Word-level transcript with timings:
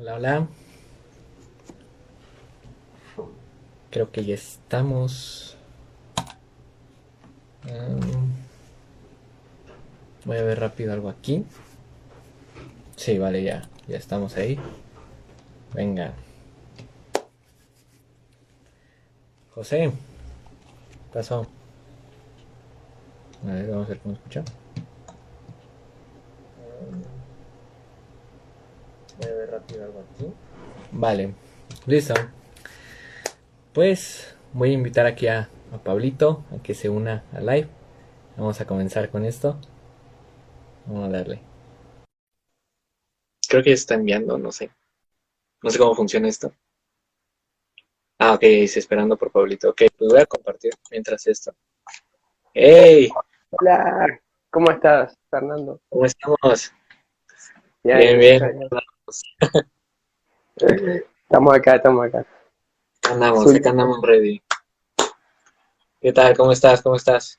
Hola, 0.00 0.14
hola. 0.14 0.48
Creo 3.90 4.10
que 4.10 4.24
ya 4.24 4.34
estamos. 4.34 5.58
Voy 10.24 10.38
a 10.38 10.42
ver 10.42 10.58
rápido 10.58 10.94
algo 10.94 11.10
aquí. 11.10 11.44
Sí, 12.96 13.18
vale, 13.18 13.42
ya. 13.42 13.68
Ya 13.88 13.98
estamos 13.98 14.38
ahí. 14.38 14.58
Venga. 15.74 16.14
José. 19.50 19.92
¿Qué 20.92 21.12
pasó? 21.12 21.46
A 23.46 23.52
ver, 23.52 23.68
vamos 23.68 23.84
a 23.84 23.88
ver 23.90 23.98
cómo 23.98 24.14
escucha. 24.14 24.44
Voy 29.18 29.28
a 29.28 29.34
ver 29.34 29.50
rápido 29.50 29.79
algo. 29.98 30.34
Vale, 30.92 31.34
listo. 31.86 32.14
Pues 33.72 34.36
voy 34.52 34.70
a 34.70 34.74
invitar 34.74 35.06
aquí 35.06 35.28
a, 35.28 35.48
a 35.72 35.78
Pablito 35.78 36.44
a 36.52 36.62
que 36.62 36.74
se 36.74 36.88
una 36.88 37.24
al 37.32 37.46
live. 37.46 37.68
Vamos 38.36 38.60
a 38.60 38.66
comenzar 38.66 39.10
con 39.10 39.24
esto. 39.24 39.58
Vamos 40.86 41.08
a 41.08 41.12
darle. 41.12 41.40
Creo 43.48 43.62
que 43.62 43.70
ya 43.70 43.74
está 43.74 43.94
enviando, 43.94 44.38
no 44.38 44.52
sé. 44.52 44.70
No 45.62 45.70
sé 45.70 45.78
cómo 45.78 45.94
funciona 45.94 46.28
esto. 46.28 46.52
Ah, 48.18 48.34
ok, 48.34 48.42
dice 48.42 48.78
esperando 48.78 49.16
por 49.16 49.30
Pablito. 49.30 49.70
Ok, 49.70 49.82
pues 49.96 50.10
voy 50.10 50.20
a 50.20 50.26
compartir 50.26 50.72
mientras 50.90 51.26
esto. 51.26 51.52
¡Hey! 52.54 53.10
Hola, 53.50 54.20
¿cómo 54.50 54.70
estás, 54.70 55.16
Fernando? 55.30 55.80
¿Cómo 55.88 56.06
estamos? 56.06 56.72
Ya, 57.82 57.96
Bien, 57.96 58.18
bien. 58.18 58.40
Estamos 60.62 61.54
acá, 61.54 61.76
estamos 61.76 62.06
acá. 62.06 62.26
Andamos, 63.10 63.50
Sí. 63.50 63.56
acá 63.56 63.70
andamos 63.70 64.02
ready. 64.02 64.42
¿Qué 66.00 66.12
tal? 66.12 66.36
¿Cómo 66.36 66.52
estás? 66.52 66.82
¿Cómo 66.82 66.96
estás? 66.96 67.38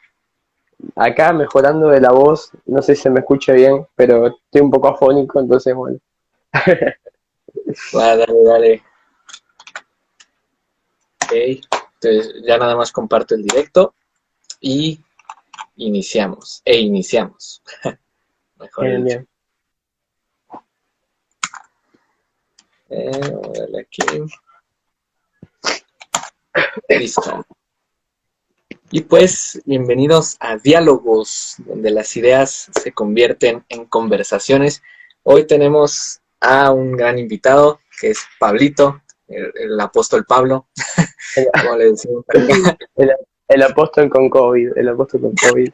Acá 0.96 1.32
mejorando 1.32 1.90
de 1.90 2.02
la 2.02 2.12
voz, 2.12 2.52
no 2.66 2.82
sé 2.82 2.96
si 2.96 3.04
se 3.04 3.10
me 3.12 3.20
escucha 3.20 3.54
bien, 3.54 3.86
pero 3.96 4.28
estoy 4.28 4.62
un 4.62 4.72
poco 4.72 4.88
afónico, 4.88 5.40
entonces 5.40 5.76
bueno. 5.76 6.00
Va, 7.96 8.16
dale, 8.16 8.44
dale. 8.44 8.84
Ok, 11.24 11.32
entonces 11.34 12.34
ya 12.44 12.58
nada 12.58 12.76
más 12.76 12.92
comparto 12.92 13.36
el 13.36 13.44
directo 13.44 13.94
y 14.60 15.00
iniciamos. 15.76 16.62
E 16.66 16.80
iniciamos. 16.80 17.62
Mejor 18.58 18.86
Bien, 18.86 19.04
bien. 19.04 19.28
Eh, 22.94 23.10
vamos 23.22 23.58
a 23.58 23.62
darle 23.62 23.80
aquí. 23.82 24.02
Listo. 26.90 27.46
Y 28.92 29.02
pues, 29.02 29.62
bienvenidos 29.66 30.36
a 30.42 30.58
Diálogos, 30.58 31.56
donde 31.60 31.90
las 31.92 32.18
ideas 32.18 32.70
se 32.74 32.92
convierten 32.92 33.64
en 33.70 33.86
conversaciones. 33.86 34.84
Hoy 35.24 35.48
tenemos 35.48 36.20
a 36.42 36.72
un 36.72 36.98
gran 36.98 37.18
invitado, 37.18 37.80
que 38.02 38.10
es 38.10 38.26
Pablito, 38.38 39.02
el, 39.30 39.54
el 39.56 39.80
apóstol 39.80 40.26
Pablo, 40.26 40.68
como 41.62 41.78
le 41.78 41.92
decimos. 41.92 42.26
El 43.48 43.64
apóstol 43.64 44.10
con 44.10 44.30
COVID, 44.30 44.78
el 44.78 44.88
apóstol 44.88 45.20
con 45.20 45.34
COVID. 45.36 45.72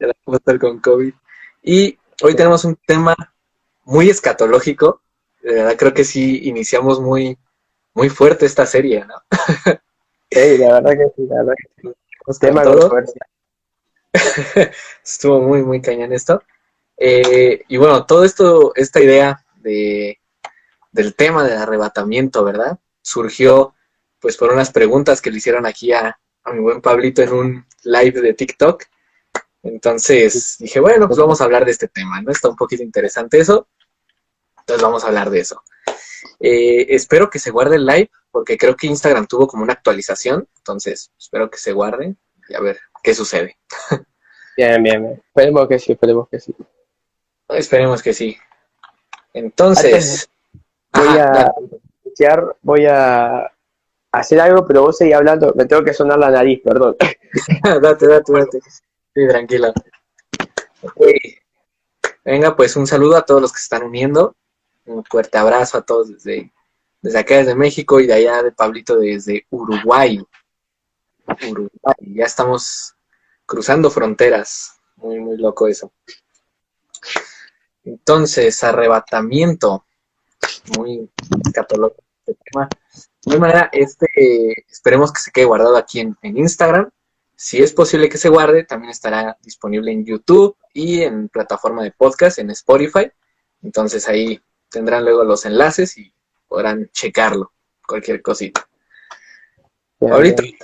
El 0.00 0.10
apóstol 0.10 0.58
con 0.58 0.80
COVID. 0.80 1.14
Y 1.62 1.96
hoy 2.22 2.34
tenemos 2.34 2.64
un 2.64 2.76
tema 2.84 3.14
muy 3.84 4.10
escatológico. 4.10 5.00
De 5.46 5.54
verdad, 5.54 5.76
creo 5.78 5.94
que 5.94 6.02
sí 6.02 6.48
iniciamos 6.48 7.00
muy, 7.00 7.38
muy 7.94 8.08
fuerte 8.08 8.46
esta 8.46 8.66
serie, 8.66 9.04
¿no? 9.04 9.14
Sí, 10.28 10.58
la 10.58 10.80
verdad 10.80 10.90
que 10.90 11.06
sí, 11.14 11.26
la 11.28 11.36
verdad 11.36 11.54
que 11.56 11.82
sí. 11.82 12.40
Tema. 12.40 12.64
Estuvo 15.04 15.40
muy, 15.40 15.62
muy 15.62 15.80
cañón 15.80 16.12
esto. 16.12 16.42
Eh, 16.96 17.62
y 17.68 17.76
bueno, 17.76 18.04
todo 18.06 18.24
esto, 18.24 18.72
esta 18.74 19.00
idea 19.00 19.46
de, 19.58 20.18
del 20.90 21.14
tema 21.14 21.44
del 21.44 21.58
arrebatamiento, 21.58 22.42
¿verdad? 22.42 22.80
Surgió 23.00 23.72
pues 24.18 24.36
por 24.36 24.52
unas 24.52 24.72
preguntas 24.72 25.22
que 25.22 25.30
le 25.30 25.36
hicieron 25.36 25.64
aquí 25.64 25.92
a, 25.92 26.18
a 26.42 26.52
mi 26.52 26.58
buen 26.58 26.80
Pablito 26.80 27.22
en 27.22 27.32
un 27.32 27.66
live 27.84 28.20
de 28.20 28.34
TikTok. 28.34 28.82
Entonces 29.62 30.56
dije, 30.58 30.80
bueno, 30.80 31.06
pues 31.06 31.20
vamos 31.20 31.40
a 31.40 31.44
hablar 31.44 31.64
de 31.64 31.70
este 31.70 31.86
tema, 31.86 32.20
¿no? 32.20 32.32
Está 32.32 32.48
un 32.48 32.56
poquito 32.56 32.82
interesante 32.82 33.38
eso. 33.38 33.68
Entonces 34.66 34.82
vamos 34.82 35.04
a 35.04 35.08
hablar 35.08 35.30
de 35.30 35.40
eso. 35.40 35.62
Eh, 36.40 36.86
espero 36.90 37.30
que 37.30 37.38
se 37.38 37.50
guarde 37.50 37.76
el 37.76 37.86
live, 37.86 38.10
porque 38.32 38.58
creo 38.58 38.76
que 38.76 38.88
Instagram 38.88 39.26
tuvo 39.26 39.46
como 39.46 39.62
una 39.62 39.74
actualización. 39.74 40.48
Entonces, 40.56 41.12
espero 41.18 41.48
que 41.48 41.58
se 41.58 41.72
guarde 41.72 42.16
y 42.48 42.54
a 42.54 42.60
ver 42.60 42.78
qué 43.02 43.14
sucede. 43.14 43.56
Bien, 44.56 44.82
bien, 44.82 45.02
bien. 45.02 45.22
Esperemos 45.28 45.68
que 45.68 45.78
sí, 45.78 45.92
esperemos 45.92 46.28
que 46.30 46.40
sí. 46.40 46.56
Esperemos 47.50 48.02
que 48.02 48.14
sí. 48.14 48.38
Entonces, 49.34 50.30
Voy 50.96 51.18
a 51.18 51.52
iniciar, 52.04 52.56
voy 52.62 52.86
a 52.86 53.52
hacer 54.12 54.40
algo, 54.40 54.66
pero 54.66 54.82
vos 54.82 54.96
seguís 54.96 55.14
hablando, 55.14 55.52
me 55.54 55.66
tengo 55.66 55.84
que 55.84 55.92
sonar 55.92 56.18
la 56.18 56.30
nariz, 56.30 56.62
perdón. 56.64 56.96
date, 57.82 58.06
date, 58.06 58.32
date. 58.32 58.60
Sí, 59.14 59.28
tranquilo. 59.28 59.72
Venga, 62.24 62.56
pues 62.56 62.76
un 62.76 62.86
saludo 62.86 63.16
a 63.16 63.26
todos 63.26 63.42
los 63.42 63.52
que 63.52 63.58
se 63.58 63.64
están 63.64 63.82
uniendo. 63.82 64.34
Un 64.86 65.04
fuerte 65.04 65.36
abrazo 65.36 65.78
a 65.78 65.82
todos 65.82 66.08
desde, 66.08 66.52
desde 67.02 67.18
acá, 67.18 67.36
desde 67.36 67.54
México, 67.54 68.00
y 68.00 68.06
de 68.06 68.14
allá 68.14 68.42
de 68.42 68.52
Pablito 68.52 68.96
desde 68.96 69.46
Uruguay. 69.50 70.24
Uruguay. 71.50 71.94
Ya 72.00 72.24
estamos 72.24 72.94
cruzando 73.44 73.90
fronteras. 73.90 74.78
Muy, 74.96 75.18
muy 75.20 75.36
loco 75.36 75.68
eso. 75.68 75.92
Entonces, 77.84 78.62
arrebatamiento. 78.64 79.84
Muy 80.76 81.10
catológico 81.52 82.02
este 82.26 82.38
tema. 82.50 82.68
De 83.24 83.38
manera, 83.38 83.70
este, 83.72 84.64
esperemos 84.70 85.12
que 85.12 85.20
se 85.20 85.30
quede 85.30 85.44
guardado 85.44 85.76
aquí 85.76 86.00
en, 86.00 86.16
en 86.22 86.36
Instagram. 86.36 86.90
Si 87.34 87.62
es 87.62 87.72
posible 87.72 88.08
que 88.08 88.18
se 88.18 88.28
guarde, 88.28 88.64
también 88.64 88.90
estará 88.90 89.36
disponible 89.42 89.92
en 89.92 90.04
YouTube 90.04 90.56
y 90.72 91.02
en 91.02 91.28
plataforma 91.28 91.82
de 91.82 91.92
podcast, 91.92 92.38
en 92.38 92.50
Spotify. 92.50 93.10
Entonces 93.62 94.08
ahí 94.08 94.40
tendrán 94.70 95.04
luego 95.04 95.24
los 95.24 95.44
enlaces 95.44 95.96
y 95.98 96.12
podrán 96.48 96.88
checarlo, 96.92 97.52
cualquier 97.86 98.22
cosita. 98.22 98.68
Bien, 99.98 100.12
Ahorita, 100.12 100.42
bien. 100.42 100.56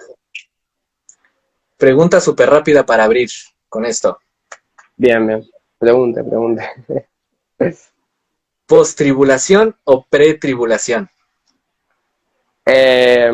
pregunta 1.76 2.20
súper 2.20 2.50
rápida 2.50 2.84
para 2.84 3.04
abrir 3.04 3.30
con 3.68 3.84
esto. 3.84 4.18
Bien, 4.96 5.26
bien. 5.26 5.50
Pregunte, 5.78 6.22
pregunte. 6.22 6.68
¿Post-tribulación 8.66 9.76
o 9.84 10.04
pre-tribulación? 10.04 11.08
Eh, 12.64 13.30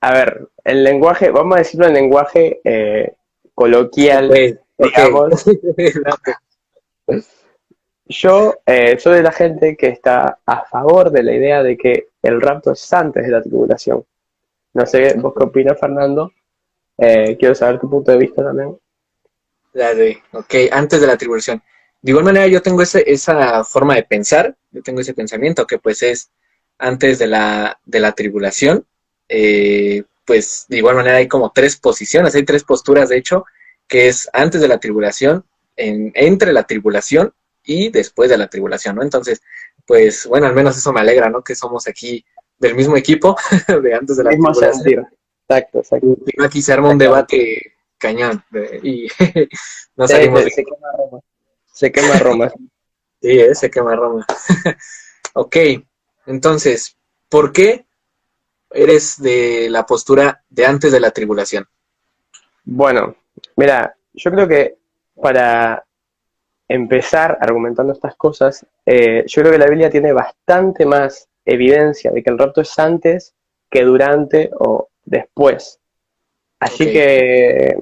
a 0.00 0.12
ver, 0.12 0.48
el 0.64 0.84
lenguaje, 0.84 1.30
vamos 1.30 1.56
a 1.56 1.58
decirlo 1.58 1.86
en 1.86 1.94
lenguaje 1.94 2.60
eh, 2.64 3.14
coloquial, 3.54 4.58
digamos. 4.78 5.44
Yo 8.06 8.56
eh, 8.66 8.98
soy 8.98 9.16
de 9.16 9.22
la 9.22 9.32
gente 9.32 9.76
que 9.76 9.88
está 9.88 10.38
a 10.44 10.64
favor 10.66 11.10
de 11.10 11.22
la 11.22 11.32
idea 11.34 11.62
de 11.62 11.76
que 11.76 12.08
el 12.22 12.40
rapto 12.40 12.72
es 12.72 12.92
antes 12.92 13.24
de 13.24 13.30
la 13.30 13.40
tribulación. 13.42 14.04
No 14.74 14.84
sé, 14.86 15.14
vos 15.18 15.32
qué 15.36 15.44
opinas, 15.44 15.78
Fernando. 15.80 16.32
Eh, 16.98 17.36
quiero 17.38 17.54
saber 17.54 17.80
tu 17.80 17.88
punto 17.88 18.12
de 18.12 18.18
vista 18.18 18.42
también. 18.44 18.76
La 19.72 19.94
de, 19.94 20.18
ok, 20.32 20.54
antes 20.70 21.00
de 21.00 21.06
la 21.06 21.16
tribulación. 21.16 21.62
De 22.02 22.10
igual 22.10 22.24
manera, 22.24 22.46
yo 22.46 22.60
tengo 22.60 22.82
ese- 22.82 23.04
esa 23.10 23.64
forma 23.64 23.94
de 23.94 24.02
pensar, 24.04 24.54
yo 24.70 24.82
tengo 24.82 25.00
ese 25.00 25.14
pensamiento 25.14 25.66
que 25.66 25.78
pues 25.78 26.02
es 26.02 26.30
antes 26.78 27.18
de 27.18 27.26
la, 27.26 27.78
de 27.86 28.00
la 28.00 28.12
tribulación. 28.12 28.84
Eh, 29.28 30.04
pues 30.26 30.66
de 30.68 30.76
igual 30.78 30.96
manera 30.96 31.16
hay 31.16 31.28
como 31.28 31.50
tres 31.52 31.76
posiciones, 31.76 32.34
hay 32.34 32.44
tres 32.44 32.64
posturas 32.64 33.08
de 33.08 33.16
hecho, 33.18 33.44
que 33.88 34.08
es 34.08 34.28
antes 34.32 34.60
de 34.60 34.68
la 34.68 34.78
tribulación, 34.78 35.44
en- 35.76 36.12
entre 36.14 36.52
la 36.52 36.64
tribulación 36.64 37.32
y 37.64 37.88
después 37.90 38.30
de 38.30 38.38
la 38.38 38.48
tribulación, 38.48 38.96
¿no? 38.96 39.02
Entonces, 39.02 39.40
pues 39.86 40.26
bueno, 40.26 40.46
al 40.46 40.54
menos 40.54 40.76
eso 40.76 40.92
me 40.92 41.00
alegra, 41.00 41.28
¿no? 41.30 41.42
Que 41.42 41.54
somos 41.54 41.86
aquí 41.88 42.24
del 42.58 42.74
mismo 42.74 42.96
equipo, 42.96 43.36
de 43.82 43.94
antes 43.94 44.16
de 44.16 44.24
la 44.24 44.30
Mismo 44.30 44.50
tribulación. 44.52 44.82
sentir. 44.82 45.02
Exacto, 45.48 45.78
exacto. 45.80 46.06
Y 46.26 46.42
aquí 46.42 46.62
se 46.62 46.72
arma 46.72 46.90
un 46.90 46.98
debate 46.98 47.74
cañón 47.98 48.42
eh, 48.54 48.80
y 48.82 49.08
no 49.96 50.06
salimos 50.08 50.42
se- 50.44 50.50
se 50.50 50.62
quema 50.64 50.88
Roma. 50.96 51.20
Se 51.72 51.92
quema 51.92 52.18
Roma. 52.18 52.52
Sí, 53.22 53.30
eh, 53.40 53.54
se 53.54 53.70
quema 53.70 53.96
Roma. 53.96 54.26
ok, 55.32 55.56
entonces, 56.26 56.98
¿por 57.30 57.52
qué 57.52 57.86
eres 58.70 59.18
de 59.22 59.68
la 59.70 59.86
postura 59.86 60.44
de 60.50 60.66
antes 60.66 60.92
de 60.92 61.00
la 61.00 61.10
tribulación? 61.10 61.66
Bueno, 62.64 63.16
mira, 63.56 63.96
yo 64.12 64.30
creo 64.30 64.46
que 64.46 64.76
para 65.22 65.84
empezar 66.68 67.38
argumentando 67.40 67.92
estas 67.92 68.16
cosas, 68.16 68.66
eh, 68.86 69.24
yo 69.26 69.42
creo 69.42 69.52
que 69.52 69.58
la 69.58 69.66
Biblia 69.66 69.90
tiene 69.90 70.12
bastante 70.12 70.86
más 70.86 71.28
evidencia 71.44 72.10
de 72.10 72.22
que 72.22 72.30
el 72.30 72.38
rapto 72.38 72.62
es 72.62 72.78
antes 72.78 73.34
que 73.70 73.84
durante 73.84 74.50
o 74.58 74.88
después. 75.04 75.80
Así 76.60 76.90
que, 76.90 77.76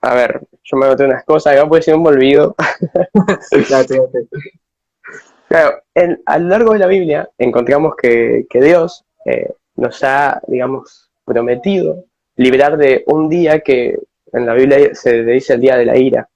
a 0.00 0.14
ver, 0.14 0.40
yo 0.64 0.76
me 0.76 0.86
noté 0.86 1.04
unas 1.04 1.24
cosas, 1.24 1.54
acá 1.54 1.68
puede 1.68 1.82
ser 1.82 1.94
un 1.94 2.06
olvido. 2.06 2.56
claro, 5.48 5.82
a 6.26 6.38
lo 6.38 6.48
largo 6.48 6.72
de 6.72 6.78
la 6.78 6.86
Biblia 6.86 7.28
encontramos 7.38 7.94
que, 8.00 8.46
Dios 8.52 9.04
eh, 9.26 9.52
nos 9.76 10.02
ha, 10.02 10.40
digamos, 10.48 11.10
prometido 11.24 12.04
librar 12.36 12.76
de 12.76 13.04
un 13.06 13.28
día 13.28 13.60
que 13.60 13.98
en 14.32 14.46
la 14.46 14.54
Biblia 14.54 14.94
se 14.94 15.24
dice 15.24 15.54
el 15.54 15.60
día 15.60 15.76
de 15.76 15.84
la 15.84 15.96
ira, 15.96 16.28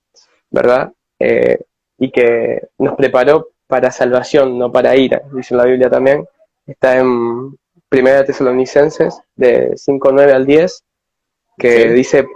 ¿verdad? 0.51 0.93
Eh, 1.19 1.59
y 1.99 2.11
que 2.11 2.69
nos 2.79 2.95
preparó 2.97 3.49
para 3.67 3.91
salvación, 3.91 4.59
no 4.59 4.71
para 4.71 4.97
ira, 4.97 5.23
dice 5.33 5.55
la 5.55 5.65
Biblia 5.65 5.91
también. 5.91 6.27
Está 6.67 6.99
en 6.99 7.57
Primera 7.89 8.25
Tesalonicenses, 8.25 9.19
de 9.35 9.73
5, 9.77 10.13
9 10.13 10.33
al 10.33 10.47
10, 10.47 10.85
que 11.59 11.89
dice, 11.91 12.27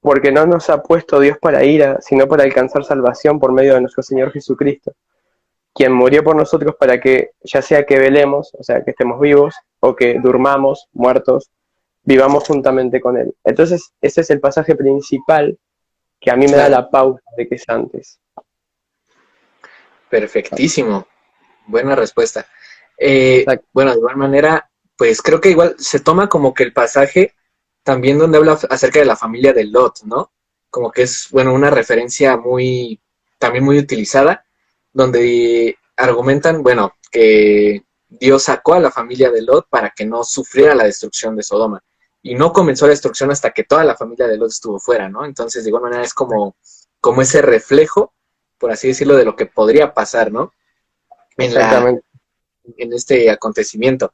porque 0.00 0.32
no 0.32 0.46
nos 0.46 0.70
ha 0.70 0.82
puesto 0.82 1.20
Dios 1.20 1.38
para 1.38 1.64
ira, 1.64 1.98
sino 2.00 2.28
para 2.28 2.44
alcanzar 2.44 2.84
salvación 2.84 3.40
por 3.40 3.52
medio 3.52 3.74
de 3.74 3.80
nuestro 3.80 4.02
Señor 4.02 4.32
Jesucristo, 4.32 4.92
quien 5.74 5.92
murió 5.92 6.22
por 6.22 6.36
nosotros 6.36 6.76
para 6.78 7.00
que, 7.00 7.30
ya 7.42 7.62
sea 7.62 7.84
que 7.84 7.98
velemos, 7.98 8.54
o 8.58 8.62
sea, 8.62 8.84
que 8.84 8.92
estemos 8.92 9.20
vivos, 9.20 9.54
o 9.80 9.96
que 9.96 10.18
durmamos, 10.20 10.88
muertos, 10.92 11.50
vivamos 12.02 12.46
juntamente 12.46 13.00
con 13.00 13.16
Él. 13.16 13.34
Entonces, 13.44 13.92
ese 14.00 14.20
es 14.22 14.30
el 14.30 14.40
pasaje 14.40 14.74
principal 14.74 15.58
que 16.20 16.30
a 16.30 16.36
mí 16.36 16.46
me 16.46 16.56
da 16.56 16.68
la 16.68 16.90
pausa 16.90 17.22
de 17.36 17.48
que 17.48 17.54
es 17.54 17.68
antes. 17.68 18.20
Perfectísimo. 20.08 21.06
Buena 21.66 21.94
respuesta. 21.94 22.46
Eh, 22.98 23.46
bueno, 23.72 23.92
de 23.92 23.98
igual 23.98 24.16
manera, 24.16 24.70
pues 24.96 25.22
creo 25.22 25.40
que 25.40 25.50
igual 25.50 25.76
se 25.78 26.00
toma 26.00 26.28
como 26.28 26.52
que 26.52 26.64
el 26.64 26.72
pasaje 26.72 27.34
también 27.82 28.18
donde 28.18 28.38
habla 28.38 28.58
acerca 28.68 28.98
de 28.98 29.06
la 29.06 29.16
familia 29.16 29.52
de 29.52 29.64
Lot, 29.64 30.02
¿no? 30.04 30.32
Como 30.68 30.90
que 30.90 31.02
es, 31.02 31.28
bueno, 31.30 31.54
una 31.54 31.70
referencia 31.70 32.36
muy, 32.36 33.00
también 33.38 33.64
muy 33.64 33.78
utilizada, 33.78 34.44
donde 34.92 35.76
argumentan, 35.96 36.62
bueno, 36.62 36.92
que 37.10 37.84
Dios 38.08 38.42
sacó 38.44 38.74
a 38.74 38.80
la 38.80 38.90
familia 38.90 39.30
de 39.30 39.42
Lot 39.42 39.68
para 39.68 39.90
que 39.90 40.04
no 40.04 40.24
sufriera 40.24 40.74
la 40.74 40.84
destrucción 40.84 41.34
de 41.36 41.42
Sodoma. 41.42 41.82
Y 42.22 42.34
no 42.34 42.52
comenzó 42.52 42.86
la 42.86 42.90
destrucción 42.90 43.30
hasta 43.30 43.50
que 43.50 43.64
toda 43.64 43.84
la 43.84 43.96
familia 43.96 44.26
de 44.26 44.36
Lot 44.36 44.50
estuvo 44.50 44.78
fuera, 44.78 45.08
¿no? 45.08 45.24
Entonces, 45.24 45.64
de 45.64 45.70
igual 45.70 45.84
manera, 45.84 46.02
es 46.02 46.14
como, 46.14 46.56
como 47.00 47.22
ese 47.22 47.40
reflejo 47.40 48.12
por 48.60 48.70
así 48.70 48.88
decirlo, 48.88 49.16
de 49.16 49.24
lo 49.24 49.34
que 49.34 49.46
podría 49.46 49.94
pasar, 49.94 50.30
¿no? 50.30 50.52
En, 51.38 52.02
en 52.76 52.92
este 52.92 53.30
acontecimiento. 53.30 54.12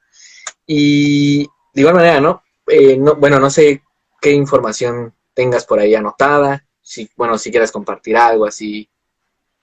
Y 0.65 1.43
de 1.75 1.81
igual 1.81 1.97
manera, 1.97 2.21
¿no? 2.21 2.45
Eh, 2.69 2.97
¿no? 2.97 3.17
Bueno, 3.17 3.41
no 3.41 3.51
sé 3.51 3.83
qué 4.21 4.31
información 4.31 5.13
tengas 5.35 5.67
por 5.67 5.81
ahí 5.81 5.97
anotada, 5.97 6.65
si, 6.81 7.11
bueno, 7.17 7.37
si 7.37 7.51
quieres 7.51 7.73
compartir 7.73 8.17
algo 8.17 8.47
así 8.47 8.89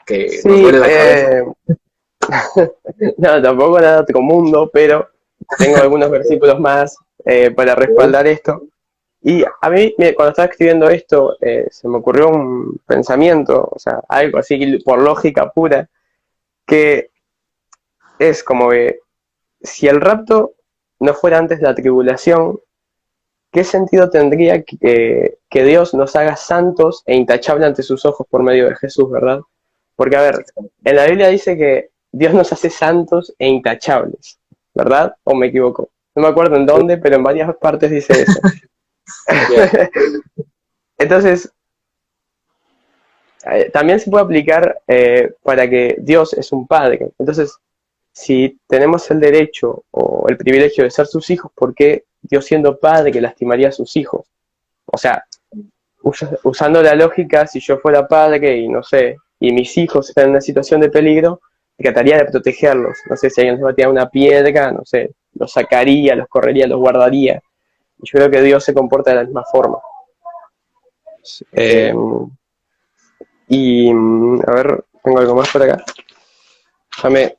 que 0.06 0.30
sí, 0.30 0.72
la 0.74 0.88
eh, 0.90 1.44
no, 3.18 3.42
tampoco 3.42 3.80
nada 3.80 4.02
otro 4.02 4.22
mundo, 4.22 4.70
pero 4.72 5.10
tengo 5.58 5.78
algunos 5.82 6.12
versículos 6.12 6.60
más 6.60 6.98
eh, 7.26 7.52
para 7.52 7.76
respaldar 7.76 8.28
esto. 8.28 8.64
Y 9.22 9.44
a 9.44 9.70
mí, 9.70 9.96
cuando 10.16 10.32
estaba 10.32 10.50
escribiendo 10.50 10.90
esto, 10.90 11.38
eh, 11.40 11.68
se 11.72 11.88
me 11.88 11.98
ocurrió 11.98 12.30
un 12.30 12.82
pensamiento, 12.86 13.70
o 13.72 13.80
sea, 13.80 14.02
algo 14.10 14.38
así 14.38 14.80
por 14.80 15.02
lógica 15.02 15.50
pura, 15.50 15.90
que 16.66 17.10
es 18.20 18.44
como 18.44 18.70
que 18.70 19.00
si 19.62 19.88
el 19.88 20.02
rapto 20.02 20.54
no 21.00 21.14
fuera 21.14 21.38
antes 21.38 21.62
la 21.62 21.74
tribulación, 21.74 22.60
¿qué 23.52 23.64
sentido 23.64 24.10
tendría 24.10 24.64
que, 24.64 25.38
que 25.50 25.64
Dios 25.64 25.94
nos 25.94 26.18
haga 26.18 26.36
santos 26.36 27.04
e 27.06 27.16
intachables 27.16 27.68
ante 27.68 27.84
sus 27.84 28.06
ojos 28.06 28.28
por 28.30 28.44
medio 28.44 28.68
de 28.68 28.76
Jesús, 28.76 29.10
verdad? 29.10 29.40
Porque, 29.96 30.18
a 30.18 30.22
ver, 30.22 30.46
en 30.84 30.96
la 30.96 31.06
Biblia 31.06 31.30
dice 31.30 31.58
que 31.58 31.92
Dios 32.12 32.34
nos 32.34 32.52
hace 32.52 32.70
santos 32.70 33.34
e 33.40 33.48
intachables, 33.48 34.38
¿verdad? 34.74 35.16
¿O 35.24 35.34
me 35.34 35.48
equivoco? 35.48 35.90
No 36.16 36.24
me 36.24 36.28
acuerdo 36.28 36.56
en 36.56 36.66
dónde, 36.66 36.98
pero 36.98 37.16
en 37.16 37.24
varias 37.24 37.56
partes 37.58 37.90
dice 37.90 38.14
eso. 38.22 38.40
Entonces, 40.98 41.52
eh, 43.52 43.70
también 43.72 44.00
se 44.00 44.10
puede 44.10 44.24
aplicar 44.24 44.82
eh, 44.88 45.34
para 45.44 45.70
que 45.70 45.98
Dios 46.00 46.34
es 46.34 46.52
un 46.52 46.68
padre. 46.68 47.12
Entonces, 47.18 47.58
si 48.12 48.60
tenemos 48.68 49.10
el 49.12 49.20
derecho 49.20 49.84
o 49.92 50.26
el 50.30 50.38
privilegio 50.38 50.84
de 50.84 50.92
ser 50.92 51.08
sus 51.08 51.30
hijos, 51.30 51.52
¿por 51.54 51.74
qué 51.74 52.06
Dios 52.22 52.46
siendo 52.46 52.80
padre 52.80 53.20
lastimaría 53.20 53.70
a 53.70 53.74
sus 53.74 53.98
hijos? 53.98 54.28
O 54.86 54.98
sea, 54.98 55.26
usando 56.44 56.82
la 56.84 56.96
lógica, 56.96 57.48
si 57.48 57.60
yo 57.60 57.80
fuera 57.80 58.08
padre 58.08 58.58
y 58.58 58.68
no 58.68 58.84
sé, 58.84 59.18
y 59.40 59.52
mis 59.52 59.76
hijos 59.78 60.10
están 60.10 60.26
en 60.26 60.30
una 60.32 60.42
situación 60.42 60.80
de 60.82 60.90
peligro, 60.90 61.42
trataría 61.78 62.18
de 62.18 62.26
protegerlos. 62.26 62.98
No 63.10 63.18
sé 63.18 63.30
si 63.30 63.42
alguien 63.42 63.56
les 63.56 63.64
batía 63.64 63.90
una 63.90 64.10
piedra, 64.10 64.72
no 64.72 64.86
sé, 64.86 65.12
los 65.36 65.52
sacaría, 65.52 66.16
los 66.16 66.28
correría, 66.28 66.68
los 66.68 66.80
guardaría. 66.80 67.42
Yo 67.98 68.12
creo 68.20 68.30
que 68.30 68.42
Dios 68.42 68.64
se 68.64 68.74
comporta 68.74 69.12
de 69.12 69.18
la 69.18 69.24
misma 69.24 69.44
forma. 69.44 69.80
Eh, 71.52 71.94
y, 73.48 73.90
a 73.92 74.52
ver, 74.52 74.84
tengo 75.04 75.20
algo 75.20 75.36
más 75.36 75.50
por 75.50 75.64
acá. 75.64 75.84
Déjame 76.96 77.38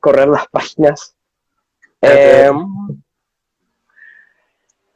correr 0.00 0.28
las 0.28 0.46
páginas. 0.48 1.14
Eh, 2.00 2.50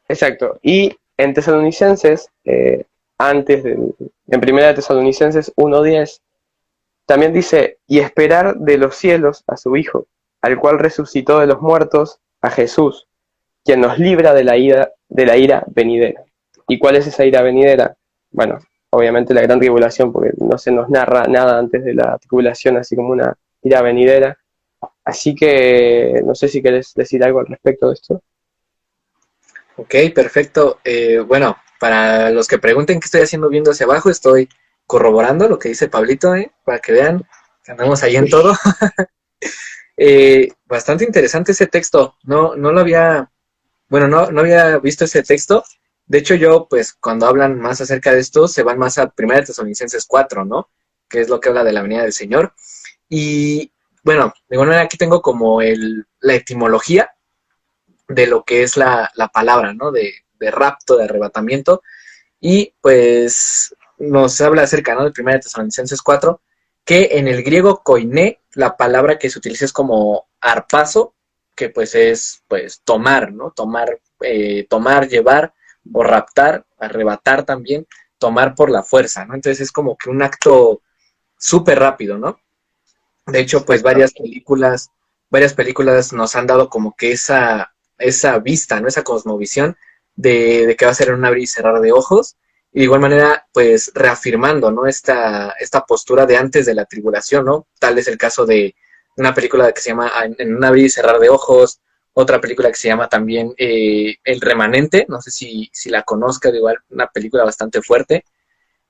exacto. 0.08 0.58
Y 0.62 0.96
en 1.16 1.34
Tesalonicenses, 1.34 2.30
eh, 2.44 2.84
antes 3.18 3.64
de, 3.64 3.78
en 4.28 4.40
primera 4.40 4.68
de 4.68 4.74
Tesalonicenses 4.74 5.54
1.10, 5.56 6.20
también 7.06 7.32
dice, 7.32 7.78
y 7.86 8.00
esperar 8.00 8.56
de 8.56 8.78
los 8.78 8.96
cielos 8.96 9.44
a 9.46 9.56
su 9.56 9.76
Hijo, 9.76 10.06
al 10.42 10.58
cual 10.58 10.78
resucitó 10.78 11.38
de 11.38 11.46
los 11.46 11.60
muertos, 11.60 12.20
a 12.46 12.50
Jesús, 12.50 13.08
quien 13.64 13.80
nos 13.80 13.98
libra 13.98 14.32
de 14.32 14.44
la 14.44 14.56
ira, 14.56 14.92
de 15.08 15.26
la 15.26 15.36
ira 15.36 15.64
venidera. 15.66 16.24
¿Y 16.68 16.78
cuál 16.78 16.96
es 16.96 17.06
esa 17.06 17.24
ira 17.24 17.42
venidera? 17.42 17.96
Bueno, 18.30 18.58
obviamente 18.90 19.34
la 19.34 19.42
gran 19.42 19.58
tribulación, 19.58 20.12
porque 20.12 20.32
no 20.38 20.56
se 20.58 20.70
nos 20.70 20.88
narra 20.88 21.24
nada 21.24 21.58
antes 21.58 21.84
de 21.84 21.94
la 21.94 22.16
tribulación, 22.18 22.76
así 22.76 22.94
como 22.94 23.10
una 23.10 23.34
ira 23.62 23.82
venidera. 23.82 24.38
Así 25.04 25.34
que 25.34 26.22
no 26.24 26.34
sé 26.34 26.48
si 26.48 26.62
querés 26.62 26.92
decir 26.94 27.24
algo 27.24 27.40
al 27.40 27.46
respecto 27.46 27.88
de 27.88 27.94
esto. 27.94 28.22
Ok, 29.76 29.94
perfecto. 30.14 30.78
Eh, 30.84 31.18
bueno, 31.18 31.56
para 31.80 32.30
los 32.30 32.46
que 32.46 32.58
pregunten 32.58 33.00
qué 33.00 33.06
estoy 33.06 33.22
haciendo 33.22 33.48
viendo 33.48 33.72
hacia 33.72 33.86
abajo, 33.86 34.08
estoy 34.08 34.48
corroborando 34.86 35.48
lo 35.48 35.58
que 35.58 35.70
dice 35.70 35.88
Pablito, 35.88 36.34
¿eh? 36.36 36.52
para 36.64 36.78
que 36.78 36.92
vean 36.92 37.24
que 37.64 37.72
andamos 37.72 38.02
ahí 38.04 38.14
en 38.14 38.28
todo. 38.28 38.54
Eh, 39.96 40.52
bastante 40.66 41.04
interesante 41.04 41.52
ese 41.52 41.66
texto. 41.66 42.16
No, 42.24 42.56
no 42.56 42.72
lo 42.72 42.80
había 42.80 43.30
bueno, 43.88 44.08
no, 44.08 44.30
no 44.30 44.40
había 44.40 44.78
visto 44.78 45.04
ese 45.04 45.22
texto. 45.22 45.64
De 46.06 46.18
hecho, 46.18 46.34
yo, 46.34 46.66
pues, 46.68 46.94
cuando 46.94 47.26
hablan 47.26 47.58
más 47.60 47.80
acerca 47.80 48.12
de 48.12 48.20
esto, 48.20 48.48
se 48.48 48.62
van 48.62 48.78
más 48.78 48.98
a 48.98 49.12
1 49.16 49.44
Tesalonicenses 49.44 50.06
4, 50.06 50.44
¿no? 50.44 50.70
Que 51.08 51.20
es 51.20 51.28
lo 51.28 51.40
que 51.40 51.48
habla 51.48 51.64
de 51.64 51.72
la 51.72 51.82
venida 51.82 52.02
del 52.02 52.12
Señor. 52.12 52.54
Y, 53.08 53.72
bueno, 54.02 54.32
de 54.48 54.56
alguna 54.56 54.70
manera 54.70 54.84
aquí 54.84 54.96
tengo 54.96 55.22
como 55.22 55.60
el, 55.62 56.06
la 56.20 56.34
etimología 56.34 57.10
de 58.08 58.26
lo 58.26 58.44
que 58.44 58.62
es 58.62 58.76
la, 58.76 59.10
la 59.14 59.28
palabra, 59.28 59.72
¿no? 59.72 59.92
De, 59.92 60.14
de, 60.38 60.50
rapto, 60.50 60.96
de 60.96 61.04
arrebatamiento. 61.04 61.82
Y, 62.40 62.74
pues, 62.80 63.74
nos 63.98 64.40
habla 64.40 64.62
acerca, 64.62 64.94
¿no? 64.94 65.04
De 65.08 65.12
1 65.22 65.40
Tesalonicenses 65.40 66.02
4, 66.02 66.40
que 66.86 67.18
en 67.18 67.28
el 67.28 67.42
griego 67.42 67.82
koiné, 67.82 68.40
la 68.54 68.76
palabra 68.76 69.18
que 69.18 69.28
se 69.28 69.38
utiliza 69.38 69.64
es 69.66 69.72
como 69.72 70.28
arpazo, 70.40 71.14
que 71.56 71.68
pues 71.68 71.96
es 71.96 72.44
pues 72.46 72.80
tomar, 72.84 73.32
¿no? 73.32 73.50
Tomar, 73.50 74.00
eh, 74.20 74.66
tomar, 74.70 75.08
llevar 75.08 75.52
o 75.92 76.04
raptar, 76.04 76.64
arrebatar 76.78 77.44
también, 77.44 77.86
tomar 78.18 78.54
por 78.54 78.70
la 78.70 78.84
fuerza, 78.84 79.24
¿no? 79.24 79.34
Entonces 79.34 79.60
es 79.62 79.72
como 79.72 79.96
que 79.96 80.10
un 80.10 80.22
acto 80.22 80.80
súper 81.36 81.80
rápido, 81.80 82.18
¿no? 82.18 82.38
De 83.26 83.40
hecho, 83.40 83.64
pues 83.64 83.82
varias 83.82 84.12
películas, 84.12 84.90
varias 85.28 85.54
películas 85.54 86.12
nos 86.12 86.36
han 86.36 86.46
dado 86.46 86.70
como 86.70 86.94
que 86.94 87.10
esa, 87.10 87.74
esa 87.98 88.38
vista, 88.38 88.80
¿no? 88.80 88.86
Esa 88.86 89.02
cosmovisión 89.02 89.76
de, 90.14 90.68
de 90.68 90.76
que 90.76 90.84
va 90.84 90.92
a 90.92 90.94
ser 90.94 91.12
un 91.12 91.24
abrir 91.24 91.42
y 91.42 91.46
cerrar 91.48 91.80
de 91.80 91.90
ojos. 91.90 92.36
Y 92.76 92.80
de 92.80 92.84
igual 92.84 93.00
manera, 93.00 93.48
pues 93.54 93.90
reafirmando, 93.94 94.70
¿no? 94.70 94.86
Esta, 94.86 95.52
esta 95.58 95.86
postura 95.86 96.26
de 96.26 96.36
antes 96.36 96.66
de 96.66 96.74
la 96.74 96.84
tribulación, 96.84 97.46
¿no? 97.46 97.68
Tal 97.78 97.96
es 97.96 98.06
el 98.06 98.18
caso 98.18 98.44
de, 98.44 98.74
una 99.16 99.32
película 99.34 99.72
que 99.72 99.80
se 99.80 99.88
llama 99.88 100.12
En 100.36 100.54
un 100.54 100.62
abrir 100.62 100.84
y 100.84 100.90
cerrar 100.90 101.18
de 101.18 101.30
ojos, 101.30 101.80
otra 102.12 102.38
película 102.38 102.68
que 102.68 102.76
se 102.76 102.88
llama 102.88 103.08
también 103.08 103.54
eh, 103.56 104.16
El 104.22 104.42
Remanente, 104.42 105.06
no 105.08 105.22
sé 105.22 105.30
si, 105.30 105.70
si 105.72 105.88
la 105.88 106.02
conozcas, 106.02 106.54
igual 106.54 106.76
una 106.90 107.06
película 107.06 107.44
bastante 107.44 107.80
fuerte, 107.80 108.26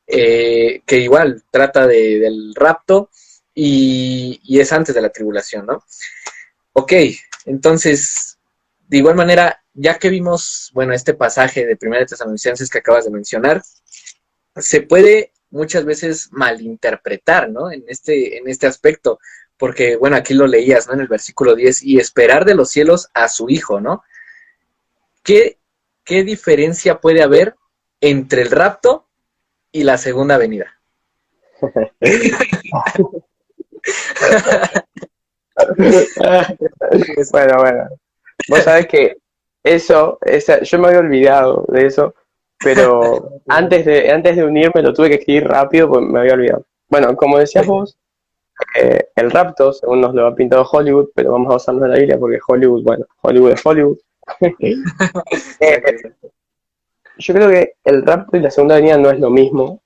eh, 0.04 0.82
que 0.84 0.98
igual 0.98 1.44
trata 1.52 1.86
de, 1.86 2.18
del 2.18 2.56
rapto 2.56 3.10
y, 3.54 4.40
y 4.42 4.58
es 4.58 4.72
antes 4.72 4.96
de 4.96 5.02
la 5.02 5.10
tribulación, 5.10 5.64
¿no? 5.64 5.84
Ok, 6.72 6.92
entonces, 7.44 8.35
de 8.88 8.98
igual 8.98 9.16
manera, 9.16 9.62
ya 9.74 9.98
que 9.98 10.08
vimos, 10.08 10.70
bueno, 10.74 10.92
este 10.92 11.14
pasaje 11.14 11.66
de 11.66 11.76
Primera 11.76 12.00
de 12.00 12.06
Tesalonicenses 12.06 12.70
que 12.70 12.78
acabas 12.78 13.04
de 13.04 13.10
mencionar, 13.10 13.62
se 14.56 14.82
puede 14.82 15.32
muchas 15.50 15.84
veces 15.84 16.28
malinterpretar, 16.32 17.50
¿no? 17.50 17.70
En 17.70 17.84
este, 17.88 18.38
en 18.38 18.48
este 18.48 18.66
aspecto, 18.66 19.18
porque, 19.56 19.96
bueno, 19.96 20.16
aquí 20.16 20.34
lo 20.34 20.46
leías, 20.46 20.86
¿no? 20.86 20.94
En 20.94 21.00
el 21.00 21.08
versículo 21.08 21.54
10, 21.54 21.82
y 21.82 21.98
esperar 21.98 22.44
de 22.44 22.54
los 22.54 22.70
cielos 22.70 23.08
a 23.14 23.28
su 23.28 23.48
Hijo, 23.50 23.80
¿no? 23.80 24.02
¿Qué, 25.22 25.58
qué 26.04 26.22
diferencia 26.24 27.00
puede 27.00 27.22
haber 27.22 27.56
entre 28.00 28.42
el 28.42 28.50
rapto 28.50 29.08
y 29.72 29.82
la 29.82 29.98
segunda 29.98 30.38
venida? 30.38 30.80
bueno, 37.32 37.56
bueno. 37.58 37.88
Vos 38.48 38.60
sabés 38.60 38.86
que 38.86 39.16
eso, 39.62 40.18
esa, 40.22 40.62
yo 40.62 40.78
me 40.78 40.88
había 40.88 41.00
olvidado 41.00 41.64
de 41.68 41.86
eso, 41.86 42.14
pero 42.58 43.40
antes 43.48 43.84
de, 43.84 44.10
antes 44.10 44.36
de 44.36 44.44
unirme 44.44 44.82
lo 44.82 44.92
tuve 44.92 45.08
que 45.08 45.14
escribir 45.16 45.48
rápido 45.48 45.88
porque 45.88 46.06
me 46.06 46.20
había 46.20 46.34
olvidado. 46.34 46.66
Bueno, 46.88 47.16
como 47.16 47.38
decías 47.38 47.66
vos, 47.66 47.98
eh, 48.76 49.08
el 49.14 49.30
rapto, 49.30 49.72
según 49.72 50.00
nos 50.00 50.14
lo 50.14 50.26
ha 50.26 50.34
pintado 50.34 50.66
Hollywood, 50.70 51.10
pero 51.14 51.32
vamos 51.32 51.50
a 51.50 51.54
basarnos 51.54 51.84
en 51.84 51.90
la 51.90 51.98
Biblia 51.98 52.18
porque 52.18 52.38
Hollywood, 52.46 52.82
bueno, 52.84 53.06
Hollywood 53.22 53.52
es 53.52 53.66
Hollywood. 53.66 53.98
Eh, 55.60 55.80
yo 57.18 57.34
creo 57.34 57.48
que 57.48 57.74
el 57.84 58.04
rapto 58.04 58.36
y 58.36 58.40
la 58.40 58.50
segunda 58.50 58.76
venida 58.76 58.98
no 58.98 59.10
es 59.10 59.18
lo 59.18 59.30
mismo, 59.30 59.80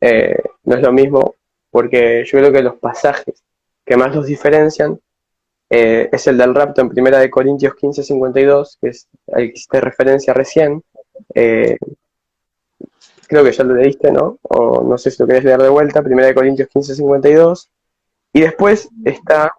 eh, 0.00 0.42
no 0.64 0.76
es 0.76 0.82
lo 0.82 0.92
mismo, 0.92 1.36
porque 1.70 2.24
yo 2.24 2.38
creo 2.38 2.52
que 2.52 2.62
los 2.62 2.76
pasajes 2.76 3.44
que 3.84 3.96
más 3.96 4.14
los 4.14 4.26
diferencian 4.26 4.98
eh, 5.68 6.08
es 6.12 6.26
el 6.26 6.38
del 6.38 6.54
rapto 6.54 6.80
en 6.80 6.88
Primera 6.88 7.18
de 7.18 7.30
Corintios 7.30 7.74
15, 7.74 8.02
52, 8.02 8.78
que 8.80 8.88
es 8.88 9.08
al 9.32 9.52
que 9.52 9.80
referencia 9.80 10.32
recién. 10.32 10.82
Eh, 11.34 11.76
creo 13.26 13.42
que 13.44 13.52
ya 13.52 13.64
lo 13.64 13.74
leíste, 13.74 14.12
¿no? 14.12 14.38
O 14.42 14.82
no 14.82 14.96
sé 14.98 15.10
si 15.10 15.22
lo 15.22 15.26
querés 15.26 15.44
leer 15.44 15.60
de 15.62 15.68
vuelta, 15.68 16.02
Primera 16.02 16.28
de 16.28 16.34
Corintios 16.34 16.68
15, 16.68 16.94
52. 16.94 17.70
Y 18.32 18.40
después 18.40 18.88
está 19.04 19.54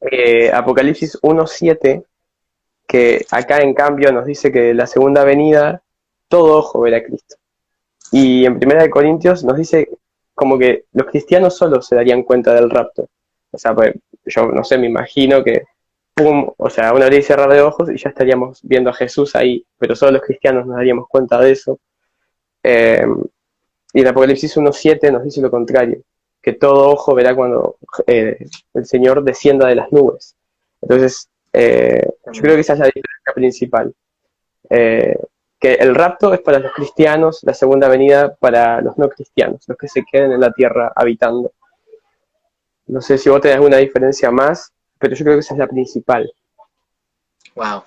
eh, 0.00 0.50
Apocalipsis 0.52 1.18
1, 1.20 1.46
7, 1.46 2.04
que 2.86 3.26
acá 3.30 3.58
en 3.58 3.74
cambio 3.74 4.12
nos 4.12 4.24
dice 4.24 4.50
que 4.50 4.72
la 4.74 4.86
segunda 4.86 5.24
venida 5.24 5.82
todo 6.28 6.58
ojo 6.58 6.80
verá 6.80 6.98
a 6.98 7.02
Cristo. 7.02 7.36
Y 8.10 8.46
en 8.46 8.58
Primera 8.58 8.82
de 8.82 8.90
Corintios 8.90 9.44
nos 9.44 9.56
dice 9.56 9.90
como 10.34 10.58
que 10.58 10.86
los 10.92 11.06
cristianos 11.06 11.56
solo 11.56 11.82
se 11.82 11.94
darían 11.94 12.22
cuenta 12.22 12.54
del 12.54 12.70
rapto. 12.70 13.08
O 13.52 13.58
sea, 13.58 13.74
pues, 13.74 13.94
yo 14.24 14.46
no 14.46 14.64
sé, 14.64 14.78
me 14.78 14.86
imagino 14.86 15.44
que, 15.44 15.64
pum, 16.14 16.50
o 16.56 16.70
sea, 16.70 16.92
una 16.92 17.04
abrir 17.04 17.20
y 17.20 17.22
cerrar 17.22 17.50
de 17.52 17.60
ojos 17.60 17.90
y 17.90 17.96
ya 17.96 18.08
estaríamos 18.08 18.60
viendo 18.62 18.90
a 18.90 18.94
Jesús 18.94 19.36
ahí, 19.36 19.64
pero 19.78 19.94
solo 19.94 20.12
los 20.12 20.22
cristianos 20.22 20.66
nos 20.66 20.76
daríamos 20.76 21.06
cuenta 21.08 21.38
de 21.38 21.52
eso. 21.52 21.78
Eh, 22.62 23.06
y 23.92 24.00
en 24.00 24.06
Apocalipsis 24.06 24.56
1.7 24.56 25.12
nos 25.12 25.24
dice 25.24 25.42
lo 25.42 25.50
contrario, 25.50 26.02
que 26.40 26.54
todo 26.54 26.88
ojo 26.88 27.14
verá 27.14 27.34
cuando 27.34 27.76
eh, 28.06 28.46
el 28.74 28.86
Señor 28.86 29.22
descienda 29.22 29.68
de 29.68 29.74
las 29.74 29.92
nubes. 29.92 30.34
Entonces, 30.80 31.28
eh, 31.52 32.08
yo 32.32 32.42
creo 32.42 32.54
que 32.54 32.62
esa 32.62 32.72
es 32.72 32.78
la 32.78 32.86
diferencia 32.86 33.32
principal. 33.34 33.94
que 34.68 35.74
el 35.74 35.94
rapto 35.94 36.34
es 36.34 36.40
para 36.40 36.58
los 36.58 36.72
cristianos, 36.72 37.40
la 37.44 37.54
segunda 37.54 37.86
venida 37.88 38.34
para 38.34 38.80
los 38.80 38.98
no 38.98 39.08
cristianos, 39.08 39.62
los 39.68 39.78
que 39.78 39.86
se 39.86 40.02
queden 40.10 40.32
en 40.32 40.40
la 40.40 40.52
tierra 40.52 40.92
habitando. 40.96 41.52
No 42.92 43.00
sé 43.00 43.16
si 43.16 43.30
vos 43.30 43.40
tenés 43.40 43.56
alguna 43.56 43.78
diferencia 43.78 44.30
más, 44.30 44.70
pero 44.98 45.16
yo 45.16 45.24
creo 45.24 45.36
que 45.36 45.40
esa 45.40 45.54
es 45.54 45.58
la 45.58 45.66
principal. 45.66 46.30
Wow. 47.54 47.84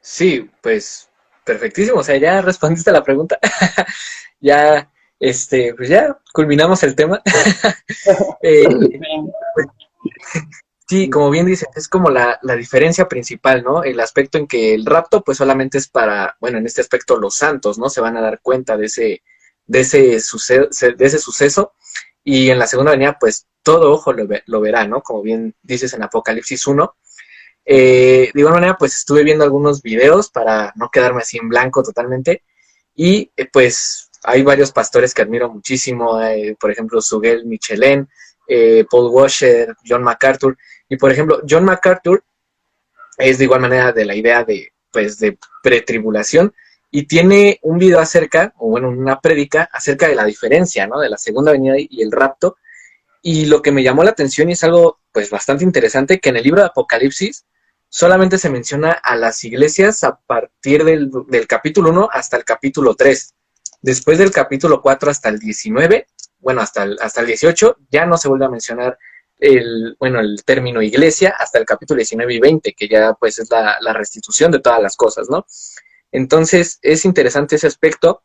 Sí, 0.00 0.50
pues 0.62 1.10
perfectísimo. 1.44 1.98
O 1.98 2.02
sea, 2.02 2.16
ya 2.16 2.40
respondiste 2.40 2.88
a 2.88 2.94
la 2.94 3.04
pregunta. 3.04 3.38
ya, 4.40 4.90
este, 5.18 5.74
pues 5.74 5.90
ya 5.90 6.18
culminamos 6.32 6.82
el 6.82 6.96
tema. 6.96 7.22
Eh, 8.42 8.66
sí, 10.88 11.10
como 11.10 11.28
bien 11.28 11.44
dices, 11.44 11.68
es 11.74 11.86
como 11.86 12.08
la, 12.08 12.38
la, 12.40 12.56
diferencia 12.56 13.08
principal, 13.08 13.62
¿no? 13.62 13.84
El 13.84 14.00
aspecto 14.00 14.38
en 14.38 14.46
que 14.46 14.72
el 14.72 14.86
rapto, 14.86 15.22
pues 15.22 15.36
solamente 15.36 15.76
es 15.76 15.88
para, 15.88 16.38
bueno, 16.40 16.56
en 16.56 16.64
este 16.64 16.80
aspecto 16.80 17.18
los 17.18 17.34
santos, 17.34 17.78
¿no? 17.78 17.90
Se 17.90 18.00
van 18.00 18.16
a 18.16 18.22
dar 18.22 18.40
cuenta 18.40 18.78
de 18.78 18.86
ese, 18.86 19.22
de 19.66 19.80
ese, 19.80 20.18
suceso, 20.20 20.68
de 20.96 21.04
ese 21.04 21.18
suceso. 21.18 21.74
Y 22.24 22.48
en 22.48 22.58
la 22.58 22.66
segunda 22.66 22.92
venida, 22.92 23.18
pues 23.20 23.46
todo 23.62 23.92
ojo 23.92 24.12
lo, 24.12 24.60
verá, 24.60 24.86
¿no? 24.86 25.02
Como 25.02 25.22
bien 25.22 25.54
dices 25.62 25.92
en 25.94 26.02
Apocalipsis 26.02 26.66
1. 26.66 26.96
Eh, 27.64 28.30
de 28.32 28.40
igual 28.40 28.54
manera, 28.54 28.76
pues 28.76 28.96
estuve 28.96 29.22
viendo 29.22 29.44
algunos 29.44 29.82
videos 29.82 30.30
para 30.30 30.72
no 30.76 30.90
quedarme 30.90 31.22
así 31.22 31.38
en 31.38 31.48
blanco 31.48 31.82
totalmente. 31.82 32.42
Y 32.94 33.30
eh, 33.36 33.48
pues 33.52 34.10
hay 34.24 34.42
varios 34.42 34.72
pastores 34.72 35.14
que 35.14 35.22
admiro 35.22 35.50
muchísimo, 35.50 36.20
eh, 36.22 36.56
por 36.58 36.70
ejemplo, 36.70 37.00
Sugel 37.00 37.46
Michelin, 37.46 38.08
Paul 38.90 39.10
Washer, 39.10 39.76
John 39.86 40.02
MacArthur. 40.02 40.56
Y 40.88 40.96
por 40.96 41.12
ejemplo, 41.12 41.40
John 41.48 41.64
MacArthur 41.64 42.24
es 43.16 43.38
de 43.38 43.44
igual 43.44 43.60
manera 43.60 43.92
de 43.92 44.04
la 44.04 44.14
idea 44.14 44.42
de, 44.42 44.72
pues, 44.90 45.18
de 45.18 45.38
pretribulación 45.62 46.52
y 46.90 47.04
tiene 47.06 47.60
un 47.62 47.78
video 47.78 48.00
acerca, 48.00 48.52
o 48.58 48.70
bueno, 48.70 48.88
una 48.88 49.20
prédica 49.20 49.68
acerca 49.72 50.08
de 50.08 50.16
la 50.16 50.24
diferencia, 50.24 50.88
¿no? 50.88 50.98
De 50.98 51.08
la 51.08 51.18
segunda 51.18 51.52
venida 51.52 51.74
y 51.78 52.02
el 52.02 52.10
rapto 52.10 52.56
y 53.22 53.46
lo 53.46 53.62
que 53.62 53.72
me 53.72 53.82
llamó 53.82 54.04
la 54.04 54.10
atención 54.10 54.48
y 54.48 54.52
es 54.52 54.64
algo 54.64 55.00
pues 55.12 55.30
bastante 55.30 55.64
interesante, 55.64 56.20
que 56.20 56.30
en 56.30 56.36
el 56.36 56.44
libro 56.44 56.60
de 56.60 56.68
Apocalipsis 56.68 57.44
solamente 57.88 58.38
se 58.38 58.50
menciona 58.50 58.92
a 58.92 59.16
las 59.16 59.42
iglesias 59.44 60.04
a 60.04 60.16
partir 60.16 60.84
del, 60.84 61.10
capítulo 61.48 61.90
1 61.90 62.08
hasta 62.12 62.36
el 62.36 62.44
capítulo 62.44 62.94
3. 62.94 63.34
Después 63.82 64.18
del 64.18 64.30
capítulo 64.30 64.80
4 64.80 65.10
hasta 65.10 65.28
el 65.28 65.38
19, 65.38 66.06
bueno, 66.38 66.60
hasta 66.60 66.84
el, 66.84 66.96
hasta 67.00 67.20
el 67.20 67.26
18, 67.26 67.78
ya 67.90 68.06
no 68.06 68.16
se 68.16 68.28
vuelve 68.28 68.46
a 68.46 68.50
mencionar 68.50 68.98
el, 69.38 69.96
bueno, 69.98 70.20
el 70.20 70.42
término 70.44 70.82
iglesia 70.82 71.34
hasta 71.38 71.58
el 71.58 71.64
capítulo 71.64 71.98
19 71.98 72.34
y 72.34 72.38
20, 72.38 72.72
que 72.74 72.88
ya 72.88 73.14
pues 73.14 73.38
es 73.38 73.48
la 73.50 73.92
restitución 73.92 74.52
de 74.52 74.60
todas 74.60 74.80
las 74.80 74.96
cosas, 74.96 75.28
¿no? 75.28 75.46
Entonces 76.12 76.78
es 76.82 77.04
interesante 77.04 77.56
ese 77.56 77.66
aspecto 77.66 78.22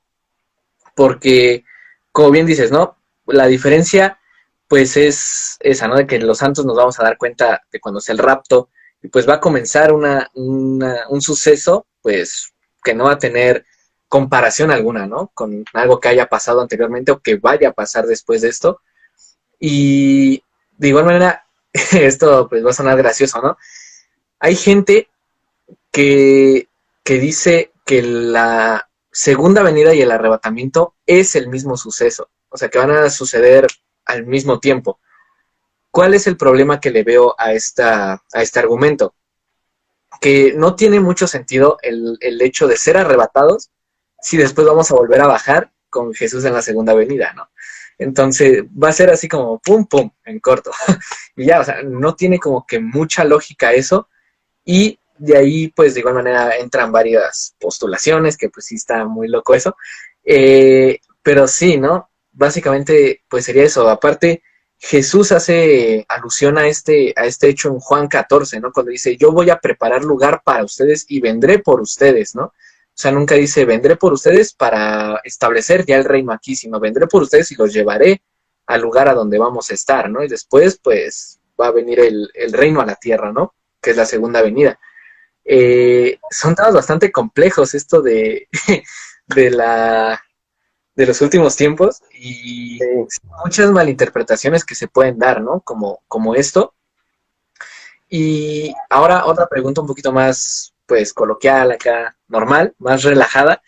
porque, 0.95 1.63
como 2.11 2.31
bien 2.31 2.45
dices, 2.45 2.71
¿no? 2.71 2.97
La 3.25 3.47
diferencia 3.47 4.19
pues 4.67 4.97
es 4.97 5.57
esa, 5.59 5.87
¿no? 5.87 5.95
De 5.95 6.07
que 6.07 6.19
los 6.19 6.39
santos 6.39 6.65
nos 6.65 6.77
vamos 6.77 6.99
a 6.99 7.03
dar 7.03 7.17
cuenta 7.17 7.61
de 7.71 7.79
cuando 7.79 7.99
sea 7.99 8.13
el 8.13 8.19
rapto, 8.19 8.69
y 9.01 9.07
pues 9.07 9.27
va 9.27 9.35
a 9.35 9.39
comenzar 9.39 9.91
una, 9.93 10.29
un 10.33 11.21
suceso, 11.21 11.85
pues, 12.01 12.53
que 12.83 12.93
no 12.93 13.05
va 13.05 13.13
a 13.13 13.19
tener 13.19 13.65
comparación 14.07 14.71
alguna, 14.71 15.05
¿no? 15.07 15.31
Con 15.33 15.65
algo 15.73 15.99
que 15.99 16.09
haya 16.09 16.27
pasado 16.27 16.61
anteriormente 16.61 17.11
o 17.11 17.19
que 17.19 17.35
vaya 17.35 17.69
a 17.69 17.73
pasar 17.73 18.05
después 18.05 18.41
de 18.41 18.49
esto. 18.49 18.81
Y 19.59 20.43
de 20.77 20.87
igual 20.87 21.05
manera, 21.05 21.45
esto 21.91 22.47
pues 22.47 22.65
va 22.65 22.69
a 22.69 22.73
sonar 22.73 22.97
gracioso, 22.97 23.41
¿no? 23.41 23.57
Hay 24.39 24.55
gente 24.55 25.09
que, 25.91 26.67
que 27.03 27.19
dice 27.19 27.71
que 27.85 28.01
la 28.01 28.89
segunda 29.11 29.63
venida 29.63 29.93
y 29.93 30.01
el 30.01 30.11
arrebatamiento 30.11 30.95
es 31.05 31.35
el 31.35 31.49
mismo 31.49 31.77
suceso. 31.77 32.29
O 32.49 32.57
sea, 32.57 32.69
que 32.69 32.77
van 32.77 32.91
a 32.91 33.09
suceder 33.09 33.67
al 34.05 34.25
mismo 34.25 34.59
tiempo. 34.59 34.99
¿Cuál 35.91 36.13
es 36.13 36.27
el 36.27 36.37
problema 36.37 36.79
que 36.79 36.91
le 36.91 37.03
veo 37.03 37.35
a, 37.37 37.53
esta, 37.53 38.23
a 38.33 38.41
este 38.41 38.59
argumento? 38.59 39.15
Que 40.19 40.53
no 40.55 40.75
tiene 40.75 40.99
mucho 40.99 41.27
sentido 41.27 41.77
el, 41.81 42.17
el 42.21 42.41
hecho 42.41 42.67
de 42.67 42.77
ser 42.77 42.97
arrebatados 42.97 43.71
si 44.21 44.37
después 44.37 44.65
vamos 44.65 44.89
a 44.91 44.95
volver 44.95 45.21
a 45.21 45.27
bajar 45.27 45.71
con 45.89 46.13
Jesús 46.13 46.43
en 46.45 46.53
la 46.53 46.61
segunda 46.61 46.93
venida, 46.93 47.33
¿no? 47.33 47.49
Entonces 47.97 48.63
va 48.65 48.89
a 48.89 48.93
ser 48.93 49.09
así 49.09 49.27
como 49.27 49.59
pum, 49.59 49.85
pum, 49.85 50.11
en 50.25 50.39
corto. 50.39 50.71
y 51.35 51.45
ya, 51.45 51.61
o 51.61 51.63
sea, 51.63 51.81
no 51.83 52.15
tiene 52.15 52.39
como 52.39 52.65
que 52.65 52.79
mucha 52.79 53.23
lógica 53.23 53.73
eso. 53.73 54.09
Y 54.65 54.99
de 55.17 55.37
ahí, 55.37 55.67
pues 55.69 55.93
de 55.93 56.01
igual 56.01 56.15
manera 56.15 56.57
entran 56.57 56.91
varias 56.91 57.55
postulaciones, 57.59 58.37
que 58.37 58.49
pues 58.49 58.65
sí 58.65 58.75
está 58.75 59.05
muy 59.05 59.27
loco 59.27 59.55
eso. 59.55 59.77
Eh, 60.23 60.99
pero 61.21 61.47
sí, 61.47 61.77
¿no? 61.77 62.09
Básicamente, 62.35 63.23
pues 63.29 63.45
sería 63.45 63.63
eso. 63.63 63.89
Aparte, 63.89 64.43
Jesús 64.77 65.31
hace 65.31 66.05
alusión 66.07 66.57
a 66.57 66.67
este, 66.67 67.13
a 67.15 67.25
este 67.25 67.49
hecho 67.49 67.69
en 67.69 67.79
Juan 67.79 68.07
14, 68.07 68.59
¿no? 68.59 68.71
Cuando 68.71 68.91
dice, 68.91 69.17
yo 69.17 69.31
voy 69.31 69.49
a 69.49 69.59
preparar 69.59 70.03
lugar 70.03 70.41
para 70.43 70.63
ustedes 70.63 71.05
y 71.07 71.21
vendré 71.21 71.59
por 71.59 71.81
ustedes, 71.81 72.35
¿no? 72.35 72.45
O 72.45 72.97
sea, 72.97 73.11
nunca 73.11 73.35
dice, 73.35 73.65
vendré 73.65 73.95
por 73.95 74.13
ustedes 74.13 74.53
para 74.53 75.19
establecer 75.23 75.85
ya 75.85 75.97
el 75.97 76.05
reino 76.05 76.31
aquí, 76.31 76.55
sino 76.55 76.79
vendré 76.79 77.07
por 77.07 77.23
ustedes 77.23 77.51
y 77.51 77.55
los 77.55 77.73
llevaré 77.73 78.21
al 78.67 78.81
lugar 78.81 79.09
a 79.09 79.13
donde 79.13 79.37
vamos 79.37 79.69
a 79.71 79.73
estar, 79.73 80.09
¿no? 80.09 80.23
Y 80.23 80.27
después, 80.27 80.79
pues, 80.81 81.39
va 81.59 81.67
a 81.67 81.71
venir 81.71 81.99
el, 81.99 82.29
el 82.33 82.53
reino 82.53 82.81
a 82.81 82.85
la 82.85 82.95
tierra, 82.95 83.31
¿no? 83.31 83.55
Que 83.81 83.91
es 83.91 83.97
la 83.97 84.05
segunda 84.05 84.41
venida. 84.41 84.79
Eh, 85.43 86.19
son 86.31 86.55
temas 86.55 86.73
bastante 86.73 87.11
complejos 87.11 87.75
esto 87.75 88.01
de, 88.01 88.47
de 89.27 89.51
la 89.51 90.21
de 90.95 91.05
los 91.05 91.21
últimos 91.21 91.55
tiempos 91.55 92.01
y 92.13 92.79
muchas 93.43 93.71
malinterpretaciones 93.71 94.63
que 94.63 94.75
se 94.75 94.87
pueden 94.87 95.19
dar, 95.19 95.41
¿no? 95.41 95.59
Como, 95.61 96.01
como 96.07 96.35
esto. 96.35 96.73
Y 98.09 98.73
ahora 98.89 99.25
otra 99.25 99.47
pregunta 99.47 99.81
un 99.81 99.87
poquito 99.87 100.11
más, 100.11 100.73
pues, 100.85 101.13
coloquial 101.13 101.71
acá, 101.71 102.15
normal, 102.27 102.73
más 102.77 103.03
relajada. 103.03 103.61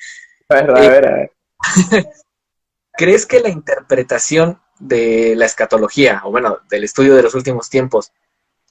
A 0.49 0.55
ver, 0.55 0.71
a 0.71 0.73
ver, 0.73 1.07
a 1.07 1.15
ver. 1.15 1.31
¿Crees 2.93 3.25
que 3.25 3.41
la 3.41 3.49
interpretación 3.49 4.61
de 4.79 5.35
la 5.35 5.45
escatología, 5.45 6.21
o 6.23 6.31
bueno, 6.31 6.59
del 6.69 6.83
estudio 6.83 7.15
de 7.15 7.23
los 7.23 7.35
últimos 7.35 7.69
tiempos, 7.69 8.11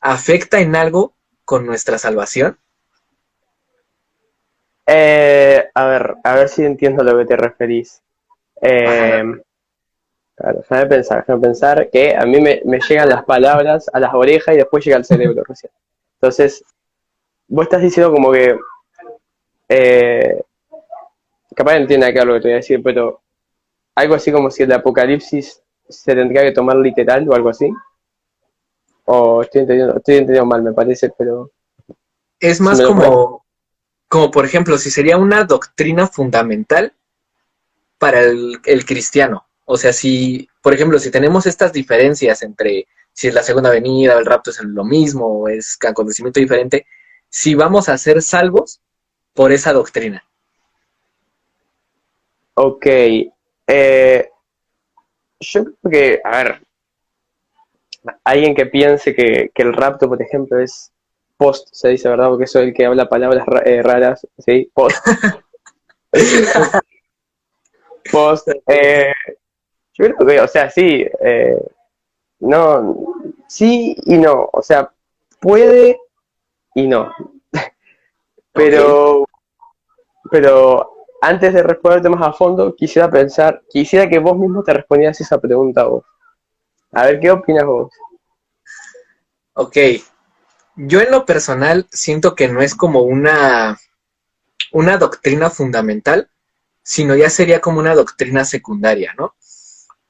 afecta 0.01 0.61
en 0.61 0.77
algo 0.77 1.15
con 1.45 1.67
nuestra 1.67 1.99
salvación? 1.99 2.59
Eh, 4.87 5.69
a 5.75 5.85
ver, 5.87 6.15
a 6.23 6.35
ver 6.35 6.49
si 6.49 6.65
entiendo 6.65 7.03
a 7.03 7.05
lo 7.05 7.19
que 7.19 7.27
te 7.27 7.37
referís. 7.37 8.03
Eh, 8.63 9.23
claro, 10.35 10.59
déjame 10.59 10.87
pensar, 10.87 11.19
déjame 11.19 11.41
pensar 11.41 11.91
que 11.91 12.17
a 12.17 12.25
mí 12.25 12.41
me, 12.41 12.61
llegan 12.89 13.09
las 13.09 13.25
palabras 13.25 13.91
a 13.93 14.01
las 14.01 14.15
orejas 14.15 14.55
y 14.55 14.59
después 14.59 14.85
llega 14.85 14.97
al 14.97 15.05
cerebro 15.05 15.43
recién. 15.49 15.73
Entonces, 16.21 16.65
vos 17.49 17.65
estás 17.65 17.83
diciendo 17.83 18.13
como 18.13 18.33
que, 18.33 18.59
eh, 19.69 20.41
capaz 21.55 21.79
no 21.79 21.87
que 21.87 21.97
ver 21.99 22.27
lo 22.27 22.35
que 22.35 22.41
te 22.41 22.49
voy 22.49 22.53
a 22.53 22.57
decir, 22.57 22.83
pero 22.83 23.21
algo 23.95 24.15
así 24.15 24.31
como 24.33 24.51
si 24.51 24.63
el 24.63 24.73
apocalipsis 24.73 25.63
se 25.89 26.15
tendría 26.15 26.43
que 26.43 26.53
tomar 26.53 26.77
literal 26.77 27.29
o 27.29 27.35
algo 27.35 27.49
así. 27.49 27.71
O 29.05 29.43
estoy 29.43 29.63
entendiendo, 29.63 29.97
estoy 29.97 30.17
entendiendo 30.17 30.47
mal, 30.47 30.63
me 30.63 30.73
parece, 30.73 31.11
pero... 31.17 31.51
Es 32.39 32.61
más 32.61 32.83
como, 32.83 33.45
como, 34.09 34.31
por 34.31 34.45
ejemplo, 34.45 34.77
si 34.77 34.91
sería 34.91 35.17
una 35.17 35.45
doctrina 35.45 36.07
fundamental 36.07 36.93
para 37.99 38.21
el, 38.21 38.85
cristiano. 38.87 39.47
O 39.65 39.77
sea, 39.77 39.93
si, 39.93 40.49
por 40.63 40.75
ejemplo, 40.75 40.99
si 40.99 41.11
tenemos 41.11 41.47
estas 41.47 41.73
diferencias 41.73 42.43
entre 42.43 42.87
si 43.13 43.29
es 43.29 43.35
la 43.35 43.43
segunda 43.43 43.71
venida 43.71 44.17
o 44.17 44.19
el 44.19 44.27
rapto 44.27 44.51
es 44.51 44.61
lo 44.63 44.85
mismo 44.85 45.27
o 45.27 45.49
es 45.49 45.79
acontecimiento 45.87 46.41
diferente, 46.41 46.87
si 47.29 47.55
vamos 47.55 47.89
a 47.89 47.99
ser 47.99 48.23
salvos 48.23 48.81
por 49.33 49.53
esa 49.53 49.73
doctrina. 49.73 50.23
Ok. 52.55 52.87
Eh, 53.67 54.31
yo 55.41 55.65
creo 55.65 55.91
que, 55.91 56.21
a 56.25 56.43
ver, 56.43 56.63
alguien 58.25 58.55
que 58.55 58.67
piense 58.67 59.15
que, 59.15 59.51
el 59.55 59.73
rapto, 59.73 60.09
por 60.09 60.21
ejemplo, 60.23 60.59
es 60.61 60.93
post, 61.37 61.69
se 61.73 61.89
dice, 61.89 62.09
¿verdad? 62.09 62.29
Porque 62.29 62.47
soy 62.47 62.69
el 62.69 62.75
que 62.75 62.87
habla 62.87 63.09
palabras 63.09 63.47
eh, 63.65 63.83
raras, 63.83 64.27
¿sí? 64.39 64.71
Post. 64.73 64.97
Eh, 68.67 69.13
yo 69.95 70.05
creo 70.05 70.27
que, 70.27 70.41
o 70.41 70.49
sea, 70.49 70.71
sí, 70.71 71.07
eh, 71.21 71.59
no, 72.41 73.15
sí 73.49 73.97
y 74.05 74.19
no, 74.19 74.49
o 74.53 74.63
sea, 74.63 74.91
puede 75.41 75.99
y 76.75 76.87
no. 76.87 77.13
pero, 78.53 79.27
pero 80.31 80.97
antes 81.21 81.55
de 81.55 81.63
responderte 81.63 82.09
más 82.09 82.29
a 82.29 82.33
fondo, 82.33 82.75
quisiera 82.75 83.11
pensar, 83.11 83.63
quisiera 83.69 84.09
que 84.09 84.19
vos 84.19 84.37
mismo 84.37 84.63
te 84.63 84.75
respondieras 84.75 85.21
esa 85.21 85.41
pregunta 85.41 85.85
vos. 85.85 86.05
A 86.93 87.07
ver, 87.07 87.21
¿qué 87.21 87.31
opinas 87.31 87.65
vos? 87.65 87.93
Ok. 89.55 89.77
Yo 90.77 91.01
en 91.01 91.11
lo 91.11 91.25
personal 91.25 91.87
siento 91.91 92.35
que 92.35 92.49
no 92.49 92.61
es 92.61 92.75
como 92.75 93.01
una, 93.01 93.79
una 94.73 94.99
doctrina 94.99 95.49
fundamental, 95.49 96.31
sino 96.87 97.17
ya 97.17 97.29
sería 97.29 97.61
como 97.61 97.81
una 97.81 97.97
doctrina 97.97 98.45
secundaria, 98.45 99.13
¿no? 99.19 99.35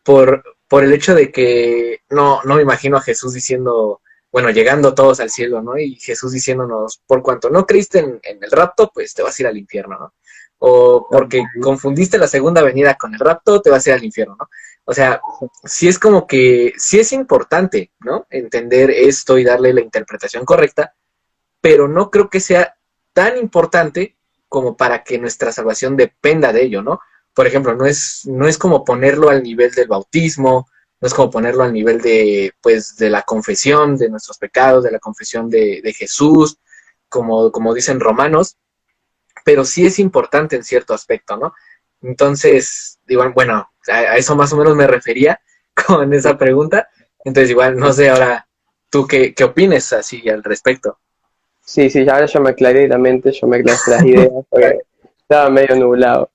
Por, 0.05 0.45
por 0.69 0.85
el 0.85 0.93
hecho 0.93 1.15
de 1.15 1.33
que 1.33 2.03
no, 2.11 2.43
no 2.45 2.57
me 2.57 2.63
imagino 2.63 2.99
a 2.99 3.01
Jesús 3.01 3.33
diciendo, 3.33 4.03
bueno, 4.31 4.51
llegando 4.51 4.95
todos 4.95 5.21
al 5.21 5.31
cielo, 5.31 5.63
¿no? 5.63 5.79
Y 5.79 5.97
Jesús 5.97 6.33
diciéndonos, 6.33 7.01
por 7.07 7.23
cuanto 7.23 7.49
no 7.49 7.67
creíste 7.67 8.01
en, 8.01 8.21
en 8.23 8.45
el 8.45 8.51
rapto, 8.51 8.91
pues 8.93 9.15
te 9.15 9.23
vas 9.23 9.39
a 9.39 9.43
ir 9.43 9.47
al 9.47 9.57
infierno, 9.57 9.99
¿no? 9.99 10.13
o 10.59 11.07
porque 11.11 11.45
confundiste 11.63 12.19
la 12.19 12.29
segunda 12.29 12.63
venida 12.63 12.95
con 12.95 13.13
el 13.13 13.21
rapto, 13.21 13.61
te 13.61 13.71
vas 13.71 13.87
a 13.87 13.91
ir 13.91 13.97
al 13.97 14.05
infierno, 14.05 14.37
¿no? 14.39 14.49
O 14.85 14.95
sea, 14.95 15.21
sí 15.65 15.89
es 15.89 15.99
como 15.99 16.27
que, 16.27 16.73
sí 16.79 16.99
es 16.99 17.13
importante, 17.13 17.93
¿no? 18.01 18.27
Entender 18.31 18.91
esto 18.91 19.37
y 19.37 19.45
darle 19.45 19.75
la 19.75 19.81
interpretación 19.81 20.45
correcta, 20.45 20.95
pero 21.61 21.89
no 21.89 22.11
creo 22.11 22.31
que 22.31 22.41
sea 22.41 22.77
tan 23.13 23.37
importante 23.37 24.17
como 24.49 24.77
para 24.77 25.03
que 25.05 25.19
nuestra 25.19 25.53
salvación 25.53 25.97
dependa 25.97 26.53
de 26.53 26.65
ello, 26.65 26.83
¿no? 26.83 27.01
Por 27.35 27.47
ejemplo, 27.47 27.75
no 27.75 27.87
es, 27.87 28.23
no 28.27 28.49
es 28.49 28.59
como 28.59 28.85
ponerlo 28.85 29.29
al 29.29 29.43
nivel 29.43 29.71
del 29.73 29.89
bautismo, 29.89 30.69
no 31.01 31.07
es 31.07 31.15
como 31.15 31.31
ponerlo 31.31 31.63
al 31.65 31.73
nivel 31.73 32.01
de, 32.01 32.53
pues, 32.63 32.97
de 32.97 33.11
la 33.11 33.23
confesión 33.23 33.97
de 33.97 34.09
nuestros 34.09 34.39
pecados, 34.39 34.85
de 34.85 34.91
la 34.91 34.99
confesión 34.99 35.51
de, 35.51 35.81
de 35.83 35.93
Jesús, 35.93 36.59
como, 37.09 37.53
como 37.53 37.75
dicen 37.75 38.01
romanos, 38.01 38.57
pero 39.45 39.65
sí 39.65 39.87
es 39.87 39.99
importante 39.99 40.57
en 40.57 40.65
cierto 40.65 40.95
aspecto, 40.95 41.37
¿no? 41.37 41.55
Entonces, 42.03 42.99
igual, 43.07 43.33
bueno, 43.33 43.71
a, 43.89 44.17
eso 44.17 44.37
más 44.37 44.53
o 44.53 44.57
menos 44.57 44.77
me 44.77 44.87
refería 44.87 45.41
con 45.87 46.13
esa 46.15 46.39
pregunta. 46.39 46.89
Entonces, 47.25 47.51
igual, 47.51 47.77
no 47.77 47.93
sé 47.93 48.09
ahora, 48.09 48.49
¿tú 48.91 49.07
qué, 49.07 49.35
qué 49.35 49.45
opines 49.45 49.93
así 49.93 50.29
al 50.29 50.43
respecto? 50.43 50.99
Sí, 51.67 51.91
sí, 51.91 52.09
ahora 52.09 52.27
yo 52.27 52.41
me 52.41 52.51
aclaré 52.51 52.89
la 52.89 52.97
mente, 52.97 53.33
yo 53.33 53.47
me 53.47 53.57
aclaré 53.57 53.79
las 53.89 54.05
ideas, 54.05 54.31
porque 54.49 54.79
estaba 55.21 55.51
medio 55.51 55.77
nublado. 55.77 56.31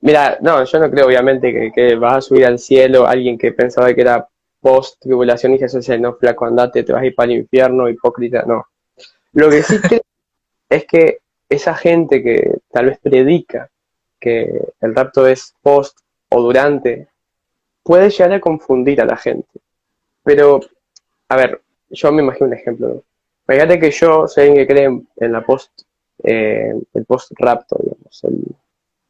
Mira, 0.00 0.38
no, 0.40 0.64
yo 0.64 0.78
no 0.78 0.90
creo 0.90 1.06
obviamente 1.06 1.52
que, 1.52 1.72
que, 1.72 1.96
vas 1.96 2.14
a 2.14 2.20
subir 2.22 2.46
al 2.46 2.58
cielo 2.58 3.06
alguien 3.06 3.36
que 3.36 3.52
pensaba 3.52 3.92
que 3.92 4.00
era 4.00 4.26
post-tribulación 4.60 5.54
y 5.54 5.58
Jesús 5.58 5.80
dice, 5.80 5.98
no, 5.98 6.14
flaco, 6.14 6.46
andate, 6.46 6.84
te 6.84 6.92
vas 6.92 7.02
a 7.02 7.06
ir 7.06 7.14
para 7.14 7.32
el 7.32 7.40
infierno, 7.40 7.88
hipócrita, 7.88 8.44
no. 8.46 8.66
Lo 9.32 9.50
que 9.50 9.62
sí 9.62 9.78
creo 9.80 10.00
es 10.68 10.86
que 10.86 11.18
esa 11.48 11.74
gente 11.74 12.22
que 12.22 12.58
tal 12.70 12.86
vez 12.86 12.98
predica 13.00 13.68
que 14.18 14.48
el 14.80 14.94
rapto 14.94 15.26
es 15.26 15.54
post 15.60 15.98
o 16.30 16.40
durante, 16.40 17.08
puede 17.82 18.10
llegar 18.10 18.32
a 18.32 18.40
confundir 18.40 19.00
a 19.00 19.04
la 19.04 19.16
gente. 19.16 19.60
Pero, 20.22 20.60
a 21.28 21.36
ver, 21.36 21.60
yo 21.90 22.12
me 22.12 22.22
imagino 22.22 22.46
un 22.46 22.54
ejemplo. 22.54 23.02
Fíjate 23.46 23.78
que 23.78 23.90
yo 23.90 24.26
soy 24.28 24.48
alguien 24.48 24.66
que 24.66 24.72
cree 24.72 24.84
en, 25.16 25.32
la 25.32 25.44
post, 25.44 25.82
eh, 26.22 26.72
el 26.94 27.04
post 27.04 27.32
rapto, 27.36 27.76
digamos, 27.82 28.24
el 28.24 28.56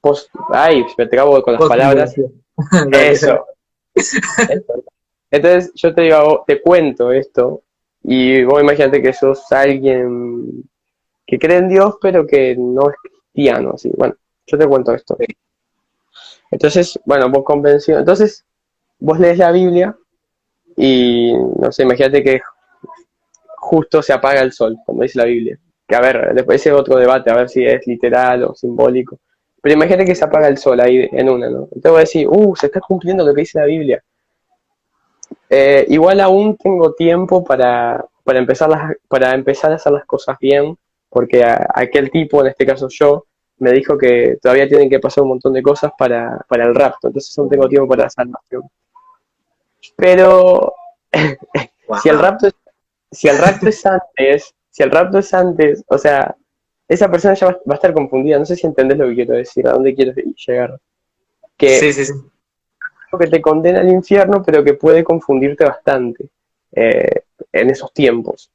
post, 0.01 0.31
ay, 0.51 0.85
me 0.97 1.05
acabo 1.05 1.43
con 1.43 1.55
las 1.55 1.69
palabras. 1.69 2.15
Eso. 2.93 3.47
Entonces 5.31 5.73
yo 5.75 5.95
te 5.95 6.03
digo, 6.03 6.45
te 6.47 6.61
cuento 6.61 7.13
esto 7.13 7.63
y 8.05 8.43
vos 8.45 8.63
imagínate 8.63 9.01
que 9.01 9.13
sos 9.13 9.51
alguien 9.53 10.65
que 11.27 11.39
cree 11.39 11.59
en 11.59 11.69
Dios, 11.69 11.97
pero 12.01 12.27
que 12.27 12.55
no 12.57 12.91
es 12.91 12.97
cristiano. 13.03 13.73
Así. 13.75 13.91
Bueno, 13.97 14.15
yo 14.47 14.59
te 14.59 14.67
cuento 14.67 14.93
esto. 14.93 15.17
Entonces, 16.51 17.01
bueno, 17.07 17.31
vos 17.31 17.45
convenció. 17.45 17.99
Entonces, 17.99 18.45
vos 18.99 19.19
lees 19.19 19.39
la 19.39 19.53
Biblia 19.53 19.97
y, 20.77 21.33
no 21.33 21.73
sé, 21.73 21.85
imagínate 21.85 22.23
que 22.23 22.43
justo 23.73 24.03
se 24.03 24.13
apaga 24.13 24.43
el 24.43 24.53
sol, 24.53 24.77
como 24.85 25.03
dice 25.03 25.19
la 25.19 25.25
Biblia. 25.25 25.59
Que 25.89 25.97
a 25.97 26.01
ver, 26.01 26.35
después 26.35 26.61
ese 26.61 26.73
otro 26.73 26.97
debate, 26.97 27.31
a 27.31 27.37
ver 27.37 27.49
si 27.49 27.65
es 27.65 27.87
literal 27.87 28.45
o 28.45 28.55
simbólico. 28.55 29.19
Pero 29.63 29.75
imagínate 29.75 30.05
que 30.05 30.15
se 30.15 30.25
apaga 30.25 30.49
el 30.49 30.59
sol 30.59 30.79
ahí 30.79 31.09
en 31.11 31.31
una, 31.31 31.49
¿no? 31.49 31.69
Entonces 31.73 31.91
voy 31.91 31.97
a 31.97 32.01
decir, 32.01 32.29
uh, 32.29 32.55
se 32.55 32.67
está 32.67 32.81
cumpliendo 32.81 33.25
lo 33.25 33.33
que 33.33 33.41
dice 33.41 33.59
la 33.59 33.65
Biblia. 33.65 34.03
Eh, 35.49 35.87
igual 35.89 36.21
aún 36.21 36.55
tengo 36.59 36.93
tiempo 36.93 37.43
para, 37.43 38.05
para, 38.25 38.39
empezar 38.39 38.69
las, 38.69 38.95
para 39.09 39.33
empezar 39.35 39.73
a 39.73 39.77
hacer 39.77 39.93
las 39.93 40.05
cosas 40.05 40.37
bien 40.39 40.77
porque 41.09 41.45
aquel 41.45 42.11
tipo, 42.11 42.41
en 42.41 42.49
este 42.49 42.67
caso 42.67 42.89
yo, 42.89 43.27
me 43.59 43.71
dijo 43.73 43.97
que 43.97 44.39
todavía 44.41 44.69
tienen 44.69 44.91
que 44.91 44.99
pasar 44.99 45.23
un 45.23 45.31
montón 45.31 45.53
de 45.53 45.63
cosas 45.63 45.93
para, 45.97 46.45
el 46.51 46.75
rapto, 46.75 47.09
entonces 47.09 47.37
no 47.39 47.49
tengo 47.49 47.69
tiempo 47.69 47.87
para 47.87 48.05
la 48.05 48.11
salvación. 48.11 48.63
Pero 49.95 50.75
si 52.03 52.09
el 52.09 52.19
rapto 52.19 52.49
es, 52.49 52.55
si 53.13 53.29
el 53.29 53.39
rapto 53.39 53.69
es 53.69 53.85
antes, 53.87 54.55
si 54.71 54.83
el 54.83 54.91
rapto 54.91 55.19
es 55.19 55.33
antes, 55.35 55.85
o 55.87 55.99
sea, 55.99 56.35
esa 56.89 57.11
persona 57.11 57.35
ya 57.35 57.47
va, 57.47 57.61
a 57.69 57.75
estar 57.75 57.93
confundida, 57.93 58.39
no 58.39 58.47
sé 58.47 58.57
si 58.57 58.67
entendés 58.67 58.99
lo 58.99 59.09
que 59.09 59.15
quiero 59.15 59.35
decir, 59.35 59.67
a 59.69 59.73
dónde 59.73 59.95
quieres 59.95 60.17
llegar. 60.47 60.79
Que 61.57 61.79
sí, 61.79 61.93
sí, 61.93 62.07
sí. 62.07 62.13
que 63.19 63.27
te 63.27 63.41
condena 63.41 63.81
al 63.81 63.91
infierno, 63.91 64.43
pero 64.45 64.65
que 64.65 64.75
puede 64.75 65.05
confundirte 65.05 65.65
bastante 65.65 66.29
eh, 66.73 67.23
en 67.53 67.71
esos 67.71 67.93
tiempos. 67.93 68.51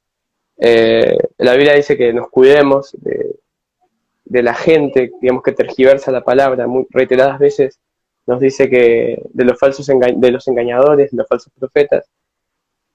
Eh, 0.58 1.18
la 1.38 1.54
Biblia 1.54 1.74
dice 1.74 1.96
que 1.96 2.12
nos 2.12 2.30
cuidemos 2.30 2.96
de, 3.00 4.44
la 4.44 4.54
gente, 4.54 5.12
digamos 5.22 5.44
que 5.44 5.52
tergiversa 5.52 6.12
la 6.12 6.24
palabra, 6.24 6.68
muy 6.68 6.86
reiteradas 6.90 7.40
veces 7.40 7.80
nos 8.26 8.42
dice 8.42 8.70
que 8.70 9.22
de 9.30 9.46
los 9.46 9.58
falsos 9.58 9.88
de 9.88 10.32
los 10.32 10.48
engañadores, 10.48 11.12
de 11.12 11.18
los 11.18 11.28
falsos 11.28 11.54
profetas, 11.58 12.10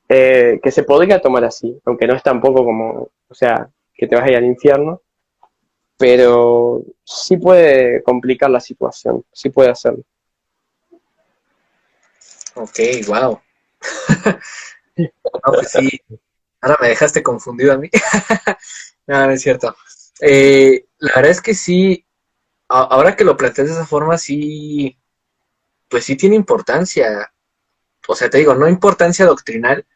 eh, 0.09 0.61
que 0.62 0.71
se 0.71 0.83
podría 0.83 1.21
tomar 1.21 1.45
así, 1.45 1.81
aunque 1.85 2.07
no 2.07 2.15
es 2.15 2.23
tampoco 2.23 2.65
como, 2.65 3.11
o 3.29 3.35
sea, 3.35 3.69
que 3.95 4.07
te 4.07 4.15
vas 4.15 4.25
a 4.25 4.31
ir 4.31 4.37
al 4.37 4.45
infierno, 4.45 5.03
pero 5.97 6.83
sí 7.05 7.37
puede 7.37 8.03
complicar 8.03 8.51
la 8.51 8.61
situación, 8.61 9.25
sí 9.33 9.51
puede 9.51 9.71
hacerlo. 9.71 10.03
Ok, 12.55 12.79
wow. 13.07 13.41
pues. 15.45 15.77
Ahora 16.61 16.79
me 16.81 16.88
dejaste 16.88 17.23
confundido 17.23 17.73
a 17.73 17.79
mí. 17.79 17.88
no, 19.07 19.27
no 19.27 19.33
es 19.33 19.43
cierto. 19.43 19.75
Eh, 20.21 20.87
la 20.99 21.15
verdad 21.17 21.31
es 21.33 21.41
que 21.41 21.55
sí, 21.55 22.07
ahora 22.69 23.17
que 23.17 23.25
lo 23.25 23.37
planteas 23.37 23.69
de 23.69 23.75
esa 23.75 23.87
forma, 23.87 24.17
sí, 24.17 24.97
pues 25.88 26.05
sí 26.05 26.17
tiene 26.17 26.37
importancia. 26.37 27.32
O 28.09 28.15
sea, 28.15 28.31
te 28.31 28.38
digo, 28.38 28.55
no 28.55 28.69
importancia 28.69 29.27
doctrinal, 29.27 29.87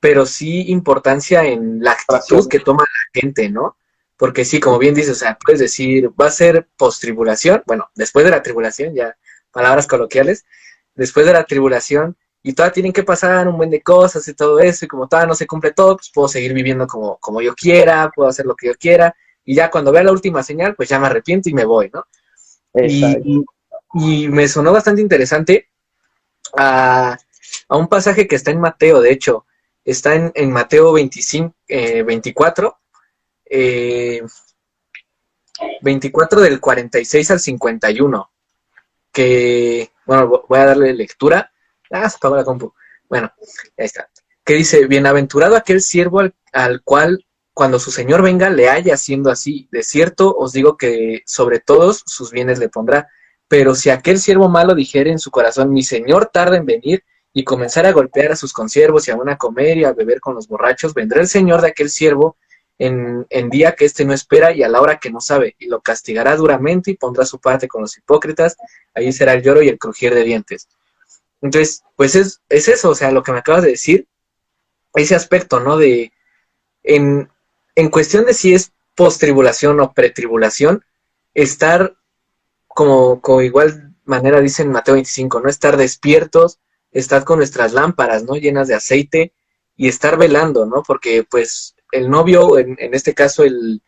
pero 0.00 0.26
sí 0.26 0.70
importancia 0.72 1.44
en 1.44 1.82
la 1.82 1.92
actitud 1.92 2.48
que 2.48 2.58
toma 2.58 2.82
la 2.82 3.20
gente, 3.20 3.48
¿no? 3.48 3.76
Porque 4.16 4.44
sí, 4.44 4.58
como 4.58 4.78
bien 4.78 4.94
dices, 4.94 5.12
o 5.12 5.14
sea, 5.20 5.38
puedes 5.38 5.60
decir, 5.60 6.10
va 6.20 6.26
a 6.26 6.30
ser 6.30 6.68
post-tribulación, 6.76 7.62
bueno, 7.66 7.88
después 7.94 8.24
de 8.24 8.32
la 8.32 8.42
tribulación, 8.42 8.94
ya 8.94 9.16
palabras 9.52 9.86
coloquiales, 9.86 10.44
después 10.94 11.26
de 11.26 11.32
la 11.32 11.44
tribulación, 11.44 12.16
y 12.42 12.52
todavía 12.54 12.72
tienen 12.72 12.92
que 12.92 13.04
pasar 13.04 13.46
un 13.46 13.56
buen 13.56 13.70
de 13.70 13.80
cosas 13.80 14.26
y 14.26 14.34
todo 14.34 14.58
eso, 14.58 14.84
y 14.84 14.88
como 14.88 15.06
todavía 15.06 15.28
no 15.28 15.34
se 15.34 15.46
cumple 15.46 15.70
todo, 15.70 15.96
pues 15.96 16.10
puedo 16.12 16.26
seguir 16.26 16.52
viviendo 16.52 16.86
como, 16.86 17.18
como 17.18 17.40
yo 17.40 17.54
quiera, 17.54 18.10
puedo 18.14 18.28
hacer 18.28 18.46
lo 18.46 18.56
que 18.56 18.66
yo 18.66 18.74
quiera, 18.74 19.14
y 19.44 19.54
ya 19.54 19.70
cuando 19.70 19.92
vea 19.92 20.02
la 20.02 20.12
última 20.12 20.42
señal, 20.42 20.74
pues 20.74 20.88
ya 20.88 20.98
me 20.98 21.06
arrepiento 21.06 21.48
y 21.48 21.54
me 21.54 21.64
voy, 21.64 21.90
¿no? 21.92 22.04
Y, 22.74 23.44
y, 23.94 24.28
me 24.28 24.48
sonó 24.48 24.72
bastante 24.72 25.02
interesante 25.02 25.71
a, 26.56 27.16
a, 27.68 27.76
un 27.76 27.88
pasaje 27.88 28.26
que 28.26 28.36
está 28.36 28.50
en 28.50 28.60
Mateo, 28.60 29.00
de 29.00 29.12
hecho, 29.12 29.46
está 29.84 30.14
en, 30.14 30.32
en 30.34 30.52
Mateo 30.52 30.92
25, 30.92 31.54
eh, 31.68 32.02
24, 32.02 32.78
eh, 33.46 34.22
24 35.82 36.40
del 36.40 36.60
46 36.60 37.30
al 37.30 37.40
51, 37.40 38.30
que, 39.12 39.92
bueno, 40.06 40.44
voy 40.48 40.58
a 40.58 40.66
darle 40.66 40.94
lectura. 40.94 41.52
Ah, 41.90 42.08
se 42.08 42.16
apagó 42.16 42.36
la 42.36 42.44
compu. 42.44 42.72
Bueno, 43.08 43.32
ahí 43.76 43.84
está. 43.84 44.08
Que 44.44 44.54
dice, 44.54 44.86
bienaventurado 44.86 45.56
aquel 45.56 45.82
siervo 45.82 46.20
al, 46.20 46.34
al 46.52 46.82
cual 46.82 47.26
cuando 47.54 47.78
su 47.78 47.90
señor 47.90 48.22
venga 48.22 48.48
le 48.50 48.68
haya 48.68 48.96
siendo 48.96 49.30
así. 49.30 49.68
De 49.70 49.82
cierto 49.82 50.34
os 50.34 50.52
digo 50.52 50.76
que 50.76 51.22
sobre 51.26 51.60
todos 51.60 52.02
sus 52.06 52.30
bienes 52.30 52.58
le 52.58 52.68
pondrá. 52.68 53.08
Pero 53.52 53.74
si 53.74 53.90
aquel 53.90 54.18
siervo 54.18 54.48
malo 54.48 54.74
dijere 54.74 55.10
en 55.10 55.18
su 55.18 55.30
corazón, 55.30 55.74
mi 55.74 55.82
señor 55.82 56.30
tarda 56.32 56.56
en 56.56 56.64
venir, 56.64 57.04
y 57.34 57.44
comenzar 57.44 57.84
a 57.84 57.92
golpear 57.92 58.32
a 58.32 58.36
sus 58.36 58.50
consiervos 58.50 59.06
y 59.06 59.10
aún 59.10 59.28
a 59.28 59.36
comer 59.36 59.76
y 59.76 59.84
a 59.84 59.92
beber 59.92 60.20
con 60.20 60.34
los 60.34 60.48
borrachos, 60.48 60.94
vendrá 60.94 61.20
el 61.20 61.28
señor 61.28 61.60
de 61.60 61.68
aquel 61.68 61.90
siervo 61.90 62.38
en, 62.78 63.26
en 63.28 63.50
día 63.50 63.74
que 63.74 63.84
éste 63.84 64.06
no 64.06 64.14
espera 64.14 64.52
y 64.52 64.62
a 64.62 64.70
la 64.70 64.80
hora 64.80 64.98
que 64.98 65.10
no 65.10 65.20
sabe, 65.20 65.54
y 65.58 65.66
lo 65.66 65.82
castigará 65.82 66.34
duramente 66.34 66.92
y 66.92 66.96
pondrá 66.96 67.26
su 67.26 67.40
parte 67.40 67.68
con 67.68 67.82
los 67.82 67.98
hipócritas, 67.98 68.56
ahí 68.94 69.12
será 69.12 69.34
el 69.34 69.42
lloro 69.42 69.60
y 69.60 69.68
el 69.68 69.78
crujir 69.78 70.14
de 70.14 70.24
dientes. 70.24 70.66
Entonces, 71.42 71.82
pues 71.94 72.14
es, 72.14 72.40
es 72.48 72.68
eso, 72.68 72.88
o 72.88 72.94
sea, 72.94 73.10
lo 73.10 73.22
que 73.22 73.32
me 73.32 73.40
acabas 73.40 73.64
de 73.64 73.72
decir, 73.72 74.06
ese 74.94 75.14
aspecto, 75.14 75.60
¿no? 75.60 75.76
De, 75.76 76.10
en, 76.84 77.28
en 77.74 77.90
cuestión 77.90 78.24
de 78.24 78.32
si 78.32 78.54
es 78.54 78.72
post-tribulación 78.94 79.78
o 79.80 79.92
pretribulación, 79.92 80.86
estar 81.34 81.96
como, 82.74 83.20
como 83.20 83.42
igual 83.42 83.94
manera 84.04 84.40
dice 84.40 84.62
en 84.62 84.70
Mateo 84.70 84.94
25, 84.94 85.40
no 85.40 85.48
estar 85.48 85.76
despiertos, 85.76 86.58
estar 86.90 87.24
con 87.24 87.38
nuestras 87.38 87.72
lámparas, 87.72 88.24
¿no? 88.24 88.36
Llenas 88.36 88.68
de 88.68 88.74
aceite 88.74 89.32
y 89.76 89.88
estar 89.88 90.18
velando, 90.18 90.66
¿no? 90.66 90.82
Porque 90.82 91.24
pues 91.28 91.74
el 91.92 92.10
novio, 92.10 92.58
en, 92.58 92.76
en 92.78 92.94
este 92.94 93.14
caso 93.14 93.44
el, 93.44 93.82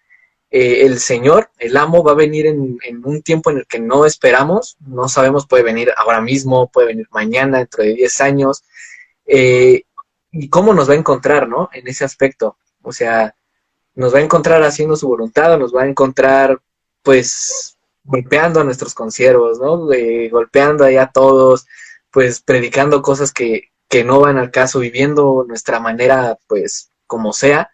eh, 0.51 0.87
el 0.87 0.99
Señor, 0.99 1.51
el 1.59 1.77
amo, 1.77 2.05
va 2.05 2.13
a 2.13 2.15
venir 2.15 2.47
en, 2.47 2.79
en, 2.85 3.05
un 3.05 3.23
tiempo 3.23 3.51
en 3.51 3.59
el 3.59 3.67
que 3.67 3.81
no 3.81 4.07
esperamos, 4.07 4.77
no 4.81 5.09
sabemos, 5.09 5.47
puede 5.47 5.65
venir 5.65 5.91
ahora 5.97 6.21
mismo, 6.21 6.71
puede 6.71 6.89
venir 6.89 7.09
mañana, 7.11 7.59
dentro 7.59 7.83
de 7.83 7.95
10 7.95 8.21
años, 8.21 8.63
eh, 9.27 9.83
y 10.31 10.49
cómo 10.49 10.75
nos 10.75 10.89
va 10.89 10.95
a 10.95 10.99
encontrar, 10.99 11.49
¿no? 11.49 11.71
En 11.73 11.89
ese 11.89 12.05
aspecto. 12.05 12.57
O 12.83 12.93
sea, 12.93 13.35
nos 13.95 14.15
va 14.15 14.19
a 14.19 14.23
encontrar 14.23 14.63
haciendo 14.63 14.97
su 14.97 15.09
voluntad 15.09 15.55
o 15.55 15.59
nos 15.59 15.75
va 15.75 15.83
a 15.83 15.89
encontrar, 15.89 16.61
pues, 17.03 17.74
golpeando 18.05 18.61
a 18.61 18.65
nuestros 18.65 18.95
conciervos, 18.95 19.59
¿no? 19.59 19.93
Eh, 19.93 20.29
golpeando 20.29 20.85
ahí 20.85 20.97
a 20.97 21.09
todos, 21.09 21.67
pues, 22.11 22.41
predicando 22.41 23.03
cosas 23.03 23.33
que, 23.33 23.71
que 23.89 24.05
no 24.05 24.21
van 24.21 24.39
al 24.39 24.51
caso, 24.51 24.79
viviendo 24.81 25.45
nuestra 25.49 25.81
manera, 25.81 26.39
pues, 26.47 26.91
como 27.07 27.33
sea. 27.33 27.71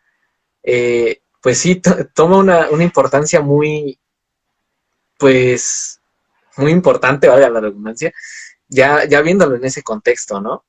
Eh, 0.62 1.20
pues 1.42 1.58
sí, 1.58 1.80
toma 2.14 2.38
una, 2.38 2.70
una 2.70 2.84
importancia 2.84 3.40
muy, 3.40 3.98
pues, 5.18 6.00
muy 6.56 6.72
importante, 6.72 7.28
valga 7.28 7.48
la 7.48 7.60
redundancia, 7.60 8.12
ya, 8.68 9.04
ya 9.04 9.20
viéndolo 9.20 9.56
en 9.56 9.64
ese 9.64 9.82
contexto, 9.82 10.40
¿no? 10.40 10.64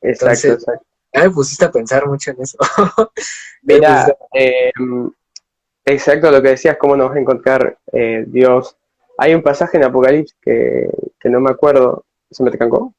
Exacto, 0.00 0.48
exacto. 0.48 0.86
Ya 1.12 1.24
me 1.24 1.30
pusiste 1.30 1.64
a 1.64 1.70
pensar 1.70 2.06
mucho 2.06 2.30
en 2.30 2.42
eso. 2.42 2.56
Mira, 3.62 4.06
eh, 4.32 4.72
exacto 5.84 6.30
lo 6.30 6.40
que 6.40 6.48
decías, 6.50 6.76
cómo 6.78 6.96
nos 6.96 7.10
va 7.10 7.14
a 7.14 7.20
encontrar 7.20 7.78
eh, 7.92 8.24
Dios. 8.26 8.76
Hay 9.18 9.34
un 9.34 9.42
pasaje 9.42 9.76
en 9.76 9.84
Apocalipsis 9.84 10.36
que, 10.40 10.88
que 11.20 11.28
no 11.28 11.40
me 11.40 11.50
acuerdo. 11.50 12.04
¿Se 12.30 12.42
me 12.42 12.50
trancó? 12.50 12.94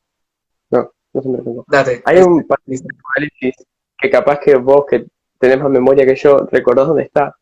No, 0.69 0.91
no 1.13 1.21
se 1.21 1.29
me 1.29 1.39
trancó. 1.39 1.65
Date. 1.67 2.01
Hay 2.05 2.17
un 2.19 2.43
pasaje 2.45 2.75
en 2.75 2.97
Apocalipsis 2.99 3.65
que 3.97 4.09
capaz 4.09 4.39
que 4.39 4.55
vos, 4.55 4.85
que 4.85 5.05
tenés 5.39 5.59
más 5.59 5.69
memoria 5.69 6.05
que 6.05 6.15
yo, 6.15 6.47
recordás 6.51 6.87
dónde 6.87 7.03
está, 7.03 7.35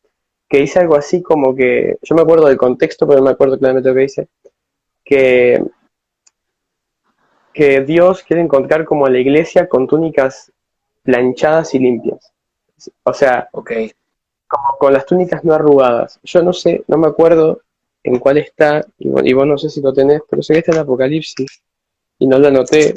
que 0.47 0.59
dice 0.59 0.79
algo 0.79 0.95
así 0.95 1.21
como 1.21 1.55
que, 1.55 1.97
yo 2.01 2.15
me 2.15 2.21
acuerdo 2.21 2.47
del 2.47 2.57
contexto, 2.57 3.07
pero 3.07 3.19
no 3.19 3.25
me 3.25 3.31
acuerdo 3.31 3.57
claramente 3.57 3.89
lo 3.89 3.95
que 3.95 4.01
dice, 4.01 4.27
que, 5.03 5.63
que 7.53 7.81
Dios 7.81 8.23
quiere 8.23 8.41
encontrar 8.41 8.85
como 8.85 9.05
a 9.05 9.09
la 9.09 9.19
iglesia 9.19 9.67
con 9.67 9.87
túnicas 9.87 10.51
planchadas 11.03 11.73
y 11.73 11.79
limpias. 11.79 12.31
O 13.03 13.13
sea, 13.13 13.49
okay. 13.51 13.91
como 14.47 14.77
con 14.79 14.93
las 14.93 15.05
túnicas 15.05 15.43
no 15.43 15.53
arrugadas. 15.53 16.19
Yo 16.23 16.41
no 16.41 16.53
sé, 16.53 16.83
no 16.87 16.97
me 16.97 17.07
acuerdo 17.07 17.61
en 18.03 18.19
cuál 18.19 18.37
está, 18.37 18.85
y 18.97 19.33
vos 19.33 19.47
no 19.47 19.57
sé 19.57 19.69
si 19.69 19.81
lo 19.81 19.93
tenés, 19.93 20.21
pero 20.29 20.41
sé 20.41 20.53
que 20.53 20.59
está 20.59 20.71
en 20.71 20.79
Apocalipsis, 20.79 21.61
y 22.19 22.27
no 22.27 22.37
lo 22.37 22.47
anoté, 22.47 22.93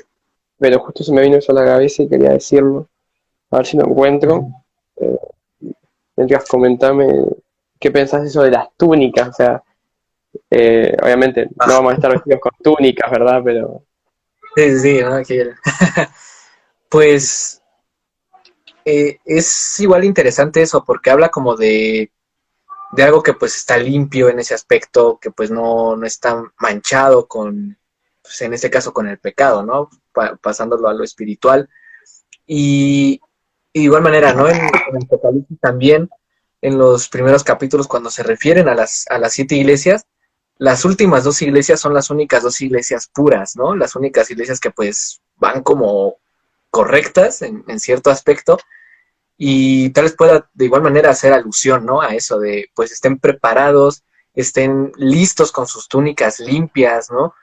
pero 0.59 0.79
justo 0.81 1.03
se 1.03 1.13
me 1.13 1.23
vino 1.23 1.37
eso 1.37 1.53
a 1.53 1.55
la 1.55 1.65
cabeza 1.65 2.03
y 2.03 2.09
quería 2.09 2.31
decirlo. 2.31 2.89
A 3.51 3.59
ver 3.59 3.67
si 3.67 3.77
lo 3.77 3.87
encuentro. 3.87 4.49
Eh, 4.97 5.19
mientras 6.17 6.47
comentame 6.47 7.07
qué 7.81 7.91
pensás 7.91 8.25
eso 8.25 8.43
de 8.43 8.51
las 8.51 8.69
túnicas, 8.77 9.29
o 9.29 9.33
sea, 9.33 9.63
eh, 10.51 10.95
obviamente 11.03 11.49
no 11.67 11.73
vamos 11.73 11.93
a 11.93 11.95
estar 11.97 12.13
vestidos 12.13 12.41
con 12.41 12.53
túnicas, 12.63 13.11
¿verdad? 13.11 13.41
Pero... 13.45 13.83
Sí, 14.57 14.79
sí, 14.79 15.01
no, 15.01 15.21
pues 16.89 17.63
eh, 18.85 19.19
es 19.25 19.81
igual 19.81 20.05
interesante 20.05 20.63
eso, 20.63 20.85
porque 20.85 21.11
habla 21.11 21.31
como 21.31 21.57
de, 21.57 22.13
de 22.95 23.03
algo 23.03 23.23
que 23.23 23.35
pues 23.35 23.57
está 23.57 23.77
limpio 23.77 24.29
en 24.29 24.39
ese 24.39 24.55
aspecto, 24.55 25.19
que 25.21 25.31
pues 25.31 25.51
no, 25.51 25.97
no 25.97 26.07
está 26.07 26.43
manchado 26.59 27.27
con, 27.27 27.77
pues 28.23 28.41
en 28.43 28.55
este 28.55 28.71
caso 28.71 28.93
con 28.93 29.09
el 29.09 29.19
pecado, 29.19 29.63
¿no? 29.63 29.91
Pa 30.13 30.37
pasándolo 30.37 30.89
a 30.89 30.95
lo 30.95 31.05
espiritual. 31.05 31.69
Y, 32.47 33.21
de 33.73 33.81
igual 33.81 34.03
manera, 34.03 34.33
¿no? 34.33 34.49
En, 34.49 34.57
el 34.57 35.03
Apocalipsis 35.05 35.59
también, 35.61 36.09
en 36.63 36.79
los 36.79 37.09
primeros 37.09 37.43
capítulos, 37.43 37.89
cuando 37.89 38.11
se 38.11 38.23
refieren 38.23 38.69
a 38.69 38.75
las, 38.75 39.07
a 39.11 39.19
las 39.19 39.33
siete 39.33 39.57
iglesias, 39.57 40.07
las 40.57 40.85
últimas 40.85 41.25
dos 41.25 41.43
iglesias 41.43 41.81
son 41.81 41.95
las 41.95 42.11
únicas 42.11 42.43
dos 42.43 42.61
iglesias 42.61 43.11
puras, 43.13 43.57
¿no? 43.57 43.75
Las 43.75 43.97
únicas 43.97 44.31
iglesias 44.31 44.61
que 44.61 44.71
pues 44.71 45.21
van 45.37 45.63
como 45.63 46.17
correctas 46.71 47.43
en, 47.43 47.65
cierto 47.79 48.11
aspecto 48.11 48.59
y 49.37 49.91
tal 49.91 50.05
vez 50.05 50.15
pueda 50.17 50.49
de 50.53 50.65
igual 50.65 50.83
manera 50.83 51.11
hacer 51.11 51.33
alusión, 51.33 51.85
¿no? 51.85 52.01
A 52.01 52.15
eso 52.15 52.39
de, 52.39 52.71
pues 52.75 52.93
estén 52.93 53.19
preparados, 53.19 54.05
estén 54.35 54.93
listos 54.97 55.53
con 55.53 55.67
sus 55.67 55.89
túnicas 55.89 56.41
limpias, 56.41 57.11
¿no? 57.11 57.35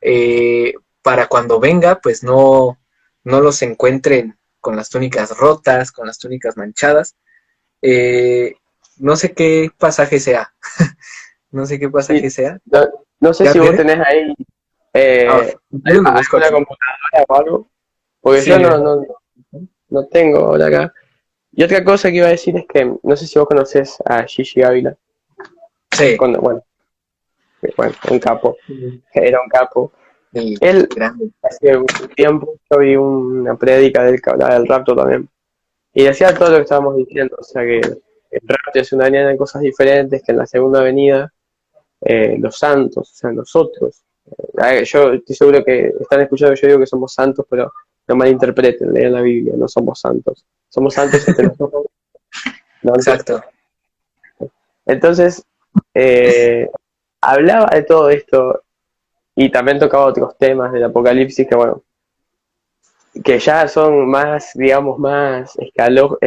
Eh, 0.00 0.74
para 1.02 1.26
cuando 1.26 1.60
venga, 1.60 2.00
pues 2.00 2.22
no, 2.22 2.78
no 3.24 3.40
los 3.40 3.62
encuentren 3.62 4.38
con 4.60 4.76
las 4.76 4.90
túnicas 4.90 5.36
rotas, 5.36 5.92
con 5.92 6.06
las 6.06 6.18
túnicas 6.18 6.56
manchadas. 6.56 7.16
Eh, 7.82 8.54
no 8.98 9.16
sé 9.16 9.32
qué 9.32 9.70
pasaje 9.76 10.20
sea. 10.20 10.52
no 11.50 11.66
sé 11.66 11.78
qué 11.78 11.88
pasaje 11.88 12.20
sí. 12.20 12.30
sea. 12.30 12.58
No, 12.66 12.86
no 13.18 13.34
sé 13.34 13.50
si 13.50 13.58
vos 13.58 13.74
tenés 13.74 13.98
ahí 14.06 14.34
eh, 14.92 15.28
ah, 15.28 15.40
una 15.70 16.50
computadora 16.50 17.24
o 17.28 17.34
algo. 17.34 17.70
Porque 18.20 18.42
sí, 18.42 18.50
yo 18.50 18.58
no, 18.58 18.78
no, 18.78 19.06
no 19.88 20.06
tengo 20.08 20.38
ahora 20.38 20.66
acá. 20.66 20.94
Y 21.52 21.64
otra 21.64 21.82
cosa 21.84 22.10
que 22.10 22.16
iba 22.16 22.26
a 22.26 22.30
decir 22.30 22.56
es 22.56 22.64
que, 22.66 22.92
no 23.02 23.16
sé 23.16 23.26
si 23.26 23.38
vos 23.38 23.48
conoces 23.48 23.96
a 24.04 24.22
Gigi 24.24 24.62
Ávila. 24.62 24.96
Sí. 25.90 26.16
Cuando, 26.16 26.40
bueno, 26.40 26.62
bueno, 27.76 27.94
un 28.10 28.18
capo. 28.18 28.56
Era 29.12 29.40
un 29.40 29.48
capo. 29.48 29.92
Sí, 30.32 30.54
Él, 30.60 30.88
grande. 30.94 31.30
hace 31.42 31.76
un 31.76 31.86
tiempo, 32.14 32.54
yo 32.70 32.78
vi 32.78 32.96
una 32.96 33.56
prédica 33.56 34.04
del 34.04 34.22
que 34.22 34.30
hablaba 34.30 34.54
del 34.54 34.68
rapto 34.68 34.94
también. 34.94 35.28
Y 35.92 36.04
decía 36.04 36.32
todo 36.34 36.50
lo 36.50 36.56
que 36.56 36.62
estábamos 36.62 36.96
diciendo. 36.96 37.36
O 37.38 37.42
sea, 37.42 37.62
que 37.62 37.80
el 37.80 38.40
rapto 38.44 38.78
es 38.78 38.92
una 38.92 39.10
de 39.10 39.36
cosas 39.36 39.62
diferentes, 39.62 40.22
que 40.22 40.32
en 40.32 40.38
la 40.38 40.46
segunda 40.46 40.82
venida, 40.82 41.32
eh, 42.00 42.36
los 42.38 42.56
santos, 42.56 43.10
o 43.10 43.14
sea, 43.14 43.32
nosotros, 43.32 44.02
yo 44.84 45.12
estoy 45.12 45.36
seguro 45.36 45.64
que 45.64 45.92
están 46.00 46.20
escuchando 46.20 46.54
yo 46.54 46.68
digo 46.68 46.78
que 46.80 46.86
somos 46.86 47.12
santos, 47.12 47.44
pero 47.48 47.72
no 48.10 48.16
malinterpreten, 48.16 48.92
lean 48.92 49.12
la 49.12 49.20
Biblia, 49.20 49.54
no 49.56 49.68
somos 49.68 50.00
santos. 50.00 50.44
Somos 50.68 50.94
santos 50.94 51.26
entre 51.28 51.44
nosotros. 51.46 51.86
Exacto. 52.82 53.40
Entonces, 54.84 55.46
eh, 55.94 56.68
hablaba 57.20 57.68
de 57.72 57.84
todo 57.84 58.10
esto 58.10 58.64
y 59.36 59.48
también 59.48 59.78
tocaba 59.78 60.06
otros 60.06 60.36
temas 60.36 60.72
del 60.72 60.82
apocalipsis 60.82 61.46
que, 61.46 61.54
bueno, 61.54 61.84
que 63.22 63.38
ya 63.38 63.68
son 63.68 64.08
más, 64.08 64.50
digamos, 64.54 64.98
más 64.98 65.56
escalo, 65.58 66.18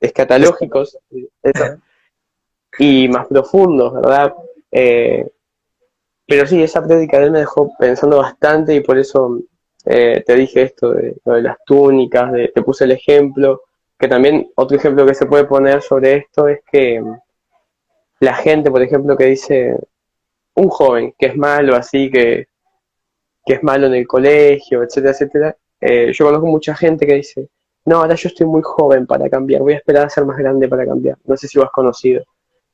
escatológicos 0.00 0.98
y 2.78 3.08
más 3.08 3.26
profundos, 3.26 3.92
¿verdad? 3.94 4.34
Eh, 4.70 5.28
pero 6.28 6.46
sí, 6.46 6.62
esa 6.62 6.86
prédica 6.86 7.18
de 7.18 7.24
él 7.24 7.30
me 7.32 7.40
dejó 7.40 7.72
pensando 7.76 8.18
bastante 8.18 8.72
y 8.76 8.80
por 8.80 8.98
eso 8.98 9.40
eh, 9.86 10.22
te 10.26 10.34
dije 10.34 10.62
esto 10.62 10.92
de, 10.92 11.16
de 11.24 11.42
las 11.42 11.56
túnicas, 11.64 12.32
de, 12.32 12.48
te 12.48 12.62
puse 12.62 12.84
el 12.84 12.92
ejemplo, 12.92 13.62
que 13.98 14.08
también 14.08 14.50
otro 14.56 14.76
ejemplo 14.76 15.06
que 15.06 15.14
se 15.14 15.26
puede 15.26 15.44
poner 15.44 15.80
sobre 15.80 16.16
esto 16.16 16.48
es 16.48 16.60
que 16.70 17.02
la 18.20 18.34
gente, 18.34 18.70
por 18.70 18.82
ejemplo, 18.82 19.16
que 19.16 19.26
dice 19.26 19.76
un 20.54 20.68
joven 20.68 21.14
que 21.18 21.26
es 21.26 21.36
malo 21.36 21.76
así, 21.76 22.10
que, 22.10 22.48
que 23.44 23.54
es 23.54 23.62
malo 23.62 23.86
en 23.86 23.94
el 23.94 24.06
colegio, 24.06 24.82
etcétera, 24.82 25.12
etcétera, 25.12 25.56
eh, 25.80 26.12
yo 26.12 26.24
conozco 26.26 26.46
mucha 26.46 26.74
gente 26.74 27.06
que 27.06 27.14
dice, 27.14 27.48
no, 27.84 27.98
ahora 27.98 28.16
yo 28.16 28.28
estoy 28.28 28.46
muy 28.46 28.62
joven 28.62 29.06
para 29.06 29.30
cambiar, 29.30 29.62
voy 29.62 29.74
a 29.74 29.76
esperar 29.76 30.06
a 30.06 30.10
ser 30.10 30.24
más 30.24 30.36
grande 30.36 30.68
para 30.68 30.84
cambiar. 30.84 31.16
No 31.24 31.36
sé 31.36 31.46
si 31.46 31.58
lo 31.58 31.64
has 31.64 31.70
conocido. 31.70 32.24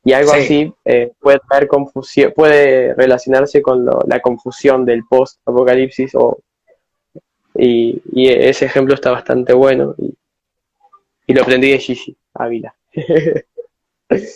Y 0.04 0.14
algo 0.14 0.32
así 0.32 0.72
eh, 0.84 1.12
puede 1.20 1.38
traer 1.48 1.68
confusión, 1.68 2.32
puede 2.34 2.94
relacionarse 2.94 3.62
con 3.62 3.84
la 3.84 4.20
confusión 4.20 4.84
del 4.84 5.04
post-apocalipsis 5.08 6.14
o, 6.14 6.40
y, 7.54 8.02
ese 8.28 8.66
ejemplo 8.66 8.94
está 8.94 9.10
bastante 9.10 9.52
bueno 9.52 9.94
y, 9.98 10.14
lo 11.34 11.42
aprendí 11.42 11.70
de 11.70 11.78
Gigi 11.78 12.14
Ávila. 12.34 12.74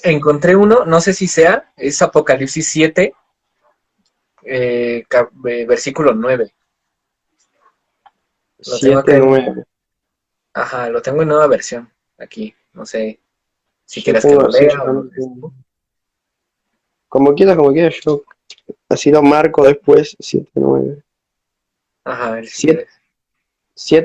Encontré 0.02 0.56
uno, 0.56 0.86
no 0.86 1.00
sé 1.02 1.12
si 1.12 1.26
sea, 1.26 1.72
es 1.76 2.00
Apocalipsis 2.00 2.66
7, 2.68 3.12
eh, 4.44 5.04
versículo 5.66 6.14
9. 6.14 6.54
Lo 8.58 8.76
7, 8.76 9.18
9. 9.18 9.64
Ajá, 10.54 10.88
lo 10.88 11.02
tengo 11.02 11.20
en 11.20 11.28
nueva 11.28 11.46
versión 11.48 11.92
aquí, 12.16 12.54
no 12.72 12.86
sé 12.86 13.20
si 13.84 14.02
quieres 14.02 14.24
que 14.24 14.34
lo 14.34 14.48
lea. 14.48 14.82
Como 17.08 17.34
quieras, 17.34 17.56
como 17.56 17.72
quieras, 17.72 17.94
yo 18.02 18.22
así 18.88 19.10
lo 19.10 19.22
marco 19.22 19.64
después, 19.64 20.16
7, 20.18 20.50
9. 20.54 21.02
Ajá, 22.04 22.42
si 22.44 22.68
7, 22.68 22.86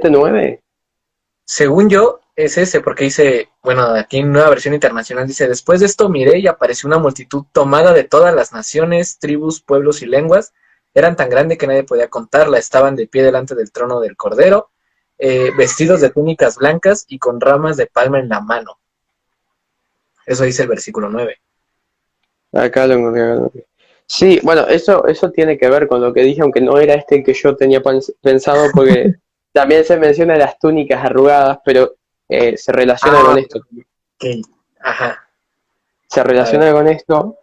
9. 0.09 0.61
Según 1.45 1.89
yo, 1.89 2.19
es 2.35 2.57
ese, 2.57 2.81
porque 2.81 3.05
dice, 3.05 3.49
bueno, 3.61 3.83
aquí 3.83 4.19
en 4.19 4.31
nueva 4.31 4.49
versión 4.49 4.73
internacional 4.73 5.27
dice, 5.27 5.47
después 5.47 5.79
de 5.79 5.85
esto 5.85 6.09
miré 6.09 6.39
y 6.39 6.47
apareció 6.47 6.87
una 6.87 6.97
multitud 6.97 7.45
tomada 7.51 7.93
de 7.93 8.03
todas 8.03 8.33
las 8.33 8.53
naciones, 8.53 9.19
tribus, 9.19 9.61
pueblos 9.61 10.01
y 10.01 10.05
lenguas, 10.05 10.53
eran 10.93 11.15
tan 11.15 11.29
grande 11.29 11.57
que 11.57 11.67
nadie 11.67 11.83
podía 11.83 12.09
contarla, 12.09 12.57
estaban 12.57 12.95
de 12.95 13.07
pie 13.07 13.23
delante 13.23 13.55
del 13.55 13.71
trono 13.71 13.99
del 13.99 14.17
Cordero, 14.17 14.71
eh, 15.17 15.51
vestidos 15.57 16.01
de 16.01 16.09
túnicas 16.09 16.57
blancas 16.57 17.05
y 17.07 17.19
con 17.19 17.39
ramas 17.39 17.77
de 17.77 17.87
palma 17.87 18.19
en 18.19 18.29
la 18.29 18.41
mano. 18.41 18.79
Eso 20.25 20.43
dice 20.43 20.63
el 20.63 20.69
versículo 20.69 21.09
9. 21.09 21.39
Acá 22.53 22.87
lo 22.87 22.95
encontré. 22.95 23.65
Sí, 24.05 24.39
bueno, 24.43 24.67
eso, 24.67 25.07
eso 25.07 25.31
tiene 25.31 25.57
que 25.57 25.69
ver 25.69 25.87
con 25.87 26.01
lo 26.01 26.11
que 26.13 26.21
dije, 26.21 26.41
aunque 26.41 26.59
no 26.59 26.77
era 26.77 26.95
este 26.95 27.17
el 27.17 27.23
que 27.23 27.33
yo 27.33 27.55
tenía 27.55 27.81
pensado, 28.21 28.69
porque 28.73 29.15
también 29.51 29.83
se 29.83 29.97
menciona 29.97 30.35
las 30.35 30.57
túnicas 30.57 31.03
arrugadas, 31.03 31.59
pero 31.63 31.95
eh, 32.27 32.57
se 32.57 32.71
relaciona 32.71 33.19
ah, 33.19 33.25
con 33.25 33.37
esto. 33.37 33.59
Ajá. 34.79 35.27
Se 36.07 36.23
relaciona 36.23 36.71
con 36.71 36.87
esto. 36.87 37.37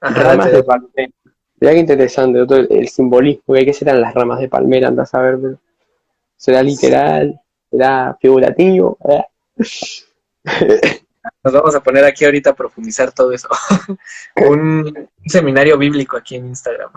ramas 0.00 0.52
de 0.52 0.62
palmera. 0.62 1.12
Mira 1.60 1.74
qué 1.74 1.78
interesante, 1.78 2.40
el 2.70 2.88
simbolismo, 2.88 3.54
que 3.54 3.72
serán 3.72 4.00
las 4.00 4.14
ramas 4.14 4.40
de 4.40 4.48
palmera, 4.48 4.88
andas 4.88 5.14
a 5.14 5.20
ver. 5.20 5.58
¿Será 6.36 6.62
literal? 6.62 7.40
¿Será 7.70 8.18
figurativo? 8.20 8.98
Nos 11.44 11.52
vamos 11.52 11.74
a 11.74 11.80
poner 11.80 12.04
aquí 12.04 12.24
ahorita 12.24 12.50
a 12.50 12.56
profundizar 12.56 13.12
todo 13.12 13.32
eso. 13.32 13.48
un, 14.36 15.08
seminario 15.24 15.78
bíblico 15.78 16.16
aquí 16.16 16.34
en 16.34 16.46
Instagram. 16.48 16.90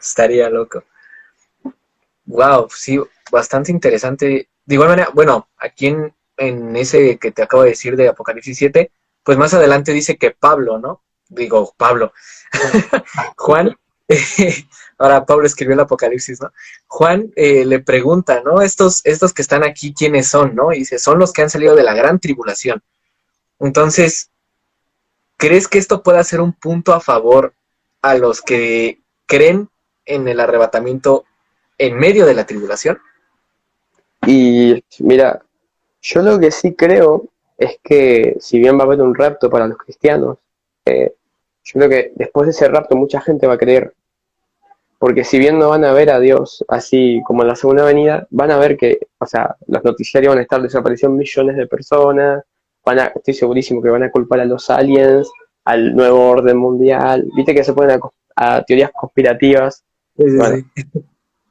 Estaría 0.00 0.48
loco. 0.48 0.84
Wow, 2.32 2.68
sí, 2.74 2.98
bastante 3.30 3.70
interesante. 3.70 4.48
De 4.64 4.74
igual 4.74 4.88
manera, 4.88 5.10
bueno, 5.12 5.50
aquí 5.58 5.88
en, 5.88 6.14
en 6.38 6.74
ese 6.76 7.18
que 7.18 7.30
te 7.30 7.42
acabo 7.42 7.62
de 7.62 7.70
decir 7.70 7.94
de 7.94 8.08
Apocalipsis 8.08 8.56
7, 8.56 8.90
pues 9.22 9.36
más 9.36 9.52
adelante 9.52 9.92
dice 9.92 10.16
que 10.16 10.30
Pablo, 10.30 10.78
¿no? 10.78 11.02
Digo, 11.28 11.74
Pablo. 11.76 12.12
Juan 13.36 13.76
ahora 14.98 15.26
Pablo 15.26 15.46
escribió 15.46 15.74
el 15.74 15.80
Apocalipsis, 15.80 16.40
¿no? 16.40 16.52
Juan 16.86 17.32
eh, 17.36 17.66
le 17.66 17.80
pregunta, 17.80 18.42
¿no? 18.42 18.62
Estos, 18.62 19.02
estos 19.04 19.34
que 19.34 19.42
están 19.42 19.62
aquí, 19.62 19.92
¿quiénes 19.92 20.28
son, 20.28 20.54
no? 20.54 20.72
Y 20.72 20.80
dice, 20.80 20.98
son 20.98 21.18
los 21.18 21.32
que 21.32 21.42
han 21.42 21.50
salido 21.50 21.76
de 21.76 21.82
la 21.82 21.94
gran 21.94 22.18
tribulación. 22.18 22.82
Entonces, 23.58 24.30
¿crees 25.36 25.68
que 25.68 25.78
esto 25.78 26.02
pueda 26.02 26.24
ser 26.24 26.40
un 26.40 26.54
punto 26.54 26.94
a 26.94 27.00
favor 27.00 27.54
a 28.00 28.14
los 28.14 28.40
que 28.40 29.02
creen 29.26 29.68
en 30.06 30.28
el 30.28 30.40
arrebatamiento 30.40 31.26
en 31.86 31.98
medio 31.98 32.26
de 32.26 32.34
la 32.34 32.46
tribulación? 32.46 32.98
Y 34.26 34.82
mira, 35.00 35.42
yo 36.00 36.22
lo 36.22 36.38
que 36.38 36.50
sí 36.50 36.74
creo 36.74 37.28
es 37.58 37.78
que 37.82 38.36
si 38.40 38.58
bien 38.58 38.76
va 38.76 38.82
a 38.82 38.86
haber 38.86 39.00
un 39.00 39.14
rapto 39.14 39.50
para 39.50 39.66
los 39.66 39.78
cristianos, 39.78 40.38
eh, 40.84 41.14
yo 41.64 41.72
creo 41.74 41.88
que 41.88 42.12
después 42.14 42.46
de 42.46 42.52
ese 42.52 42.68
rapto 42.68 42.96
mucha 42.96 43.20
gente 43.20 43.46
va 43.46 43.54
a 43.54 43.58
creer 43.58 43.94
porque 45.02 45.24
si 45.24 45.36
bien 45.40 45.58
no 45.58 45.70
van 45.70 45.84
a 45.84 45.92
ver 45.92 46.10
a 46.10 46.20
Dios 46.20 46.64
así 46.68 47.20
como 47.26 47.42
en 47.42 47.48
la 47.48 47.56
segunda 47.56 47.84
venida, 47.84 48.28
van 48.30 48.52
a 48.52 48.56
ver 48.56 48.76
que, 48.76 49.00
o 49.18 49.26
sea, 49.26 49.56
los 49.66 49.82
noticiarios 49.82 50.30
van 50.30 50.38
a 50.38 50.42
estar 50.42 50.62
desapareciendo 50.62 51.18
millones 51.18 51.56
de 51.56 51.66
personas, 51.66 52.44
van 52.84 53.00
a, 53.00 53.06
estoy 53.06 53.34
segurísimo 53.34 53.82
que 53.82 53.90
van 53.90 54.04
a 54.04 54.12
culpar 54.12 54.38
a 54.38 54.44
los 54.44 54.70
aliens, 54.70 55.28
al 55.64 55.96
nuevo 55.96 56.30
orden 56.30 56.56
mundial, 56.56 57.28
viste 57.34 57.52
que 57.52 57.64
se 57.64 57.72
ponen 57.72 57.98
a, 58.36 58.62
teorías 58.62 58.92
conspirativas. 58.92 59.82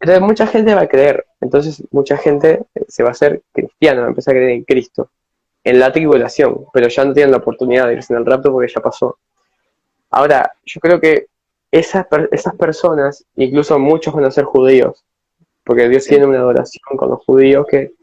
Entonces 0.01 0.21
mucha 0.21 0.47
gente 0.47 0.73
va 0.73 0.81
a 0.81 0.87
creer, 0.87 1.27
entonces 1.41 1.83
mucha 1.91 2.17
gente 2.17 2.63
se 2.87 3.03
va 3.03 3.09
a 3.09 3.11
hacer 3.11 3.43
cristiana, 3.53 4.01
va 4.01 4.07
a 4.07 4.09
empezar 4.09 4.33
a 4.33 4.37
creer 4.37 4.49
en 4.49 4.63
Cristo, 4.63 5.11
en 5.63 5.79
la 5.79 5.91
tribulación, 5.91 6.65
pero 6.73 6.87
ya 6.87 7.05
no 7.05 7.13
tienen 7.13 7.29
la 7.29 7.37
oportunidad 7.37 7.87
de 7.87 7.93
irse 7.93 8.11
en 8.11 8.19
el 8.19 8.25
rapto 8.25 8.51
porque 8.51 8.73
ya 8.73 8.81
pasó. 8.81 9.19
Ahora, 10.09 10.53
yo 10.65 10.81
creo 10.81 10.99
que 10.99 11.27
esas, 11.69 12.07
esas 12.31 12.55
personas, 12.55 13.23
incluso 13.35 13.77
muchos 13.77 14.11
van 14.15 14.25
a 14.25 14.31
ser 14.31 14.45
judíos, 14.45 15.05
porque 15.63 15.87
Dios 15.87 16.05
tiene 16.05 16.25
una 16.25 16.39
adoración 16.39 16.97
con 16.97 17.11
los 17.11 17.23
judíos 17.23 17.67
que 17.69 17.93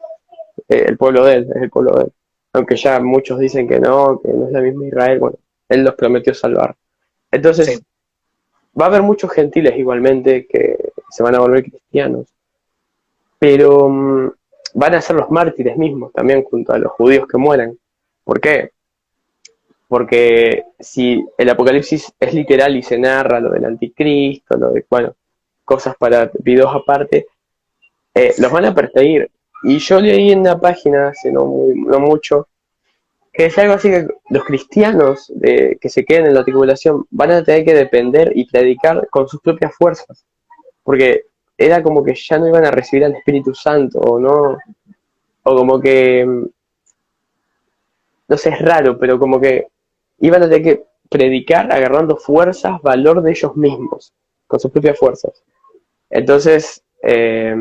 eh, 0.68 0.84
el 0.86 0.96
pueblo 0.96 1.24
de 1.24 1.34
él 1.34 1.48
es 1.52 1.62
el 1.62 1.70
pueblo 1.70 1.96
de 1.96 2.04
él. 2.04 2.12
Aunque 2.52 2.76
ya 2.76 3.00
muchos 3.00 3.40
dicen 3.40 3.66
que 3.66 3.80
no, 3.80 4.20
que 4.22 4.28
no 4.32 4.46
es 4.46 4.52
la 4.52 4.60
misma 4.60 4.86
Israel, 4.86 5.18
bueno, 5.18 5.36
él 5.68 5.82
los 5.82 5.96
prometió 5.96 6.32
salvar. 6.32 6.76
Entonces, 7.32 7.82
va 8.80 8.86
a 8.86 8.88
haber 8.88 9.02
muchos 9.02 9.30
gentiles 9.32 9.76
igualmente 9.76 10.46
que 10.46 10.92
se 11.10 11.22
van 11.22 11.34
a 11.34 11.40
volver 11.40 11.64
cristianos, 11.64 12.26
pero 13.38 13.88
mm, 13.88 14.30
van 14.74 14.94
a 14.94 15.00
ser 15.00 15.16
los 15.16 15.30
mártires 15.30 15.76
mismos 15.76 16.12
también 16.12 16.44
junto 16.44 16.72
a 16.72 16.78
los 16.78 16.92
judíos 16.92 17.26
que 17.26 17.38
mueran. 17.38 17.76
¿Por 18.24 18.40
qué? 18.40 18.72
porque 19.88 20.64
si 20.78 21.26
el 21.38 21.48
Apocalipsis 21.48 22.12
es 22.20 22.34
literal 22.34 22.76
y 22.76 22.82
se 22.82 22.98
narra 22.98 23.40
lo 23.40 23.50
del 23.50 23.64
anticristo, 23.64 24.56
lo 24.58 24.70
de, 24.70 24.84
bueno, 24.88 25.14
cosas 25.64 25.96
para 25.96 26.30
videos 26.38 26.74
aparte, 26.74 27.26
eh, 28.14 28.34
los 28.38 28.52
van 28.52 28.66
a 28.66 28.74
perseguir. 28.74 29.30
Y 29.62 29.78
yo 29.78 29.98
leí 30.00 30.30
en 30.30 30.40
una 30.40 30.60
página 30.60 31.08
hace 31.08 31.32
no, 31.32 31.50
no 31.74 31.98
mucho 31.98 32.48
que 33.38 33.46
es 33.46 33.56
algo 33.56 33.74
así 33.74 33.88
que 33.88 34.08
los 34.30 34.42
cristianos 34.42 35.30
de, 35.32 35.78
que 35.80 35.88
se 35.88 36.04
queden 36.04 36.26
en 36.26 36.34
la 36.34 36.44
tribulación 36.44 37.06
van 37.10 37.30
a 37.30 37.44
tener 37.44 37.64
que 37.64 37.72
depender 37.72 38.32
y 38.34 38.50
predicar 38.50 39.06
con 39.10 39.28
sus 39.28 39.40
propias 39.40 39.72
fuerzas, 39.76 40.26
porque 40.82 41.22
era 41.56 41.80
como 41.80 42.02
que 42.02 42.16
ya 42.16 42.36
no 42.36 42.48
iban 42.48 42.64
a 42.64 42.72
recibir 42.72 43.04
al 43.04 43.14
Espíritu 43.14 43.54
Santo 43.54 44.00
o 44.00 44.18
no, 44.18 44.58
o 45.44 45.56
como 45.56 45.78
que, 45.78 46.26
no 48.26 48.36
sé, 48.36 48.48
es 48.50 48.60
raro, 48.60 48.98
pero 48.98 49.20
como 49.20 49.40
que 49.40 49.68
iban 50.18 50.42
a 50.42 50.48
tener 50.48 50.62
que 50.64 50.84
predicar 51.08 51.72
agarrando 51.72 52.16
fuerzas, 52.16 52.82
valor 52.82 53.22
de 53.22 53.30
ellos 53.30 53.56
mismos, 53.56 54.12
con 54.48 54.58
sus 54.58 54.72
propias 54.72 54.98
fuerzas. 54.98 55.44
Entonces, 56.10 56.82
eh, 57.04 57.54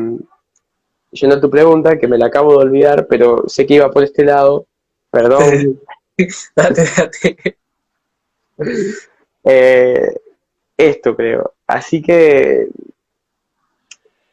yendo 1.12 1.36
a 1.36 1.40
tu 1.40 1.48
pregunta, 1.48 2.00
que 2.00 2.08
me 2.08 2.18
la 2.18 2.26
acabo 2.26 2.50
de 2.58 2.64
olvidar, 2.64 3.06
pero 3.06 3.44
sé 3.46 3.64
que 3.64 3.74
iba 3.74 3.92
por 3.92 4.02
este 4.02 4.24
lado, 4.24 4.66
perdón. 5.10 5.80
date, 6.56 6.84
date. 6.96 7.58
Eh, 9.44 10.14
esto, 10.76 11.16
creo. 11.16 11.54
Así 11.66 12.02
que, 12.02 12.68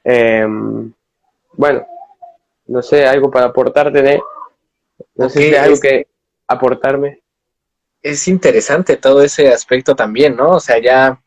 em, 0.04 0.92
bueno, 1.54 1.88
no 2.68 2.82
sé, 2.82 3.06
algo 3.06 3.30
para 3.30 3.48
aportarte, 3.48 4.02
de, 4.02 4.22
no 5.16 5.30
sé 5.30 5.40
si 5.40 5.46
hay 5.46 5.56
algo 5.56 5.80
que 5.80 6.08
aportarme. 6.48 7.22
Es 8.02 8.28
interesante 8.28 8.98
todo 8.98 9.24
ese 9.24 9.50
aspecto 9.50 9.96
también, 9.96 10.36
¿no? 10.36 10.52
O 10.52 10.60
sea, 10.60 10.80
ya, 10.80 11.20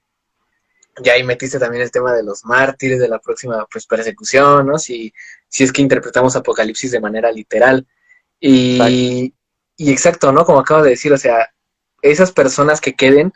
ya 1.03 1.13
ahí 1.13 1.25
metiste 1.25 1.59
también 1.59 1.83
el 1.83 1.91
tema 1.91 2.15
de 2.15 2.23
los 2.23 2.45
mártires, 2.45 3.01
de 3.01 3.09
la 3.09 3.19
próxima 3.19 3.67
pues, 3.71 3.87
persecución, 3.87 4.67
¿no? 4.67 4.79
Si, 4.79 5.13
si 5.49 5.65
es 5.65 5.73
que 5.73 5.83
interpretamos 5.83 6.37
Apocalipsis 6.37 6.93
de 6.93 7.01
manera 7.01 7.33
literal. 7.33 7.87
Y 8.41 9.35
y 9.79 9.93
exacto, 9.93 10.33
¿no? 10.33 10.45
Como 10.45 10.59
acabo 10.59 10.83
de 10.83 10.91
decir, 10.91 11.13
o 11.13 11.17
sea, 11.17 11.51
esas 12.03 12.33
personas 12.33 12.81
que 12.81 12.95
queden, 12.95 13.33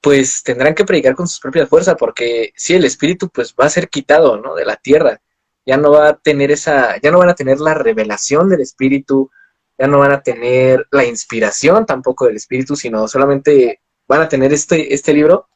pues 0.00 0.42
tendrán 0.44 0.74
que 0.74 0.84
predicar 0.84 1.16
con 1.16 1.26
sus 1.26 1.40
propias 1.40 1.68
fuerzas, 1.68 1.96
porque 1.98 2.52
si 2.56 2.74
el 2.74 2.84
espíritu 2.84 3.28
pues 3.28 3.54
va 3.60 3.66
a 3.66 3.70
ser 3.70 3.88
quitado, 3.90 4.38
¿no? 4.40 4.54
De 4.54 4.64
la 4.64 4.76
tierra. 4.76 5.20
Ya 5.66 5.76
no 5.76 5.90
va 5.90 6.08
a 6.10 6.16
tener 6.16 6.52
esa, 6.52 7.00
ya 7.00 7.10
no 7.10 7.18
van 7.18 7.30
a 7.30 7.34
tener 7.34 7.58
la 7.58 7.74
revelación 7.74 8.48
del 8.48 8.60
espíritu, 8.60 9.30
ya 9.76 9.88
no 9.88 9.98
van 9.98 10.12
a 10.12 10.22
tener 10.22 10.86
la 10.92 11.04
inspiración 11.04 11.86
tampoco 11.86 12.26
del 12.26 12.36
espíritu, 12.36 12.76
sino 12.76 13.08
solamente 13.08 13.80
van 14.06 14.22
a 14.22 14.28
tener 14.28 14.52
este, 14.52 14.94
este 14.94 15.12
libro 15.12 15.48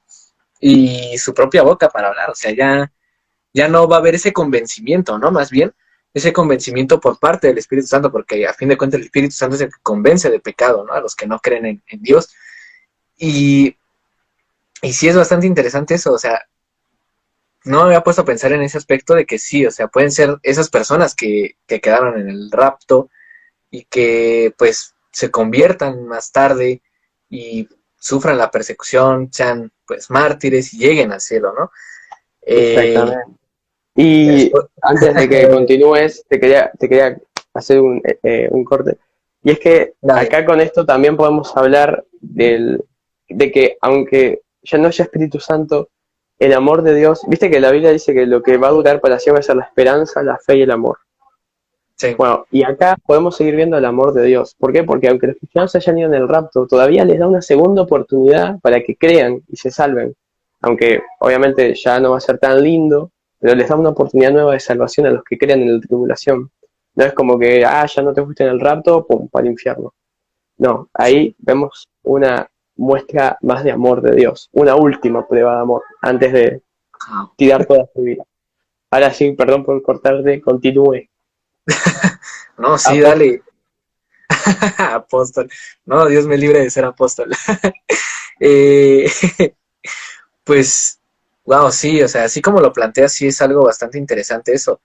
y 0.59 1.17
su 1.19 1.33
propia 1.33 1.63
boca 1.63 1.91
para 1.91 2.09
hablar. 2.09 2.31
O 2.31 2.35
sea, 2.35 2.51
ya, 2.53 2.93
ya 3.53 3.69
no 3.69 3.87
va 3.87 3.97
a 3.97 3.99
haber 4.01 4.17
ese 4.17 4.33
convencimiento, 4.33 5.17
¿no? 5.19 5.31
Más 5.31 5.51
bien, 5.51 5.73
ese 6.15 6.33
convencimiento 6.33 7.01
por 7.01 7.19
parte 7.19 7.49
del 7.49 7.59
Espíritu 7.59 7.87
Santo, 7.87 8.11
porque 8.11 8.47
a 8.47 8.55
fin 8.55 8.69
de 8.69 8.79
cuentas 8.79 8.99
el 8.99 9.07
Espíritu 9.07 9.35
Santo 9.35 9.57
es 9.57 9.63
el 9.63 9.69
que 9.69 9.81
convence 9.83 10.31
de 10.31 10.41
pecado, 10.41 10.85
¿no? 10.85 10.93
A 10.93 11.01
los 11.01 11.15
que 11.15 11.27
no 11.27 11.39
creen 11.39 11.83
en, 11.87 12.03
Dios. 12.03 12.35
Y, 13.17 13.77
y 14.83 14.93
sí 14.93 15.09
es 15.09 15.17
bastante 15.17 15.47
interesante 15.47 15.95
eso, 15.95 16.13
o 16.13 16.19
sea, 16.19 16.47
no 17.65 17.79
me 17.79 17.87
había 17.87 18.05
puesto 18.05 18.23
a 18.23 18.25
pensar 18.25 18.53
en 18.53 18.63
ese 18.63 18.79
aspecto 18.79 19.15
de 19.15 19.27
que 19.27 19.39
sí, 19.39 19.67
o 19.67 19.71
sea, 19.71 19.89
pueden 19.89 20.13
ser 20.13 20.39
esas 20.43 20.71
personas 20.71 21.15
que, 21.15 21.57
que 21.67 21.81
quedaron 21.81 22.19
en 22.19 22.29
el 22.29 22.51
rapto 22.51 23.11
y 23.71 23.85
que 23.85 24.55
pues 24.57 24.95
se 25.13 25.31
conviertan 25.31 26.07
más 26.07 26.33
tarde 26.33 26.83
y 27.29 27.69
sufran 27.99 28.39
la 28.39 28.51
persecución, 28.51 29.31
sean 29.33 29.73
pues 29.87 30.11
mártires 30.11 30.73
y 30.73 30.79
lleguen 30.79 31.13
al 31.13 31.21
cielo, 31.21 31.53
¿no? 31.59 31.71
Eh, 32.43 32.93
Exactamente. 32.93 33.38
Y 34.01 34.53
antes 34.81 35.13
de 35.13 35.29
que 35.29 35.49
continúes, 35.51 36.25
te 36.29 36.39
quería, 36.39 36.71
te 36.79 36.89
quería 36.89 37.19
hacer 37.53 37.81
un, 37.81 38.01
eh, 38.05 38.19
eh, 38.23 38.49
un 38.53 38.63
corte. 38.63 38.97
Y 39.43 39.51
es 39.51 39.59
que 39.59 39.95
acá 40.09 40.45
con 40.45 40.61
esto 40.61 40.87
también 40.87 41.17
podemos 41.17 41.57
hablar 41.57 42.05
del, 42.21 42.85
de 43.29 43.51
que 43.51 43.77
aunque 43.81 44.43
ya 44.63 44.79
no 44.79 44.87
haya 44.87 45.05
Espíritu 45.05 45.41
Santo, 45.41 45.89
el 46.39 46.53
amor 46.53 46.83
de 46.83 46.95
Dios, 46.95 47.23
viste 47.27 47.51
que 47.51 47.59
la 47.59 47.73
Biblia 47.73 47.91
dice 47.91 48.15
que 48.15 48.25
lo 48.25 48.41
que 48.41 48.57
va 48.57 48.69
a 48.69 48.73
durar 48.73 49.01
para 49.01 49.19
siempre 49.19 49.39
va 49.39 49.41
a 49.41 49.43
ser 49.43 49.57
la 49.57 49.65
esperanza, 49.65 50.23
la 50.23 50.39
fe 50.39 50.59
y 50.59 50.63
el 50.63 50.71
amor. 50.71 50.99
Sí. 51.97 52.15
Bueno, 52.17 52.47
y 52.53 52.63
acá 52.63 52.97
podemos 53.05 53.37
seguir 53.37 53.57
viendo 53.57 53.77
el 53.77 53.85
amor 53.85 54.13
de 54.13 54.23
Dios. 54.27 54.55
¿Por 54.57 54.73
qué? 54.73 54.85
Porque 54.85 55.09
aunque 55.09 55.27
los 55.27 55.37
cristianos 55.39 55.75
hayan 55.75 55.99
ido 55.99 56.07
en 56.07 56.15
el 56.15 56.29
rapto, 56.29 56.69
todavía 56.69 57.05
les 57.05 57.19
da 57.19 57.27
una 57.27 57.43
segunda 57.43 57.83
oportunidad 57.83 58.61
para 58.61 58.81
que 58.85 58.95
crean 58.95 59.43
y 59.49 59.57
se 59.57 59.73
salven. 59.73 60.15
Aunque 60.61 61.03
obviamente 61.19 61.75
ya 61.75 61.99
no 61.99 62.13
va 62.13 62.19
a 62.19 62.21
ser 62.21 62.39
tan 62.39 62.63
lindo, 62.63 63.11
pero 63.41 63.55
les 63.55 63.69
da 63.69 63.77
una 63.77 63.91
oportunidad 63.91 64.33
nueva 64.33 64.53
de 64.53 64.61
salvación 64.61 65.07
a 65.07 65.11
los 65.11 65.25
que 65.25 65.39
crean 65.39 65.61
en 65.61 65.75
la 65.75 65.81
tribulación. 65.81 66.51
No 66.95 67.05
es 67.05 67.13
como 67.13 67.39
que, 67.39 67.65
ah, 67.65 67.87
ya 67.87 68.03
no 68.03 68.13
te 68.13 68.25
fuiste 68.25 68.45
en 68.45 68.51
el 68.51 68.61
rapto, 68.61 69.07
pum, 69.07 69.29
para 69.29 69.47
el 69.47 69.53
infierno. 69.53 69.95
No, 70.57 70.89
ahí 70.95 71.35
vemos 71.39 71.89
una 72.03 72.51
muestra 72.77 73.39
más 73.43 73.63
de 73.65 73.73
amor 73.73 74.03
de 74.03 74.17
Dios, 74.17 74.49
una 74.53 74.75
última 74.75 75.27
prueba 75.27 75.55
de 75.55 75.61
amor, 75.61 75.83
antes 76.01 76.33
de 76.33 76.63
tirar 77.37 77.67
toda 77.67 77.89
su 77.95 78.03
vida. 78.03 78.25
Ahora 78.91 79.13
sí, 79.13 79.33
perdón 79.33 79.65
por 79.65 79.83
cortarte, 79.83 80.41
continúe. 80.41 81.09
no, 82.59 82.79
sí, 82.79 83.01
dale. 83.01 83.43
apóstol. 84.79 85.51
No, 85.85 86.07
Dios 86.07 86.27
me 86.27 86.39
libre 86.39 86.61
de 86.61 86.71
ser 86.71 86.85
apóstol. 86.85 87.31
eh, 88.41 89.11
pues 90.45 90.98
Wow, 91.49 91.73
sí, 91.73 92.03
o 92.03 92.09
sea, 92.09 92.25
así 92.25 92.43
como 92.43 92.61
lo 92.61 92.75
planteas, 92.75 93.15
sí 93.15 93.29
es 93.29 93.41
algo 93.41 93.65
bastante 93.65 93.97
interesante 93.97 94.53
eso, 94.53 94.83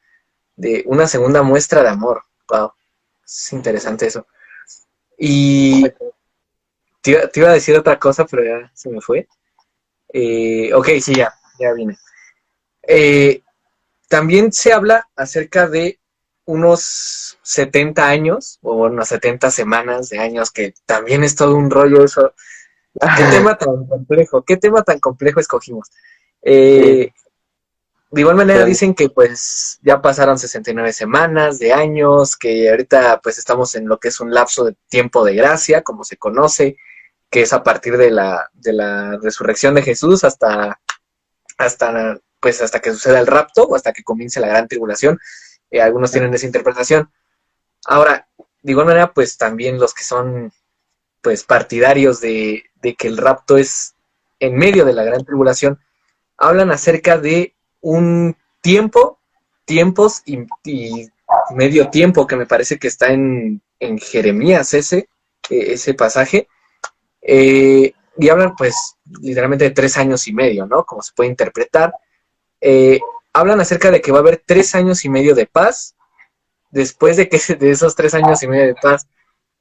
de 0.55 0.81
una 0.87 1.07
segunda 1.07 1.43
muestra 1.43 1.83
de 1.83 1.89
amor. 1.89 2.23
Wow, 2.47 2.71
es 3.25 3.51
interesante 3.51 4.07
eso. 4.07 4.25
Y 5.17 5.83
te, 7.01 7.29
iba 7.35 7.49
a 7.49 7.53
decir 7.53 7.75
otra 7.75 7.99
cosa, 7.99 8.25
pero 8.25 8.45
ya 8.45 8.71
se 8.73 8.89
me 8.89 9.01
fue. 9.01 9.27
Eh, 10.13 10.73
ok, 10.73 10.87
sí, 11.01 11.15
ya, 11.15 11.33
ya 11.59 11.73
vine. 11.73 11.97
Eh, 12.83 13.43
también 14.07 14.53
se 14.53 14.71
habla 14.71 15.09
acerca 15.17 15.67
de 15.67 15.99
unos 16.45 17.39
70 17.41 18.07
años, 18.07 18.59
o 18.61 18.85
unas 18.85 19.09
70 19.09 19.51
semanas 19.51 20.07
de 20.07 20.19
años, 20.19 20.49
que 20.49 20.73
también 20.85 21.25
es 21.25 21.35
todo 21.35 21.57
un 21.57 21.69
rollo 21.69 22.05
eso. 22.05 22.33
¿Qué 22.93 23.23
tema 23.31 23.57
tan 23.57 23.85
complejo? 23.85 24.43
¿Qué 24.43 24.55
tema 24.55 24.81
tan 24.83 25.01
complejo 25.01 25.41
escogimos? 25.41 25.89
Eh, 26.43 27.11
de 28.13 28.21
igual 28.21 28.35
manera 28.35 28.63
dicen 28.63 28.93
que 28.93 29.09
pues 29.09 29.79
ya 29.81 29.99
pasaron 29.99 30.37
69 30.37 30.93
semanas 30.93 31.57
de 31.57 31.73
años, 31.73 32.35
que 32.35 32.69
ahorita 32.69 33.21
pues 33.23 33.39
estamos 33.39 33.73
en 33.73 33.87
lo 33.87 33.99
que 33.99 34.09
es 34.09 34.19
un 34.19 34.31
lapso 34.31 34.65
de 34.65 34.75
tiempo 34.87 35.25
de 35.25 35.33
gracia, 35.33 35.81
como 35.81 36.03
se 36.03 36.17
conoce, 36.17 36.77
que 37.31 37.41
es 37.41 37.53
a 37.53 37.63
partir 37.63 37.97
de 37.97 38.11
la, 38.11 38.51
de 38.53 38.73
la 38.73 39.17
resurrección 39.19 39.73
de 39.73 39.81
Jesús 39.81 40.23
hasta, 40.23 40.79
hasta, 41.57 42.19
pues 42.39 42.61
hasta 42.61 42.79
que 42.79 42.91
suceda 42.91 43.19
el 43.19 43.25
rapto 43.25 43.63
o 43.63 43.75
hasta 43.75 43.93
que 43.93 44.03
comience 44.03 44.39
la 44.39 44.47
gran 44.47 44.67
tribulación. 44.67 45.19
Eh, 45.71 45.81
algunos 45.81 46.11
tienen 46.11 46.31
esa 46.35 46.45
interpretación. 46.45 47.11
Ahora, 47.85 48.27
de 48.61 48.71
igual 48.71 48.85
manera, 48.85 49.11
pues 49.11 49.37
también 49.37 49.79
los 49.79 49.95
que 49.95 50.03
son 50.03 50.53
pues 51.21 51.43
partidarios 51.43 52.21
de, 52.21 52.63
de 52.75 52.93
que 52.93 53.07
el 53.07 53.17
rapto 53.17 53.57
es 53.57 53.95
en 54.39 54.55
medio 54.55 54.85
de 54.85 54.93
la 54.93 55.03
gran 55.03 55.25
tribulación, 55.25 55.79
hablan 56.47 56.71
acerca 56.71 57.17
de 57.17 57.55
un 57.81 58.35
tiempo, 58.61 59.19
tiempos 59.65 60.21
y, 60.25 60.45
medio 61.55 61.89
tiempo, 61.89 62.27
que 62.27 62.35
me 62.35 62.45
parece 62.45 62.77
que 62.77 62.87
está 62.87 63.07
en, 63.11 63.61
Jeremías 63.99 64.73
ese, 64.73 65.09
e, 65.49 65.73
ese 65.73 65.93
pasaje, 65.93 66.47
eh, 67.21 67.93
y 68.17 68.29
hablan 68.29 68.55
pues 68.55 68.95
literalmente 69.21 69.65
de 69.65 69.71
tres 69.71 69.97
años 69.97 70.27
y 70.27 70.33
medio, 70.33 70.65
¿no? 70.65 70.85
Como 70.85 71.01
se 71.01 71.11
puede 71.13 71.29
interpretar. 71.29 71.93
Eh, 72.61 72.99
hablan 73.33 73.59
acerca 73.59 73.91
de 73.91 74.01
que 74.01 74.11
va 74.11 74.19
a 74.19 74.21
haber 74.21 74.41
tres 74.45 74.75
años 74.75 75.03
y 75.03 75.09
medio 75.09 75.35
de 75.35 75.47
paz, 75.47 75.95
después 76.71 77.17
de 77.17 77.27
que 77.27 77.39
de 77.55 77.71
esos 77.71 77.95
tres 77.95 78.13
años 78.13 78.41
y 78.43 78.47
medio 78.47 78.67
de 78.67 78.75
paz 78.75 79.07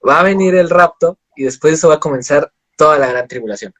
va 0.07 0.21
a 0.21 0.25
venir 0.25 0.55
el 0.55 0.71
rapto 0.71 1.19
y 1.35 1.45
después 1.45 1.73
de 1.73 1.77
eso 1.77 1.89
va 1.89 1.95
a 1.95 2.01
comenzar 2.01 2.53
toda 2.77 2.99
la 2.99 3.09
gran 3.09 3.27
tribulación. 3.27 3.75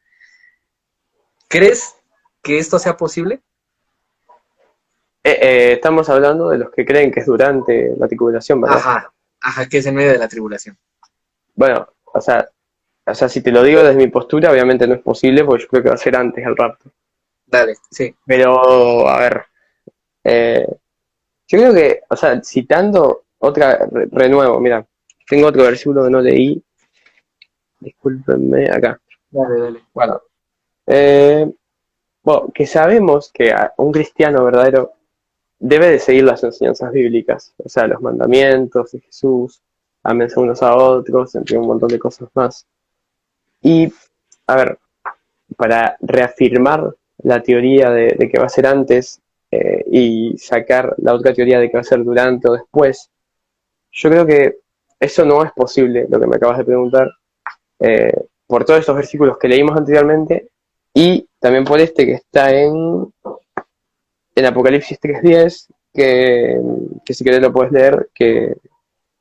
¿Crees 1.47 1.95
que 2.43 2.59
esto 2.59 2.77
sea 2.77 2.95
posible? 2.95 3.41
Eh, 5.23 5.39
eh, 5.41 5.71
estamos 5.73 6.09
hablando 6.09 6.49
de 6.49 6.57
los 6.57 6.69
que 6.69 6.85
creen 6.85 7.09
que 7.09 7.21
es 7.21 7.25
durante 7.25 7.95
la 7.97 8.07
tribulación, 8.07 8.59
¿verdad? 8.59 8.77
Ajá, 8.77 9.13
ajá, 9.41 9.69
que 9.69 9.77
es 9.77 9.85
en 9.85 9.95
medio 9.95 10.11
de 10.11 10.17
la 10.17 10.27
tribulación. 10.27 10.77
Bueno, 11.55 11.87
o 12.03 12.19
sea, 12.19 12.47
o 13.05 13.15
sea, 13.15 13.29
si 13.29 13.41
te 13.41 13.51
lo 13.51 13.63
digo 13.63 13.81
desde 13.81 13.95
mi 13.95 14.07
postura, 14.07 14.51
obviamente 14.51 14.85
no 14.85 14.95
es 14.95 15.01
posible, 15.01 15.45
porque 15.45 15.63
yo 15.63 15.69
creo 15.69 15.83
que 15.83 15.89
va 15.89 15.95
a 15.95 15.97
ser 15.97 16.15
antes 16.17 16.45
el 16.45 16.57
rapto. 16.57 16.91
Dale, 17.45 17.75
sí. 17.89 18.13
Pero, 18.25 19.07
a 19.07 19.19
ver, 19.19 19.45
eh, 20.23 20.67
yo 21.47 21.59
creo 21.59 21.73
que, 21.73 22.01
o 22.09 22.15
sea, 22.17 22.41
citando 22.43 23.23
otra, 23.39 23.87
renuevo, 24.11 24.59
mira, 24.59 24.85
tengo 25.27 25.47
otro 25.47 25.63
versículo 25.63 26.03
que 26.03 26.09
no 26.09 26.21
leí, 26.21 26.61
discúlpenme, 27.79 28.69
acá. 28.69 28.99
Dale, 29.29 29.59
dale. 29.59 29.83
Bueno, 29.93 30.21
eh, 30.87 31.49
bueno, 32.23 32.49
que 32.53 32.65
sabemos 32.65 33.31
que 33.31 33.53
un 33.77 33.91
cristiano 33.91 34.43
verdadero 34.45 34.93
debe 35.59 35.89
de 35.89 35.99
seguir 35.99 36.23
las 36.23 36.43
enseñanzas 36.43 36.91
bíblicas, 36.91 37.53
o 37.57 37.69
sea, 37.69 37.87
los 37.87 38.01
mandamientos 38.01 38.91
de 38.91 39.01
Jesús, 39.01 39.61
amense 40.03 40.39
unos 40.39 40.61
a 40.63 40.75
otros, 40.75 41.35
entre 41.35 41.57
un 41.57 41.67
montón 41.67 41.89
de 41.89 41.99
cosas 41.99 42.29
más. 42.33 42.65
Y, 43.61 43.91
a 44.47 44.55
ver, 44.55 44.79
para 45.57 45.97
reafirmar 46.01 46.95
la 47.19 47.41
teoría 47.41 47.89
de, 47.89 48.29
que 48.29 48.39
va 48.39 48.45
a 48.45 48.49
ser 48.49 48.67
antes 48.67 49.21
eh, 49.51 49.83
y 49.89 50.37
sacar 50.37 50.95
la 50.97 51.13
otra 51.13 51.33
teoría 51.33 51.59
de 51.59 51.69
que 51.69 51.77
va 51.77 51.81
a 51.81 51.85
ser 51.85 52.03
durante 52.03 52.49
o 52.49 52.53
después, 52.53 53.09
yo 53.91 54.09
creo 54.09 54.25
que 54.25 54.59
eso 54.99 55.25
no 55.25 55.43
es 55.43 55.51
posible, 55.51 56.07
lo 56.09 56.19
que 56.19 56.27
me 56.27 56.37
acabas 56.37 56.57
de 56.57 56.65
preguntar, 56.65 57.09
eh, 57.79 58.13
por 58.47 58.65
todos 58.65 58.79
estos 58.79 58.95
versículos 58.95 59.37
que 59.37 59.47
leímos 59.47 59.77
anteriormente 59.77 60.49
y 60.93 61.27
también 61.39 61.63
por 61.63 61.79
este 61.79 62.05
que 62.05 62.13
está 62.13 62.51
en, 62.53 63.11
en 64.35 64.45
Apocalipsis 64.45 64.99
3.10, 64.99 65.67
que, 65.93 66.59
que 67.05 67.13
si 67.13 67.23
querés 67.23 67.41
lo 67.41 67.53
puedes 67.53 67.71
leer, 67.71 68.09
que 68.13 68.55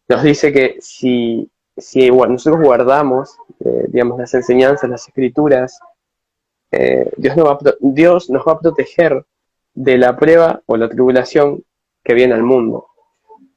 nos 0.09 0.23
dice 0.23 0.53
que 0.53 0.77
si, 0.81 1.51
si 1.77 2.11
nosotros 2.11 2.63
guardamos, 2.63 3.37
eh, 3.65 3.87
digamos, 3.89 4.19
las 4.19 4.35
enseñanzas, 4.35 4.91
las 4.91 5.07
escrituras, 5.09 5.81
eh, 6.71 7.11
Dios, 7.17 7.37
nos 7.37 7.47
va 7.47 7.53
a, 7.53 7.75
Dios 7.81 8.31
nos 8.31 8.47
va 8.47 8.53
a 8.53 8.61
proteger 8.61 9.25
de 9.75 9.99
la 9.99 10.17
prueba 10.17 10.63
o 10.67 10.77
la 10.77 10.89
tribulación 10.89 11.65
que 12.05 12.15
viene 12.15 12.35
al 12.35 12.43
mundo. 12.43 12.89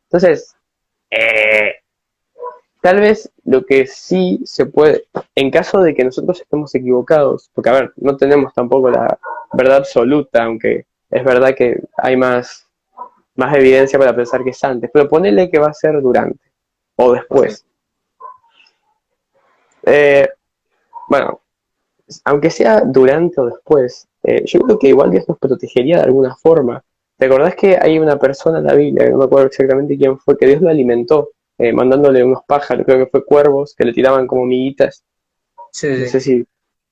Entonces, 0.04 0.56
eh, 1.10 1.75
tal 2.86 3.00
vez 3.00 3.32
lo 3.46 3.66
que 3.66 3.88
sí 3.88 4.40
se 4.46 4.68
puede, 4.68 5.06
en 5.34 5.50
caso 5.50 5.82
de 5.82 5.96
que 5.96 6.04
nosotros 6.04 6.40
estemos 6.40 6.76
equivocados, 6.76 7.50
porque 7.56 7.72
a 7.72 7.74
ver, 7.74 7.94
no 7.96 8.16
tenemos 8.16 8.54
tampoco 8.54 8.92
la 8.92 9.18
verdad 9.54 9.78
absoluta, 9.78 10.44
aunque 10.44 10.86
es 11.10 11.24
verdad 11.24 11.56
que 11.56 11.82
hay 11.98 12.16
más, 12.16 12.68
más 13.34 13.56
evidencia 13.56 13.98
para 13.98 14.16
pensar 14.16 14.44
que 14.44 14.52
es 14.52 14.64
antes, 14.64 14.92
pero 14.94 15.10
ponele 15.10 15.50
que 15.50 15.58
va 15.58 15.70
a 15.70 15.74
ser 15.74 16.00
durante 16.00 16.40
o 16.98 17.14
después. 17.14 17.66
Eh, 19.82 20.30
bueno, 21.10 21.42
aunque 22.24 22.52
sea 22.52 22.82
durante 22.82 23.42
o 23.42 23.48
después, 23.48 24.08
eh, 24.22 24.46
yo 24.46 24.60
creo 24.60 24.78
que 24.78 24.90
igual 24.90 25.10
Dios 25.10 25.28
nos 25.28 25.40
protegería 25.40 25.98
de 25.98 26.04
alguna 26.04 26.36
forma. 26.36 26.84
¿Te 27.18 27.26
acordás 27.26 27.56
que 27.56 27.80
hay 27.82 27.98
una 27.98 28.20
persona 28.20 28.60
en 28.60 28.66
la 28.66 28.76
Biblia, 28.76 29.10
no 29.10 29.18
me 29.18 29.26
acuerdo 29.26 29.48
exactamente 29.48 29.98
quién 29.98 30.20
fue, 30.20 30.38
que 30.38 30.46
Dios 30.46 30.62
lo 30.62 30.70
alimentó, 30.70 31.32
eh, 31.58 31.74
mandándole 31.74 32.24
unos 32.24 32.44
pájaros, 32.48 32.86
creo 32.86 33.06
que 33.06 33.12
fue 33.12 33.26
cuervos, 33.26 33.74
que 33.76 33.86
le 33.86 33.94
tiraban 33.94 34.28
como 34.28 34.46
miguitas? 34.46 35.04
Sí, 35.72 36.08
sí. 36.08 36.20
sí. 36.20 36.48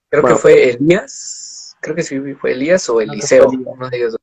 Creo 0.09 0.23
que 0.23 0.35
fue 0.35 0.69
Elías, 0.69 1.75
creo 1.81 1.95
que 1.95 2.03
sí 2.03 2.19
fue 2.35 2.51
Elías 2.51 2.87
o 2.89 3.01
Eliseo, 3.01 3.49
uno 3.49 3.89
de 3.89 3.97
ellos 3.97 4.17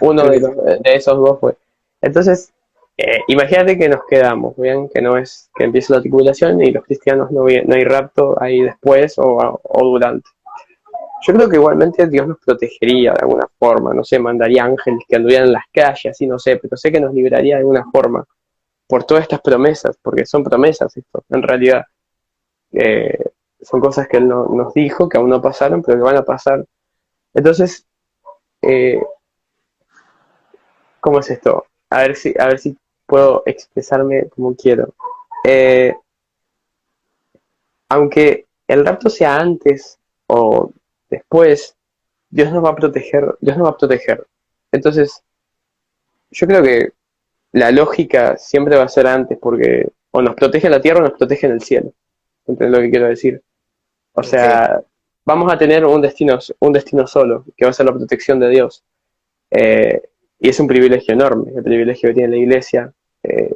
Uno 0.00 0.22
de, 0.24 0.40
de 0.84 0.94
esos 0.94 1.16
dos 1.16 1.38
fue. 1.38 1.56
Entonces, 2.00 2.52
eh, 3.00 3.20
imagínate 3.28 3.78
que 3.78 3.88
nos 3.88 4.00
quedamos, 4.10 4.56
bien, 4.56 4.88
que 4.88 5.00
no 5.00 5.16
es 5.16 5.50
que 5.54 5.64
empiece 5.64 5.92
la 5.92 6.00
tribulación 6.00 6.60
y 6.60 6.72
los 6.72 6.84
cristianos 6.84 7.30
no, 7.30 7.44
no 7.44 7.74
hay 7.74 7.84
rapto 7.84 8.36
ahí 8.42 8.62
después 8.62 9.14
o, 9.18 9.60
durante. 9.82 10.28
Yo 11.22 11.32
creo 11.32 11.48
que 11.48 11.56
igualmente 11.56 12.08
Dios 12.08 12.26
nos 12.26 12.38
protegería 12.44 13.12
de 13.12 13.20
alguna 13.20 13.46
forma, 13.56 13.94
no 13.94 14.02
sé, 14.02 14.18
mandaría 14.18 14.64
ángeles 14.64 15.00
que 15.08 15.16
anduvieran 15.16 15.46
en 15.46 15.52
las 15.52 15.64
calles, 15.72 16.06
así 16.06 16.26
no 16.26 16.40
sé, 16.40 16.56
pero 16.56 16.76
sé 16.76 16.90
que 16.90 17.00
nos 17.00 17.14
libraría 17.14 17.54
de 17.54 17.60
alguna 17.60 17.84
forma 17.92 18.24
por 18.88 19.04
todas 19.04 19.22
estas 19.22 19.40
promesas, 19.40 19.96
porque 20.02 20.26
son 20.26 20.42
promesas 20.42 20.96
esto, 20.96 21.22
en 21.28 21.42
realidad. 21.42 21.84
Eh, 22.72 23.30
son 23.60 23.80
cosas 23.80 24.08
que 24.08 24.16
Él 24.16 24.26
no, 24.26 24.46
nos 24.46 24.72
dijo, 24.74 25.08
que 25.08 25.18
aún 25.18 25.28
no 25.28 25.42
pasaron, 25.42 25.82
pero 25.82 25.98
que 25.98 26.04
van 26.04 26.16
a 26.16 26.24
pasar. 26.24 26.64
Entonces, 27.34 27.86
eh, 28.62 29.00
¿cómo 31.00 31.20
es 31.20 31.30
esto? 31.30 31.66
A 31.90 32.00
ver 32.00 32.16
si, 32.16 32.34
a 32.38 32.46
ver 32.46 32.58
si 32.58 32.76
puedo 33.06 33.42
expresarme 33.46 34.28
como 34.28 34.56
quiero. 34.56 34.94
Eh, 35.44 35.94
aunque 37.90 38.46
el 38.66 38.86
rapto 38.86 39.10
sea 39.10 39.36
antes 39.36 39.98
o 40.26 40.72
después, 41.10 41.76
Dios 42.30 42.52
nos 42.52 42.64
va 42.64 42.70
a 42.70 42.76
proteger, 42.76 43.36
Dios 43.40 43.56
nos 43.56 43.66
va 43.66 43.70
a 43.72 43.76
proteger. 43.76 44.26
Entonces, 44.72 45.22
yo 46.30 46.46
creo 46.46 46.62
que 46.62 46.92
la 47.52 47.70
lógica 47.70 48.36
siempre 48.36 48.76
va 48.76 48.84
a 48.84 48.88
ser 48.88 49.06
antes, 49.06 49.38
porque 49.38 49.88
o 50.10 50.22
nos 50.22 50.34
protege 50.34 50.68
la 50.68 50.80
tierra 50.80 51.00
o 51.00 51.02
nos 51.02 51.18
protege 51.18 51.46
en 51.46 51.52
el 51.52 51.62
cielo. 51.62 51.92
¿Entiendes 52.46 52.78
lo 52.78 52.82
que 52.82 52.90
quiero 52.90 53.08
decir? 53.08 53.42
O 54.12 54.22
sea, 54.22 54.82
vamos 55.24 55.52
a 55.52 55.58
tener 55.58 55.84
un 55.84 56.00
destino, 56.00 56.38
un 56.60 56.72
destino 56.72 57.06
solo, 57.06 57.44
que 57.56 57.64
va 57.64 57.70
a 57.70 57.74
ser 57.74 57.86
la 57.86 57.92
protección 57.92 58.40
de 58.40 58.48
Dios. 58.48 58.82
Eh, 59.50 60.02
y 60.40 60.48
es 60.48 60.58
un 60.60 60.66
privilegio 60.66 61.14
enorme, 61.14 61.52
el 61.54 61.62
privilegio 61.62 62.08
que 62.08 62.14
tiene 62.14 62.36
la 62.36 62.42
iglesia, 62.42 62.92
eh, 63.22 63.54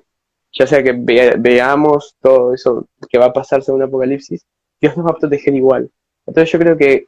ya 0.53 0.67
sea 0.67 0.83
que 0.83 0.93
veamos 0.93 2.17
todo 2.21 2.53
eso 2.53 2.87
que 3.09 3.19
va 3.19 3.27
a 3.27 3.33
pasar 3.33 3.63
según 3.63 3.83
Apocalipsis, 3.83 4.45
Dios 4.81 4.97
nos 4.97 5.07
va 5.07 5.11
a 5.13 5.19
proteger 5.19 5.55
igual. 5.55 5.91
Entonces 6.27 6.53
yo 6.53 6.59
creo 6.59 6.77
que 6.77 7.07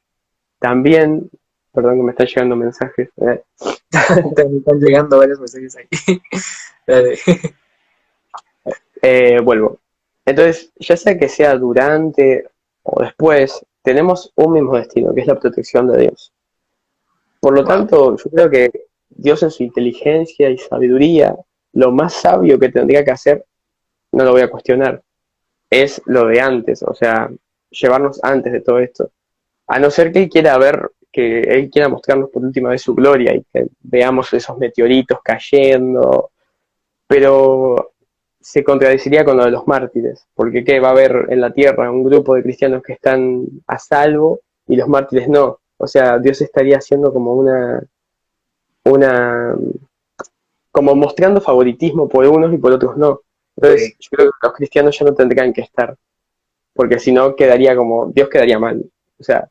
también, 0.58 1.28
perdón 1.72 1.96
que 1.96 2.02
me 2.02 2.10
están 2.12 2.26
llegando 2.26 2.56
mensajes. 2.56 3.10
Eh. 3.16 3.42
están 3.90 4.80
llegando 4.80 5.18
varios 5.18 5.38
mensajes 5.38 5.76
ahí. 6.86 7.16
eh, 9.02 9.40
vuelvo. 9.40 9.80
Entonces, 10.24 10.72
ya 10.76 10.96
sea 10.96 11.18
que 11.18 11.28
sea 11.28 11.56
durante 11.56 12.46
o 12.84 13.02
después, 13.02 13.64
tenemos 13.82 14.32
un 14.36 14.52
mismo 14.52 14.76
destino, 14.76 15.14
que 15.14 15.22
es 15.22 15.26
la 15.26 15.38
protección 15.38 15.88
de 15.88 16.02
Dios. 16.02 16.32
Por 17.40 17.54
lo 17.54 17.64
tanto, 17.64 18.16
yo 18.16 18.30
creo 18.30 18.50
que 18.50 18.70
Dios 19.08 19.42
en 19.42 19.50
su 19.50 19.62
inteligencia 19.62 20.48
y 20.50 20.58
sabiduría 20.58 21.36
lo 21.72 21.92
más 21.92 22.14
sabio 22.14 22.58
que 22.58 22.70
tendría 22.70 23.04
que 23.04 23.10
hacer, 23.10 23.44
no 24.12 24.24
lo 24.24 24.32
voy 24.32 24.42
a 24.42 24.50
cuestionar, 24.50 25.02
es 25.68 26.00
lo 26.06 26.26
de 26.26 26.40
antes, 26.40 26.82
o 26.82 26.94
sea, 26.94 27.30
llevarnos 27.70 28.22
antes 28.22 28.52
de 28.52 28.60
todo 28.60 28.78
esto. 28.78 29.10
A 29.66 29.78
no 29.78 29.90
ser 29.90 30.12
que 30.12 30.22
él 30.22 30.28
quiera 30.28 30.56
ver, 30.56 30.90
que 31.10 31.40
él 31.40 31.70
quiera 31.70 31.88
mostrarnos 31.88 32.30
por 32.30 32.44
última 32.44 32.70
vez 32.70 32.82
su 32.82 32.94
gloria 32.94 33.34
y 33.34 33.44
que 33.52 33.66
veamos 33.82 34.32
esos 34.32 34.56
meteoritos 34.58 35.18
cayendo, 35.22 36.30
pero 37.06 37.92
se 38.40 38.62
contradeciría 38.62 39.24
con 39.24 39.36
lo 39.36 39.44
de 39.44 39.50
los 39.50 39.66
mártires, 39.66 40.26
porque 40.34 40.64
¿qué 40.64 40.80
va 40.80 40.88
a 40.88 40.92
haber 40.92 41.26
en 41.30 41.40
la 41.40 41.52
tierra 41.52 41.90
un 41.90 42.04
grupo 42.04 42.34
de 42.34 42.42
cristianos 42.42 42.82
que 42.82 42.92
están 42.92 43.46
a 43.66 43.78
salvo 43.78 44.40
y 44.66 44.76
los 44.76 44.88
mártires 44.88 45.28
no? 45.28 45.60
O 45.78 45.86
sea, 45.86 46.18
Dios 46.18 46.40
estaría 46.42 46.76
haciendo 46.76 47.12
como 47.12 47.34
una, 47.34 47.82
una 48.84 49.56
como 50.70 50.94
mostrando 50.94 51.40
favoritismo 51.40 52.08
por 52.08 52.26
unos 52.26 52.52
y 52.52 52.58
por 52.58 52.72
otros 52.72 52.96
no. 52.96 53.20
Entonces, 53.56 53.94
yo 53.98 54.08
creo 54.10 54.30
que 54.30 54.46
los 54.46 54.52
cristianos 54.52 54.98
ya 54.98 55.06
no 55.06 55.14
tendrían 55.14 55.52
que 55.52 55.60
estar, 55.60 55.96
porque 56.74 56.98
si 56.98 57.12
no 57.12 57.36
quedaría 57.36 57.76
como, 57.76 58.06
Dios 58.12 58.28
quedaría 58.28 58.58
mal. 58.58 58.84
O 59.18 59.22
sea, 59.22 59.48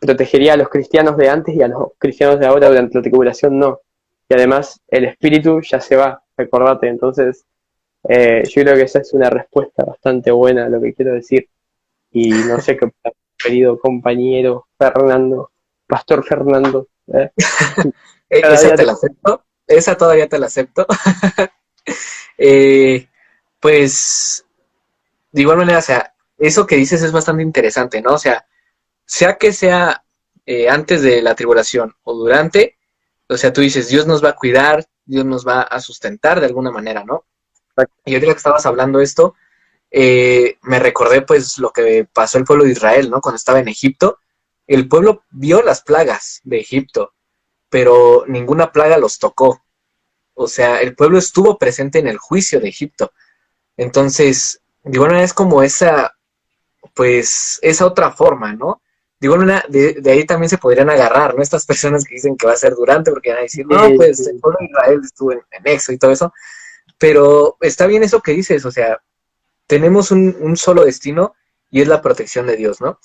protegería 0.00 0.54
a 0.54 0.56
los 0.56 0.68
cristianos 0.68 1.16
de 1.16 1.28
antes 1.28 1.54
y 1.54 1.62
a 1.62 1.68
los 1.68 1.92
cristianos 1.98 2.38
de 2.40 2.46
ahora 2.46 2.68
durante 2.68 2.98
la 2.98 3.02
tribulación 3.02 3.58
no. 3.58 3.80
Y 4.28 4.34
además, 4.34 4.80
el 4.88 5.04
espíritu 5.04 5.60
ya 5.62 5.80
se 5.80 5.96
va, 5.96 6.22
recordate. 6.38 6.88
Entonces, 6.88 7.44
eh, 8.08 8.44
yo 8.48 8.62
creo 8.62 8.76
que 8.76 8.82
esa 8.82 9.00
es 9.00 9.12
una 9.12 9.28
respuesta 9.28 9.84
bastante 9.84 10.30
buena 10.30 10.66
a 10.66 10.68
lo 10.70 10.80
que 10.80 10.94
quiero 10.94 11.12
decir. 11.12 11.48
Y 12.10 12.30
no 12.30 12.60
sé 12.60 12.76
qué 12.76 12.90
querido 13.36 13.78
compañero 13.78 14.68
Fernando, 14.78 15.50
Pastor 15.86 16.24
Fernando. 16.24 16.88
¿eh? 17.12 17.30
Esa 18.30 18.74
te 18.74 18.84
la 18.84 18.92
acepto 18.92 19.44
esa 19.68 19.96
todavía 19.96 20.28
te 20.28 20.38
la 20.38 20.46
acepto. 20.46 20.86
Eh, 22.40 23.08
pues, 23.58 24.44
de 25.32 25.40
igual 25.42 25.56
manera, 25.56 25.78
o 25.78 25.82
sea, 25.82 26.14
eso 26.38 26.68
que 26.68 26.76
dices 26.76 27.02
es 27.02 27.10
bastante 27.10 27.42
interesante, 27.42 28.00
¿no? 28.00 28.12
O 28.12 28.18
sea, 28.18 28.46
sea 29.04 29.38
que 29.38 29.52
sea 29.52 30.04
eh, 30.46 30.68
antes 30.68 31.02
de 31.02 31.20
la 31.20 31.34
tribulación 31.34 31.96
o 32.04 32.14
durante, 32.14 32.78
o 33.28 33.36
sea, 33.36 33.52
tú 33.52 33.60
dices, 33.60 33.88
Dios 33.88 34.06
nos 34.06 34.22
va 34.24 34.28
a 34.28 34.36
cuidar, 34.36 34.86
Dios 35.08 35.24
nos 35.24 35.46
va 35.46 35.62
a 35.62 35.80
sustentar 35.80 36.38
de 36.38 36.46
alguna 36.46 36.70
manera, 36.70 37.02
¿no? 37.04 37.24
Y 38.04 38.14
ahorita 38.14 38.32
que 38.32 38.38
estabas 38.38 38.66
hablando 38.66 39.00
esto, 39.00 39.34
eh, 39.90 40.58
me 40.62 40.78
recordé 40.78 41.22
pues 41.22 41.58
lo 41.58 41.70
que 41.70 42.06
pasó 42.12 42.38
el 42.38 42.44
pueblo 42.44 42.64
de 42.64 42.72
Israel, 42.72 43.10
¿no? 43.10 43.20
Cuando 43.20 43.36
estaba 43.36 43.58
en 43.58 43.68
Egipto, 43.68 44.18
el 44.66 44.88
pueblo 44.88 45.24
vio 45.30 45.62
las 45.62 45.82
plagas 45.82 46.40
de 46.44 46.60
Egipto 46.60 47.14
pero 47.68 48.24
ninguna 48.26 48.72
plaga 48.72 48.98
los 48.98 49.18
tocó. 49.18 49.62
O 50.34 50.46
sea, 50.48 50.80
el 50.80 50.94
pueblo 50.94 51.18
estuvo 51.18 51.58
presente 51.58 51.98
en 51.98 52.08
el 52.08 52.18
juicio 52.18 52.60
de 52.60 52.68
Egipto. 52.68 53.12
Entonces, 53.76 54.62
de 54.84 54.98
manera 54.98 55.22
es 55.22 55.34
como 55.34 55.62
esa, 55.62 56.16
pues, 56.94 57.58
esa 57.62 57.86
otra 57.86 58.12
forma, 58.12 58.54
¿no? 58.54 58.80
De 59.20 59.26
igual 59.26 59.40
manera, 59.40 59.64
de, 59.68 60.00
ahí 60.06 60.24
también 60.24 60.48
se 60.48 60.58
podrían 60.58 60.90
agarrar, 60.90 61.34
¿no? 61.34 61.42
Estas 61.42 61.66
personas 61.66 62.04
que 62.04 62.14
dicen 62.14 62.36
que 62.36 62.46
va 62.46 62.52
a 62.52 62.56
ser 62.56 62.74
durante, 62.74 63.10
porque 63.10 63.30
van 63.30 63.38
a 63.38 63.42
decir, 63.42 63.66
no, 63.66 63.90
pues 63.96 64.26
el 64.26 64.38
pueblo 64.38 64.58
de 64.60 64.66
Israel 64.66 65.00
estuvo 65.04 65.32
en, 65.32 65.42
Exo 65.64 65.92
y 65.92 65.98
todo 65.98 66.12
eso. 66.12 66.32
Pero 66.98 67.56
está 67.60 67.86
bien 67.86 68.04
eso 68.04 68.20
que 68.20 68.32
dices, 68.32 68.64
o 68.64 68.70
sea, 68.70 69.02
tenemos 69.66 70.10
un, 70.10 70.36
un 70.40 70.56
solo 70.56 70.84
destino 70.84 71.34
y 71.70 71.82
es 71.82 71.88
la 71.88 72.00
protección 72.00 72.46
de 72.46 72.56
Dios, 72.56 72.80
¿no? 72.80 73.00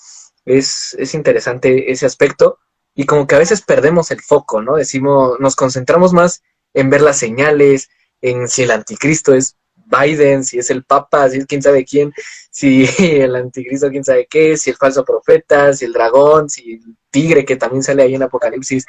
Es, 0.45 0.95
es 0.99 1.13
interesante 1.13 1.91
ese 1.91 2.05
aspecto 2.05 2.59
y 2.95 3.05
como 3.05 3.25
que 3.25 3.35
a 3.35 3.39
veces 3.39 3.61
perdemos 3.61 4.11
el 4.11 4.21
foco, 4.21 4.61
¿no? 4.61 4.75
Decimos, 4.75 5.39
nos 5.39 5.55
concentramos 5.55 6.13
más 6.13 6.43
en 6.73 6.89
ver 6.89 7.01
las 7.01 7.17
señales, 7.17 7.89
en 8.21 8.47
si 8.47 8.63
el 8.63 8.71
anticristo 8.71 9.33
es 9.33 9.57
Biden, 10.01 10.43
si 10.43 10.59
es 10.59 10.69
el 10.69 10.83
Papa, 10.83 11.29
si 11.29 11.37
es 11.37 11.45
quién 11.45 11.61
sabe 11.61 11.85
quién, 11.85 12.13
si 12.49 12.85
el 13.21 13.35
anticristo 13.35 13.89
quién 13.89 14.03
sabe 14.03 14.27
qué, 14.29 14.57
si 14.57 14.71
el 14.71 14.77
falso 14.77 15.03
profeta, 15.03 15.73
si 15.73 15.85
el 15.85 15.93
dragón, 15.93 16.49
si 16.49 16.73
el 16.73 16.95
tigre 17.09 17.45
que 17.45 17.55
también 17.55 17.83
sale 17.83 18.03
ahí 18.03 18.15
en 18.15 18.23
Apocalipsis. 18.23 18.85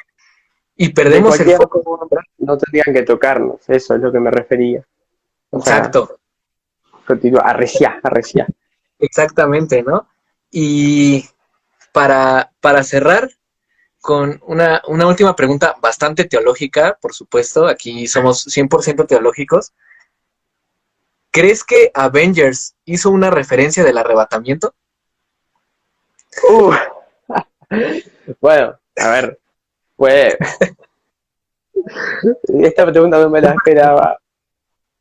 Y 0.77 0.89
perdemos 0.89 1.39
el 1.39 1.55
foco. 1.55 2.09
No 2.39 2.57
tendrían 2.57 2.93
que 2.93 3.03
tocarnos, 3.03 3.61
eso 3.67 3.95
es 3.95 4.01
lo 4.01 4.11
que 4.11 4.19
me 4.19 4.31
refería. 4.31 4.85
Exacto. 5.51 6.19
continúa, 7.05 7.41
arrecia, 7.41 7.99
arrecia. 8.03 8.47
Exactamente, 8.99 9.83
¿no? 9.83 10.07
Y 10.51 11.25
para, 11.93 12.51
para 12.59 12.83
cerrar, 12.83 13.29
con 14.05 14.39
una, 14.45 14.83
una 14.87 15.07
última 15.07 15.35
pregunta 15.35 15.75
bastante 15.81 16.25
teológica, 16.25 16.95
por 17.01 17.15
supuesto. 17.15 17.65
Aquí 17.65 18.05
somos 18.05 18.45
100% 18.45 19.07
teológicos. 19.07 19.73
¿Crees 21.35 21.65
que 21.65 21.91
Avengers 21.93 22.77
hizo 22.85 23.11
una 23.11 23.29
referencia 23.29 23.83
del 23.83 23.97
arrebatamiento? 23.97 24.73
Uh, 26.49 26.71
Bueno, 28.39 28.79
a 28.95 29.09
ver, 29.09 29.37
pues. 29.97 30.37
Esta 32.63 32.85
pregunta 32.85 33.19
no 33.19 33.29
me 33.29 33.41
la 33.41 33.51
esperaba. 33.51 34.17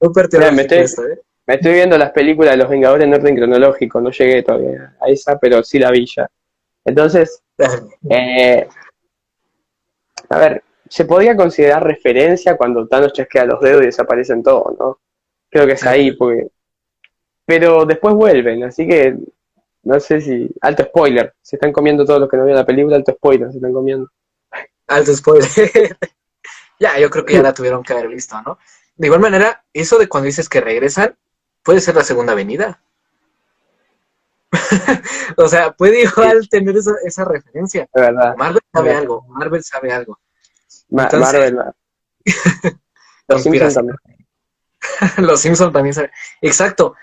Me, 0.00 0.62
estoy, 0.62 0.78
¿eh? 0.78 1.20
me 1.46 1.54
estoy 1.54 1.74
viendo 1.74 1.96
las 1.96 2.10
películas 2.10 2.54
de 2.54 2.56
los 2.56 2.68
Vengadores 2.68 3.06
en 3.06 3.14
orden 3.14 3.36
cronológico, 3.36 4.00
no 4.00 4.10
llegué 4.10 4.42
todavía 4.42 4.96
a 5.00 5.08
esa, 5.08 5.38
pero 5.38 5.62
sí 5.62 5.78
la 5.78 5.92
vi 5.92 6.04
ya. 6.04 6.28
Entonces, 6.84 7.44
eh, 8.10 8.66
a 10.30 10.38
ver, 10.38 10.64
se 10.88 11.04
podría 11.04 11.36
considerar 11.36 11.84
referencia 11.84 12.56
cuando 12.56 12.88
Thanos 12.88 13.12
chasquea 13.12 13.44
los 13.44 13.60
dedos 13.60 13.82
y 13.82 13.86
desaparecen 13.86 14.42
todos, 14.42 14.76
¿no? 14.80 14.98
Creo 15.54 15.68
que 15.68 15.74
es 15.74 15.86
ahí, 15.86 16.10
porque. 16.10 16.48
Pero 17.46 17.86
después 17.86 18.12
vuelven, 18.12 18.64
así 18.64 18.88
que 18.88 19.16
no 19.84 20.00
sé 20.00 20.20
si. 20.20 20.50
Alto 20.60 20.82
spoiler. 20.82 21.32
Se 21.42 21.54
están 21.54 21.72
comiendo 21.72 22.04
todos 22.04 22.18
los 22.18 22.28
que 22.28 22.36
no 22.36 22.42
vieron 22.44 22.58
la 22.58 22.66
película, 22.66 22.96
alto 22.96 23.12
spoiler, 23.12 23.52
se 23.52 23.58
están 23.58 23.72
comiendo. 23.72 24.10
Alto 24.88 25.14
spoiler. 25.14 25.48
ya, 26.80 26.98
yo 26.98 27.08
creo 27.08 27.24
que 27.24 27.34
ya 27.34 27.42
la 27.42 27.54
tuvieron 27.54 27.84
que 27.84 27.92
haber 27.92 28.08
visto, 28.08 28.42
¿no? 28.42 28.58
De 28.96 29.06
igual 29.06 29.20
manera, 29.20 29.64
eso 29.72 29.96
de 29.96 30.08
cuando 30.08 30.26
dices 30.26 30.48
que 30.48 30.60
regresan, 30.60 31.16
puede 31.62 31.80
ser 31.80 31.94
la 31.94 32.02
segunda 32.02 32.34
venida. 32.34 32.82
o 35.36 35.46
sea, 35.46 35.70
puede 35.70 36.02
igual 36.02 36.48
tener 36.48 36.76
esa, 36.76 36.94
esa 37.04 37.24
referencia. 37.24 37.88
verdad. 37.94 38.34
Marvel 38.36 38.62
sabe 38.72 38.92
algo, 38.92 39.24
Marvel 39.28 39.62
sabe 39.62 39.92
algo. 39.92 40.18
Marvel, 40.88 41.58
Los 43.28 43.42
Simpsons 43.44 43.74
también. 43.74 43.96
Los 45.18 45.40
Simpsons 45.40 45.72
también. 45.72 45.94
Exacto. 46.40 46.94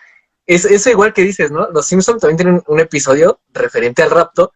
Es, 0.45 0.65
eso 0.65 0.89
igual 0.89 1.13
que 1.13 1.21
dices, 1.21 1.51
¿no? 1.51 1.69
Los 1.69 1.85
Simpsons 1.85 2.21
también 2.21 2.37
tienen 2.37 2.63
un 2.67 2.79
episodio 2.79 3.39
referente 3.53 4.01
al 4.03 4.11
rapto 4.11 4.53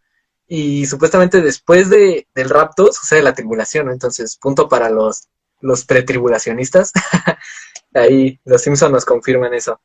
y 0.48 0.86
supuestamente 0.86 1.42
después 1.42 1.90
de, 1.90 2.28
del 2.34 2.50
rapto 2.50 2.92
sucede 2.92 3.22
la 3.22 3.34
tribulación, 3.34 3.88
¿no? 3.88 3.92
Entonces, 3.92 4.38
punto 4.38 4.68
para 4.68 4.90
los, 4.90 5.28
los 5.62 5.86
pretribulacionistas. 5.86 6.92
Ahí 7.94 8.40
los 8.46 8.62
Simpsons 8.62 8.92
nos 8.92 9.06
confirman 9.06 9.54
eso. 9.54 9.80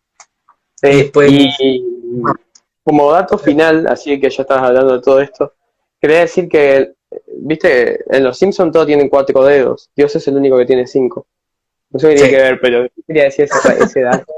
Sí, 0.74 1.10
pues, 1.12 1.30
y 1.30 1.84
como 2.82 3.12
dato 3.12 3.38
final, 3.38 3.86
así 3.86 4.18
que 4.18 4.30
ya 4.30 4.42
estabas 4.42 4.64
hablando 4.64 4.94
de 4.94 5.02
todo 5.02 5.20
esto, 5.20 5.54
quería 6.00 6.20
decir 6.20 6.48
que, 6.48 6.94
viste, 7.36 8.02
en 8.14 8.24
los 8.24 8.38
Simpsons 8.38 8.72
todos 8.72 8.86
tienen 8.86 9.08
cuatro 9.08 9.44
dedos, 9.44 9.90
Dios 9.94 10.16
es 10.16 10.26
el 10.28 10.36
único 10.36 10.56
que 10.56 10.66
tiene 10.66 10.86
cinco. 10.86 11.26
No 11.90 11.98
qué 11.98 12.14
tiene 12.14 12.30
que 12.30 12.36
ver, 12.36 12.60
pero 12.60 12.88
quería 13.06 13.24
decir 13.24 13.48
ese, 13.80 14.00
dato 14.02 14.32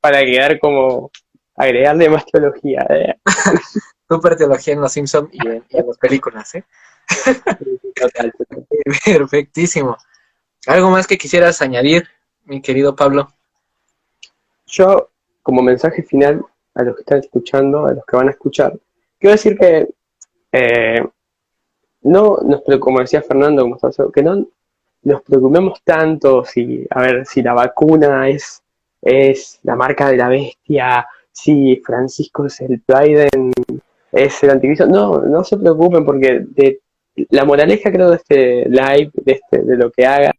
para 0.00 0.20
quedar 0.24 0.58
como 0.58 1.10
agregarle 1.56 2.08
más 2.08 2.24
teología. 2.26 2.86
¿eh? 2.90 3.14
Super 4.08 4.36
teología 4.36 4.74
en 4.74 4.80
los 4.80 4.92
Simpsons 4.92 5.28
y 5.32 5.46
en, 5.46 5.64
las 5.70 5.98
películas, 5.98 6.54
¿eh? 6.54 6.64
Perfectísimo. 9.04 9.96
¿Algo 10.66 10.90
más 10.90 11.06
que 11.06 11.18
quisieras 11.18 11.60
añadir, 11.60 12.06
mi 12.44 12.62
querido 12.62 12.94
Pablo? 12.94 13.32
Yo, 14.66 15.10
como 15.42 15.62
mensaje 15.62 16.02
final 16.02 16.44
a 16.74 16.82
los 16.84 16.94
que 16.94 17.02
están 17.02 17.18
escuchando, 17.18 17.86
a 17.86 17.92
los 17.92 18.04
que 18.06 18.16
van 18.16 18.28
a 18.28 18.32
escuchar, 18.32 18.78
quiero 19.18 19.32
decir 19.32 19.58
que 19.58 19.88
eh, 20.52 21.04
no 22.02 22.38
nos 22.44 22.62
como 22.80 23.00
decía 23.00 23.22
Fernando, 23.22 23.62
como 23.62 24.12
que 24.12 24.22
no 24.22 24.46
nos 25.02 25.22
preocupemos 25.22 25.80
tanto 25.84 26.44
si, 26.44 26.86
a 26.90 27.02
ver, 27.02 27.26
si 27.26 27.42
la 27.42 27.54
vacuna 27.54 28.28
es, 28.28 28.62
es 29.00 29.58
la 29.62 29.76
marca 29.76 30.08
de 30.08 30.16
la 30.16 30.28
bestia, 30.28 31.06
si 31.30 31.76
Francisco 31.84 32.46
es 32.46 32.60
el 32.60 32.82
Biden, 32.86 33.52
es 34.12 34.42
el 34.42 34.50
anticristo. 34.50 34.86
No, 34.86 35.20
no 35.20 35.42
se 35.44 35.56
preocupen 35.56 36.04
porque 36.04 36.44
de, 36.46 36.80
la 37.30 37.44
moraleja 37.44 37.90
creo 37.90 38.10
de 38.10 38.16
este 38.16 38.68
live, 38.68 39.10
de, 39.14 39.32
este, 39.32 39.62
de 39.62 39.76
lo 39.76 39.90
que 39.90 40.06
haga, 40.06 40.32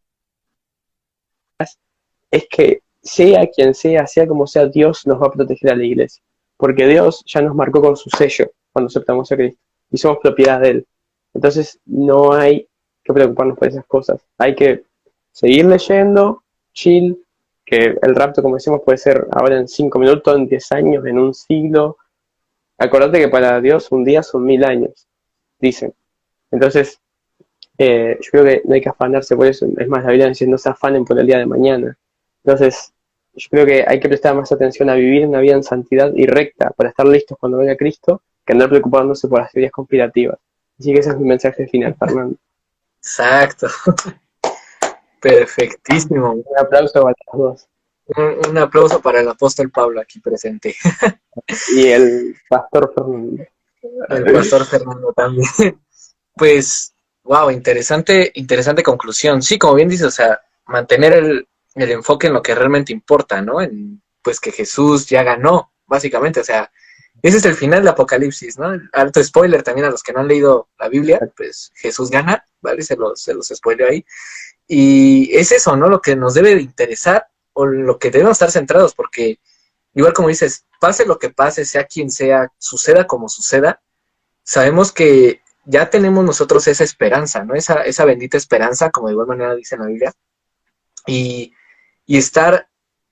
es 2.32 2.48
que 2.50 2.82
sea 3.02 3.48
quien 3.48 3.74
sea, 3.74 4.08
sea 4.08 4.28
como 4.28 4.48
sea, 4.48 4.66
Dios 4.68 5.06
nos 5.06 5.22
va 5.22 5.28
a 5.28 5.32
proteger 5.32 5.72
a 5.72 5.76
la 5.76 5.84
iglesia. 5.84 6.24
Porque 6.58 6.88
Dios 6.88 7.24
ya 7.26 7.42
nos 7.42 7.56
marcó 7.56 7.82
con 7.82 7.98
su 7.98 8.10
sello 8.10 8.52
cuando 8.72 8.88
aceptamos 8.88 9.32
a 9.32 9.36
Cristo 9.36 9.60
y 9.92 9.98
somos 9.98 10.20
propiedad 10.22 10.62
de 10.62 10.70
Él. 10.70 10.88
Entonces 11.34 11.80
no 11.86 12.34
hay 12.34 12.68
que 13.04 13.14
preocuparnos 13.14 13.58
por 13.58 13.68
esas 13.68 13.86
cosas. 13.86 14.22
Hay 14.38 14.56
que 14.56 14.84
seguir 15.32 15.66
leyendo, 15.66 16.44
chill, 16.74 17.24
que 17.66 17.98
el 18.02 18.16
rapto, 18.16 18.42
como 18.42 18.56
decimos, 18.56 18.82
puede 18.84 18.98
ser 18.98 19.28
ahora 19.32 19.58
en 19.58 19.68
cinco 19.68 20.00
minutos, 20.00 20.36
en 20.36 20.48
diez 20.48 20.72
años, 20.72 21.06
en 21.06 21.18
un 21.18 21.34
siglo. 21.34 21.98
Acordate 22.78 23.20
que 23.20 23.30
para 23.30 23.60
Dios 23.62 23.92
un 23.92 24.04
día 24.04 24.24
son 24.24 24.46
mil 24.46 24.64
años, 24.64 25.08
dicen. 25.60 25.94
Entonces, 26.52 27.00
eh, 27.78 28.18
yo 28.22 28.32
creo 28.32 28.46
que 28.46 28.62
no 28.66 28.76
hay 28.76 28.82
que 28.82 28.90
afanarse 28.90 29.36
por 29.36 29.48
eso. 29.48 29.66
Es 29.78 29.88
más, 29.88 30.04
la 30.04 30.12
Biblia 30.12 30.28
dice 30.28 30.48
no 30.48 30.58
se 30.58 30.70
afanen 30.70 31.06
por 31.06 31.20
el 31.20 31.26
día 31.26 31.40
de 31.40 31.46
mañana. 31.46 31.98
Entonces, 32.44 32.94
yo 33.36 33.48
creo 33.50 33.66
que 33.66 33.86
hay 33.88 34.00
que 34.00 34.08
prestar 34.08 34.36
más 34.36 34.52
atención 34.52 34.90
a 34.90 34.96
vivir 34.96 35.26
una 35.26 35.40
vida 35.40 35.56
en 35.56 35.64
santidad 35.64 36.14
y 36.14 36.26
recta 36.28 36.72
para 36.72 36.90
estar 36.90 37.08
listos 37.08 37.38
cuando 37.40 37.58
venga 37.58 37.76
Cristo 37.76 38.22
que 38.46 38.54
andar 38.54 38.70
preocupándose 38.70 39.28
por 39.28 39.40
las 39.40 39.52
teorías 39.52 39.72
conspirativas. 39.72 40.38
Así 40.78 40.94
que 40.94 41.00
ese 41.00 41.12
es 41.12 41.18
mi 41.18 41.28
mensaje 41.28 41.68
final, 41.68 41.96
Fernando. 41.96 42.36
Exacto. 43.04 43.68
Perfectísimo. 45.22 46.32
Un 46.32 46.58
aplauso 46.58 47.02
para 47.02 47.16
los 47.34 47.42
dos. 47.42 47.68
Un, 48.50 48.58
aplauso 48.58 49.02
para 49.02 49.22
el 49.22 49.28
apóstol 49.28 49.70
Pablo 49.72 50.02
aquí 50.02 50.20
presente. 50.20 50.76
y 51.76 51.88
el 51.88 52.36
pastor 52.50 52.94
Fernando. 52.96 53.44
El 54.10 54.34
pastor 54.34 54.66
Fernando 54.66 55.14
también. 55.14 55.48
Pues, 56.36 56.96
wow, 57.26 57.52
interesante, 57.52 58.32
interesante 58.34 58.82
conclusión. 58.82 59.44
Sí, 59.44 59.60
como 59.60 59.76
bien 59.76 59.88
dice, 59.88 60.06
o 60.06 60.10
sea, 60.10 60.42
mantener 60.66 61.14
el, 61.14 61.48
el 61.76 61.92
enfoque 61.92 62.26
en 62.26 62.34
lo 62.34 62.42
que 62.42 62.56
realmente 62.56 62.92
importa, 62.92 63.40
¿no? 63.40 63.62
En, 63.62 64.02
pues 64.20 64.40
que 64.40 64.52
Jesús 64.52 65.06
ya 65.06 65.22
ganó, 65.22 65.74
básicamente, 65.86 66.40
o 66.40 66.44
sea, 66.44 66.72
ese 67.24 67.38
es 67.38 67.46
el 67.46 67.56
final 67.56 67.84
de 67.84 67.90
Apocalipsis, 67.90 68.60
¿no? 68.60 68.78
Alto 68.92 69.24
spoiler 69.24 69.64
también 69.64 69.88
a 69.88 69.90
los 69.90 70.04
que 70.04 70.12
no 70.12 70.20
han 70.20 70.28
leído 70.28 70.68
la 70.78 70.90
Biblia, 70.90 71.20
pues 71.38 71.72
Jesús 71.74 72.10
gana, 72.10 72.46
¿vale? 72.62 72.82
Se 72.82 72.98
los, 72.98 73.22
se 73.22 73.34
los 73.34 73.48
spoileo 73.48 73.88
ahí. 73.88 74.06
Y 74.68 75.34
es 75.34 75.54
eso, 75.54 75.78
¿no? 75.78 75.88
Lo 75.88 76.02
que 76.02 76.18
nos 76.18 76.34
debe 76.34 76.54
de 76.54 76.62
interesar 76.62 77.28
o 77.54 77.66
lo 77.66 77.98
que 77.98 78.12
debemos 78.12 78.34
estar 78.34 78.52
centrados, 78.52 78.94
porque 78.94 79.40
igual 79.94 80.12
como 80.12 80.28
dices, 80.28 80.66
pase 80.82 81.06
lo 81.06 81.18
que 81.18 81.30
pase, 81.30 81.64
sea 81.64 81.86
quien 81.86 82.12
sea, 82.12 82.52
suceda 82.58 83.08
como 83.08 83.30
suceda, 83.30 83.82
sabemos 84.44 84.92
que 84.92 85.42
ya 85.64 85.90
tenemos 85.90 86.26
nosotros 86.26 86.68
esa 86.68 86.84
esperanza, 86.84 87.46
¿no? 87.46 87.56
Esa, 87.56 87.84
esa 87.84 88.04
bendita 88.04 88.36
esperanza, 88.36 88.92
como 88.92 89.08
de 89.08 89.14
igual 89.14 89.28
manera 89.28 89.56
dice 89.56 89.76
en 89.76 89.82
la 89.82 89.88
Biblia, 89.88 90.14
y, 91.08 91.54
y 92.06 92.18
estar, 92.18 92.68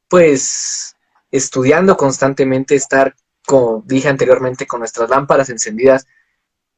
pues, 0.10 0.98
estudiando 1.32 1.96
constantemente, 1.96 2.76
estar 2.76 3.16
como 3.46 3.84
dije 3.86 4.10
anteriormente, 4.10 4.68
con 4.68 4.80
nuestras 4.80 5.10
lámparas 5.10 5.50
encendidas, 5.50 6.08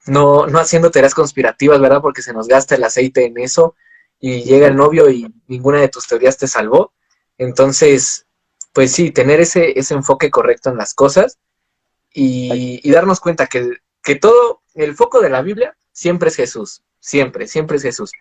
no, 0.05 0.47
no 0.47 0.59
haciendo 0.59 0.91
teorías 0.91 1.15
conspirativas, 1.15 1.79
¿verdad? 1.79 2.01
Porque 2.01 2.21
se 2.21 2.33
nos 2.33 2.47
gasta 2.47 2.75
el 2.75 2.83
aceite 2.83 3.25
en 3.25 3.37
eso 3.37 3.75
y 4.19 4.43
llega 4.43 4.67
el 4.67 4.75
novio 4.75 5.09
y 5.09 5.33
ninguna 5.47 5.79
de 5.79 5.89
tus 5.89 6.07
teorías 6.07 6.37
te 6.37 6.47
salvó. 6.47 6.93
Entonces, 7.37 8.25
pues 8.73 8.91
sí, 8.91 9.11
tener 9.11 9.39
ese, 9.39 9.77
ese 9.77 9.93
enfoque 9.93 10.29
correcto 10.31 10.69
en 10.69 10.77
las 10.77 10.93
cosas 10.93 11.37
y, 12.13 12.89
darnos 12.91 13.19
cuenta 13.19 13.47
que, 13.47 13.77
que, 14.03 14.15
todo, 14.15 14.61
el 14.75 14.95
foco 14.95 15.21
de 15.21 15.29
la 15.29 15.41
Biblia 15.41 15.75
siempre 15.91 16.29
es 16.29 16.35
Jesús, 16.35 16.83
siempre, 16.99 17.47
siempre 17.47 17.77
es 17.77 17.83
Jesús. 17.83 18.11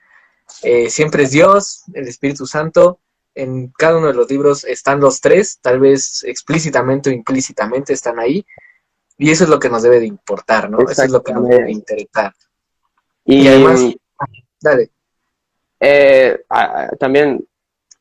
Eh, 0.62 0.90
siempre 0.90 1.24
es 1.24 1.30
Dios, 1.30 1.84
el 1.94 2.08
Espíritu 2.08 2.46
Santo, 2.46 3.00
en 3.34 3.68
cada 3.68 3.98
uno 3.98 4.08
de 4.08 4.14
los 4.14 4.30
libros 4.30 4.64
están 4.64 5.00
los 5.00 5.20
tres, 5.20 5.58
tal 5.60 5.80
vez 5.80 6.22
explícitamente 6.24 7.10
o 7.10 7.12
implícitamente 7.12 7.92
están 7.92 8.18
ahí, 8.18 8.44
y 9.18 9.30
eso 9.30 9.44
es 9.44 9.50
lo 9.50 9.58
que 9.58 9.68
nos 9.68 9.82
debe 9.82 10.00
de 10.00 10.06
importar, 10.06 10.70
¿no? 10.70 10.78
Eso 10.88 11.02
es 11.02 11.10
lo 11.10 11.22
que 11.22 11.32
nos 11.32 11.48
debe 11.48 11.64
de 11.64 11.72
interesar. 11.72 12.32
Y, 13.24 13.46
además, 13.46 13.80
dale. 14.60 14.90
Eh, 15.78 16.40
también, 16.98 17.46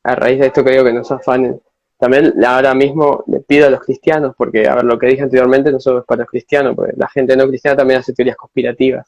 a 0.04 0.16
raíz 0.16 0.40
de 0.40 0.48
esto 0.48 0.64
creo 0.64 0.84
que 0.84 0.94
no 0.94 1.04
se 1.04 1.14
afanen, 1.14 1.62
también 2.02 2.34
ahora 2.44 2.74
mismo 2.74 3.24
le 3.28 3.42
pido 3.42 3.68
a 3.68 3.70
los 3.70 3.82
cristianos, 3.82 4.34
porque, 4.36 4.68
a 4.68 4.74
ver, 4.74 4.86
lo 4.86 4.98
que 4.98 5.06
dije 5.06 5.22
anteriormente 5.22 5.72
no 5.72 5.80
solo 5.80 6.00
es 6.00 6.06
para 6.06 6.22
los 6.22 6.30
cristianos, 6.30 6.76
porque 6.76 6.94
la 6.98 7.08
gente 7.08 7.38
no 7.38 7.48
cristiana 7.48 7.78
también 7.78 8.00
hace 8.00 8.14
teorías 8.14 8.38
conspirativas. 8.38 9.08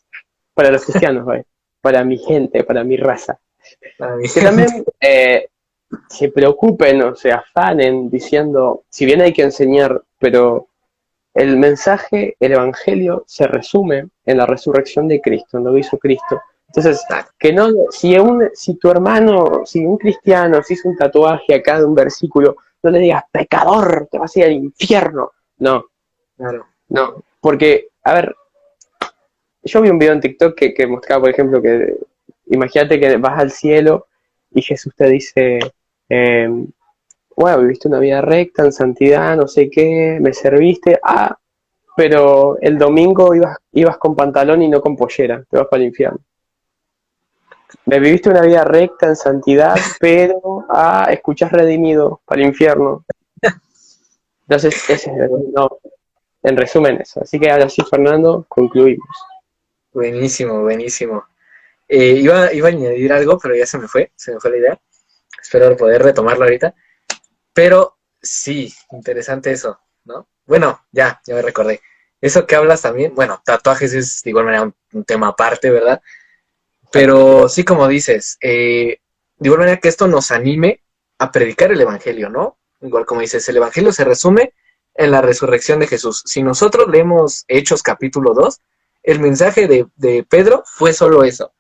Para 0.53 0.69
los 0.69 0.85
cristianos, 0.85 1.25
para 1.81 2.03
mi 2.03 2.19
gente, 2.19 2.63
para 2.63 2.83
mi 2.83 2.95
raza. 2.97 3.39
que 4.31 4.41
también 4.41 4.85
eh, 5.01 5.49
se 6.09 6.29
preocupen 6.29 7.01
o 7.01 7.15
se 7.15 7.31
afanen 7.31 8.09
diciendo, 8.09 8.83
si 8.89 9.05
bien 9.05 9.21
hay 9.21 9.33
que 9.33 9.43
enseñar, 9.43 10.01
pero 10.19 10.67
el 11.33 11.57
mensaje, 11.57 12.35
el 12.39 12.53
evangelio 12.53 13.23
se 13.27 13.47
resume 13.47 14.09
en 14.25 14.37
la 14.37 14.45
resurrección 14.45 15.07
de 15.07 15.21
Cristo, 15.21 15.57
en 15.57 15.63
lo 15.63 15.73
que 15.73 15.79
hizo 15.79 15.97
Cristo. 15.97 16.41
Entonces, 16.67 17.05
que 17.37 17.53
no, 17.53 17.69
si, 17.91 18.17
un, 18.17 18.49
si 18.53 18.75
tu 18.75 18.89
hermano, 18.89 19.63
si 19.65 19.85
un 19.85 19.97
cristiano 19.97 20.61
se 20.63 20.73
hizo 20.73 20.89
un 20.89 20.97
tatuaje 20.97 21.53
acá 21.55 21.79
de 21.79 21.85
un 21.85 21.93
versículo, 21.93 22.55
no 22.81 22.89
le 22.89 22.99
digas, 22.99 23.23
pecador, 23.31 24.07
te 24.11 24.17
vas 24.17 24.35
a 24.35 24.39
ir 24.39 24.45
al 24.45 24.51
infierno. 24.53 25.31
No, 25.59 25.85
claro. 26.35 26.65
no, 26.89 27.23
porque, 27.39 27.89
a 28.03 28.13
ver, 28.13 28.35
yo 29.63 29.81
vi 29.81 29.89
un 29.89 29.99
video 29.99 30.13
en 30.13 30.21
TikTok 30.21 30.55
que, 30.55 30.73
que 30.73 30.87
mostraba, 30.87 31.21
por 31.21 31.29
ejemplo, 31.29 31.61
que 31.61 31.95
imagínate 32.47 32.99
que 32.99 33.17
vas 33.17 33.39
al 33.39 33.51
cielo 33.51 34.07
y 34.51 34.61
Jesús 34.61 34.93
te 34.95 35.07
dice, 35.07 35.59
eh, 36.09 36.49
bueno, 37.35 37.59
viviste 37.59 37.87
una 37.87 37.99
vida 37.99 38.21
recta, 38.21 38.63
en 38.63 38.71
santidad, 38.71 39.35
no 39.35 39.47
sé 39.47 39.69
qué, 39.69 40.19
me 40.21 40.33
serviste, 40.33 40.99
ah, 41.03 41.37
pero 41.95 42.57
el 42.61 42.77
domingo 42.77 43.33
ibas, 43.35 43.57
ibas 43.71 43.97
con 43.97 44.15
pantalón 44.15 44.61
y 44.61 44.69
no 44.69 44.81
con 44.81 44.95
pollera, 44.95 45.43
te 45.49 45.57
vas 45.57 45.67
para 45.67 45.81
el 45.81 45.87
infierno. 45.89 46.19
Me 47.85 47.99
viviste 47.99 48.29
una 48.29 48.41
vida 48.41 48.63
recta, 48.63 49.07
en 49.07 49.15
santidad, 49.15 49.75
pero, 49.99 50.65
ah, 50.69 51.07
escuchas 51.09 51.51
redimido 51.51 52.21
para 52.25 52.41
el 52.41 52.47
infierno. 52.47 53.05
Entonces, 54.47 54.89
ese 54.89 55.11
es, 55.11 55.31
no, 55.53 55.79
en 56.43 56.57
resumen 56.57 57.01
eso. 57.01 57.21
Así 57.21 57.39
que 57.39 57.49
ahora 57.49 57.69
sí, 57.69 57.81
Fernando, 57.89 58.45
concluimos. 58.47 59.07
Buenísimo, 59.93 60.61
buenísimo. 60.61 61.23
Eh, 61.87 62.15
iba, 62.17 62.53
iba 62.53 62.67
a 62.67 62.71
añadir 62.71 63.13
algo, 63.13 63.37
pero 63.37 63.55
ya 63.55 63.65
se 63.65 63.77
me 63.77 63.87
fue, 63.87 64.11
se 64.15 64.33
me 64.33 64.39
fue 64.39 64.51
la 64.51 64.57
idea. 64.57 64.79
Espero 65.43 65.77
poder 65.77 66.01
retomarlo 66.01 66.45
ahorita. 66.45 66.73
Pero 67.53 67.99
sí, 68.19 68.73
interesante 68.91 69.51
eso, 69.51 69.79
¿no? 70.05 70.27
Bueno, 70.45 70.85
ya, 70.91 71.21
ya 71.27 71.35
me 71.35 71.43
recordé. 71.43 71.81
Eso 72.19 72.47
que 72.47 72.55
hablas 72.55 72.81
también, 72.81 73.13
bueno, 73.13 73.41
tatuajes 73.45 73.93
es 73.93 74.23
de 74.23 74.29
igual 74.29 74.45
manera 74.45 74.73
un, 74.93 75.03
tema 75.03 75.27
aparte, 75.27 75.69
¿verdad? 75.69 76.01
Pero 76.91 77.49
sí, 77.49 77.63
como 77.63 77.87
dices, 77.87 78.37
eh, 78.41 78.99
de 79.37 79.47
igual 79.47 79.59
manera 79.59 79.79
que 79.79 79.89
esto 79.89 80.07
nos 80.07 80.31
anime 80.31 80.81
a 81.19 81.31
predicar 81.31 81.71
el 81.71 81.81
Evangelio, 81.81 82.29
¿no? 82.29 82.57
Igual 82.81 83.05
como 83.05 83.21
dices, 83.21 83.47
el 83.49 83.57
Evangelio 83.57 83.91
se 83.91 84.05
resume 84.05 84.53
en 84.95 85.11
la 85.11 85.21
resurrección 85.21 85.79
de 85.79 85.87
Jesús. 85.87 86.23
Si 86.25 86.43
nosotros 86.43 86.87
leemos 86.89 87.43
Hechos 87.47 87.83
capítulo 87.83 88.33
2, 88.33 88.59
el 89.03 89.19
mensaje 89.19 89.67
de, 89.67 90.23
Pedro 90.23 90.63
fue 90.65 90.93
solo 90.93 91.23
eso. 91.23 91.51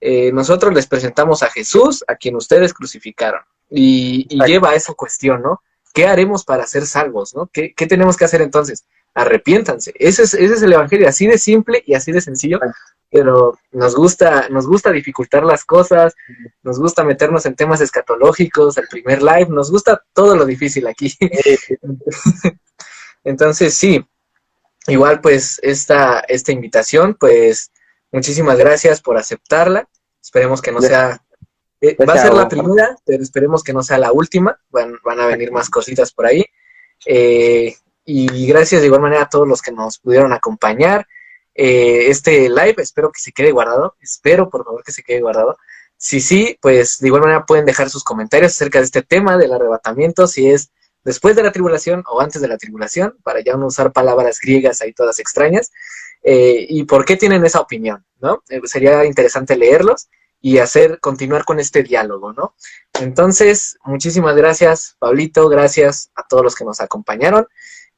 Eh, 0.00 0.30
nosotros 0.32 0.74
les 0.74 0.86
presentamos 0.86 1.42
a 1.42 1.50
Jesús, 1.50 2.04
a 2.06 2.16
quien 2.16 2.36
ustedes 2.36 2.74
crucificaron. 2.74 3.42
Y, 3.70 4.28
lleva 4.46 4.70
a 4.70 4.74
esa 4.74 4.94
cuestión, 4.94 5.42
¿no? 5.42 5.62
¿Qué 5.94 6.06
haremos 6.06 6.44
para 6.44 6.66
ser 6.66 6.86
salvos, 6.86 7.34
¿no? 7.34 7.48
¿Qué, 7.52 7.72
tenemos 7.88 8.16
que 8.16 8.26
hacer 8.26 8.42
entonces? 8.42 8.84
Arrepiéntanse. 9.14 9.94
Ese 9.98 10.24
es, 10.24 10.34
ese 10.34 10.54
es 10.54 10.62
el 10.62 10.74
Evangelio, 10.74 11.08
así 11.08 11.26
de 11.26 11.38
simple 11.38 11.82
y 11.86 11.94
así 11.94 12.12
de 12.12 12.20
sencillo, 12.20 12.60
pero 13.10 13.58
nos 13.72 13.94
gusta, 13.96 14.48
nos 14.50 14.66
gusta 14.66 14.92
dificultar 14.92 15.42
las 15.42 15.64
cosas, 15.64 16.14
nos 16.62 16.78
gusta 16.78 17.02
meternos 17.02 17.46
en 17.46 17.56
temas 17.56 17.80
escatológicos, 17.80 18.76
el 18.76 18.88
primer 18.88 19.22
live, 19.22 19.48
nos 19.48 19.70
gusta 19.70 20.04
todo 20.12 20.36
lo 20.36 20.44
difícil 20.44 20.86
aquí. 20.86 21.14
Entonces, 23.24 23.74
sí, 23.74 24.06
igual 24.86 25.20
pues 25.20 25.58
esta, 25.62 26.20
esta 26.20 26.52
invitación, 26.52 27.16
pues 27.18 27.72
muchísimas 28.12 28.58
gracias 28.58 29.00
por 29.00 29.16
aceptarla. 29.16 29.88
Esperemos 30.22 30.60
que 30.60 30.72
no 30.72 30.80
sea 30.80 31.22
eh, 31.80 31.96
va 32.04 32.14
a 32.14 32.22
ser 32.22 32.32
la 32.32 32.48
primera, 32.48 32.96
pero 33.04 33.22
esperemos 33.22 33.62
que 33.62 33.72
no 33.72 33.82
sea 33.82 33.98
la 33.98 34.12
última. 34.12 34.58
Van, 34.70 34.98
van 35.04 35.20
a 35.20 35.26
venir 35.26 35.52
más 35.52 35.68
cositas 35.68 36.12
por 36.12 36.26
ahí. 36.26 36.44
Eh, 37.04 37.76
y 38.04 38.46
gracias 38.46 38.80
de 38.80 38.86
igual 38.86 39.02
manera 39.02 39.22
a 39.22 39.28
todos 39.28 39.46
los 39.46 39.60
que 39.60 39.72
nos 39.72 39.98
pudieron 39.98 40.32
acompañar. 40.32 41.06
Eh, 41.54 42.08
este 42.08 42.48
live, 42.48 42.76
espero 42.78 43.10
que 43.10 43.20
se 43.20 43.32
quede 43.32 43.52
guardado. 43.52 43.96
Espero, 44.00 44.48
por 44.48 44.64
favor, 44.64 44.82
que 44.84 44.92
se 44.92 45.02
quede 45.02 45.20
guardado. 45.20 45.58
Si 45.96 46.20
sí, 46.20 46.58
pues 46.60 46.98
de 46.98 47.08
igual 47.08 47.22
manera 47.22 47.46
pueden 47.46 47.64
dejar 47.64 47.90
sus 47.90 48.04
comentarios 48.04 48.52
acerca 48.52 48.78
de 48.78 48.84
este 48.84 49.02
tema 49.02 49.36
del 49.36 49.52
arrebatamiento, 49.52 50.26
si 50.26 50.50
es 50.50 50.70
después 51.04 51.36
de 51.36 51.42
la 51.42 51.52
tribulación 51.52 52.04
o 52.06 52.20
antes 52.20 52.42
de 52.42 52.48
la 52.48 52.58
tribulación, 52.58 53.16
para 53.22 53.40
ya 53.40 53.56
no 53.56 53.66
usar 53.66 53.92
palabras 53.92 54.38
griegas 54.40 54.82
ahí 54.82 54.92
todas 54.92 55.18
extrañas. 55.18 55.72
Y 56.22 56.82
por 56.84 57.04
qué 57.04 57.16
tienen 57.16 57.44
esa 57.44 57.60
opinión, 57.60 58.04
¿no? 58.20 58.42
sería 58.64 59.04
interesante 59.04 59.56
leerlos 59.56 60.08
y 60.40 60.58
hacer, 60.58 61.00
continuar 61.00 61.44
con 61.44 61.60
este 61.60 61.82
diálogo, 61.82 62.32
¿no? 62.32 62.54
Entonces, 63.00 63.78
muchísimas 63.84 64.36
gracias, 64.36 64.96
Pablito, 64.98 65.48
gracias 65.48 66.10
a 66.14 66.24
todos 66.26 66.44
los 66.44 66.54
que 66.54 66.64
nos 66.64 66.80
acompañaron 66.80 67.46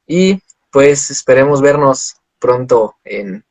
y 0.07 0.41
pues 0.71 1.11
esperemos 1.11 1.61
vernos 1.61 2.15
pronto 2.39 2.95
en, 3.03 3.45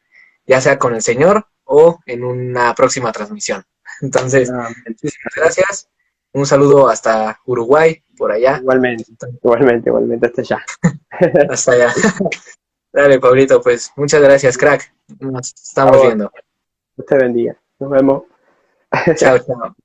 ya 0.46 0.60
sea 0.60 0.78
con 0.78 0.94
el 0.94 1.02
Señor 1.02 1.46
o 1.64 2.00
en 2.06 2.24
una 2.24 2.74
próxima 2.74 3.12
transmisión. 3.12 3.64
Entonces, 4.00 4.50
muchísimas 4.50 5.34
gracias. 5.36 5.88
Un 6.32 6.46
saludo 6.46 6.88
hasta 6.88 7.40
Uruguay, 7.46 8.02
por 8.16 8.32
allá. 8.32 8.58
Igualmente, 8.58 9.04
igualmente, 9.42 9.90
igualmente, 9.90 10.26
hasta 10.26 10.42
allá. 10.42 10.64
hasta 11.50 11.72
allá. 11.72 11.94
Dale, 12.92 13.20
Pablito, 13.20 13.60
pues 13.60 13.92
muchas 13.96 14.22
gracias, 14.22 14.56
crack. 14.56 14.92
Nos 15.20 15.52
estamos 15.54 16.02
viendo. 16.02 16.30
Dios 16.96 17.06
te 17.06 17.16
bendiga. 17.16 17.56
Nos 17.78 17.90
vemos. 17.90 18.22
Chao, 19.16 19.38
chao. 19.46 19.76